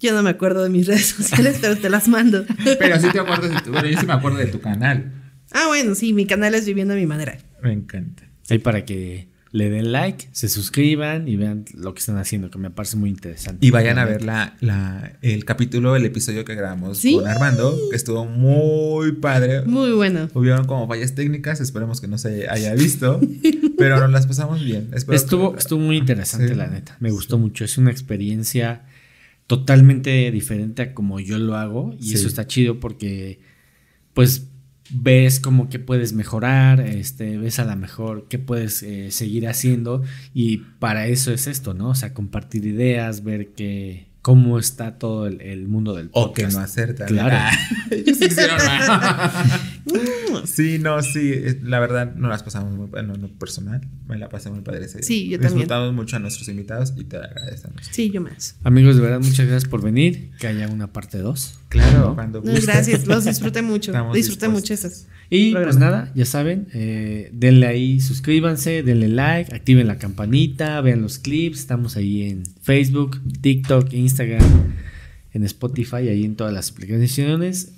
[0.00, 2.44] Yo no me acuerdo de mis redes sociales, pero te las mando.
[2.78, 5.12] Pero sí te acuerdas de tu, bueno, yo sí me acuerdo de tu canal.
[5.50, 7.36] Ah, bueno, sí, mi canal es Viviendo a mi manera.
[7.62, 8.22] Me encanta.
[8.48, 12.58] Ahí para que le den like, se suscriban y vean lo que están haciendo, que
[12.58, 13.64] me parece muy interesante.
[13.66, 17.14] Y vayan a ver la, la- el capítulo, el episodio que grabamos Sí.
[17.14, 19.62] con Armando, que estuvo muy padre.
[19.62, 20.28] Muy bueno.
[20.34, 23.20] Hubieron como fallas técnicas, esperemos que no se haya visto,
[23.78, 24.90] pero nos las pasamos bien.
[24.94, 26.54] Espero Estuvo, que- estuvo muy interesante, Sí.
[26.54, 26.96] la neta.
[27.00, 27.64] Me gustó mucho.
[27.64, 28.82] Es una experiencia
[29.46, 31.94] totalmente diferente a como yo lo hago.
[31.98, 32.14] Y Sí.
[32.14, 33.40] eso está chido porque,
[34.12, 34.47] pues,
[34.90, 40.02] ves como que puedes mejorar, este, ves a la mejor qué puedes eh, seguir haciendo.
[40.34, 41.90] Y para eso es esto, ¿no?
[41.90, 46.42] O sea, compartir ideas, ver que cómo está todo el, el mundo del O que
[46.42, 46.56] podcast.
[46.58, 47.26] no hacer también.
[47.26, 47.56] Claro.
[47.90, 48.58] Ellos hicieron
[50.44, 54.28] Sí, no, sí, la verdad no las pasamos muy bueno, en lo personal, me la
[54.28, 55.06] pasé muy padre ese día.
[55.06, 55.54] Sí, yo también.
[55.54, 57.82] Disfrutamos mucho a nuestros invitados y te agradecemos.
[57.90, 58.56] Sí, yo más.
[58.64, 60.30] Amigos, de verdad, muchas gracias por venir.
[60.38, 61.60] Que haya una parte 2.
[61.68, 63.90] Claro, cuando No, gracias, los disfruté mucho.
[63.90, 65.06] Estamos disfruté mucho esas.
[65.30, 65.66] Y Programa.
[65.72, 71.18] pues nada, ya saben, eh, denle ahí, suscríbanse, denle like, activen la campanita, vean los
[71.18, 71.58] clips.
[71.58, 74.74] Estamos ahí en Facebook, TikTok, Instagram,
[75.32, 77.72] en Spotify, ahí en todas las aplicaciones.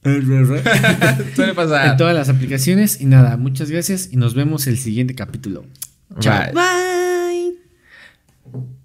[1.90, 3.00] En todas las aplicaciones.
[3.00, 5.64] Y nada, muchas gracias y nos vemos el siguiente capítulo.
[6.20, 6.52] Chao.
[6.54, 7.56] Bye.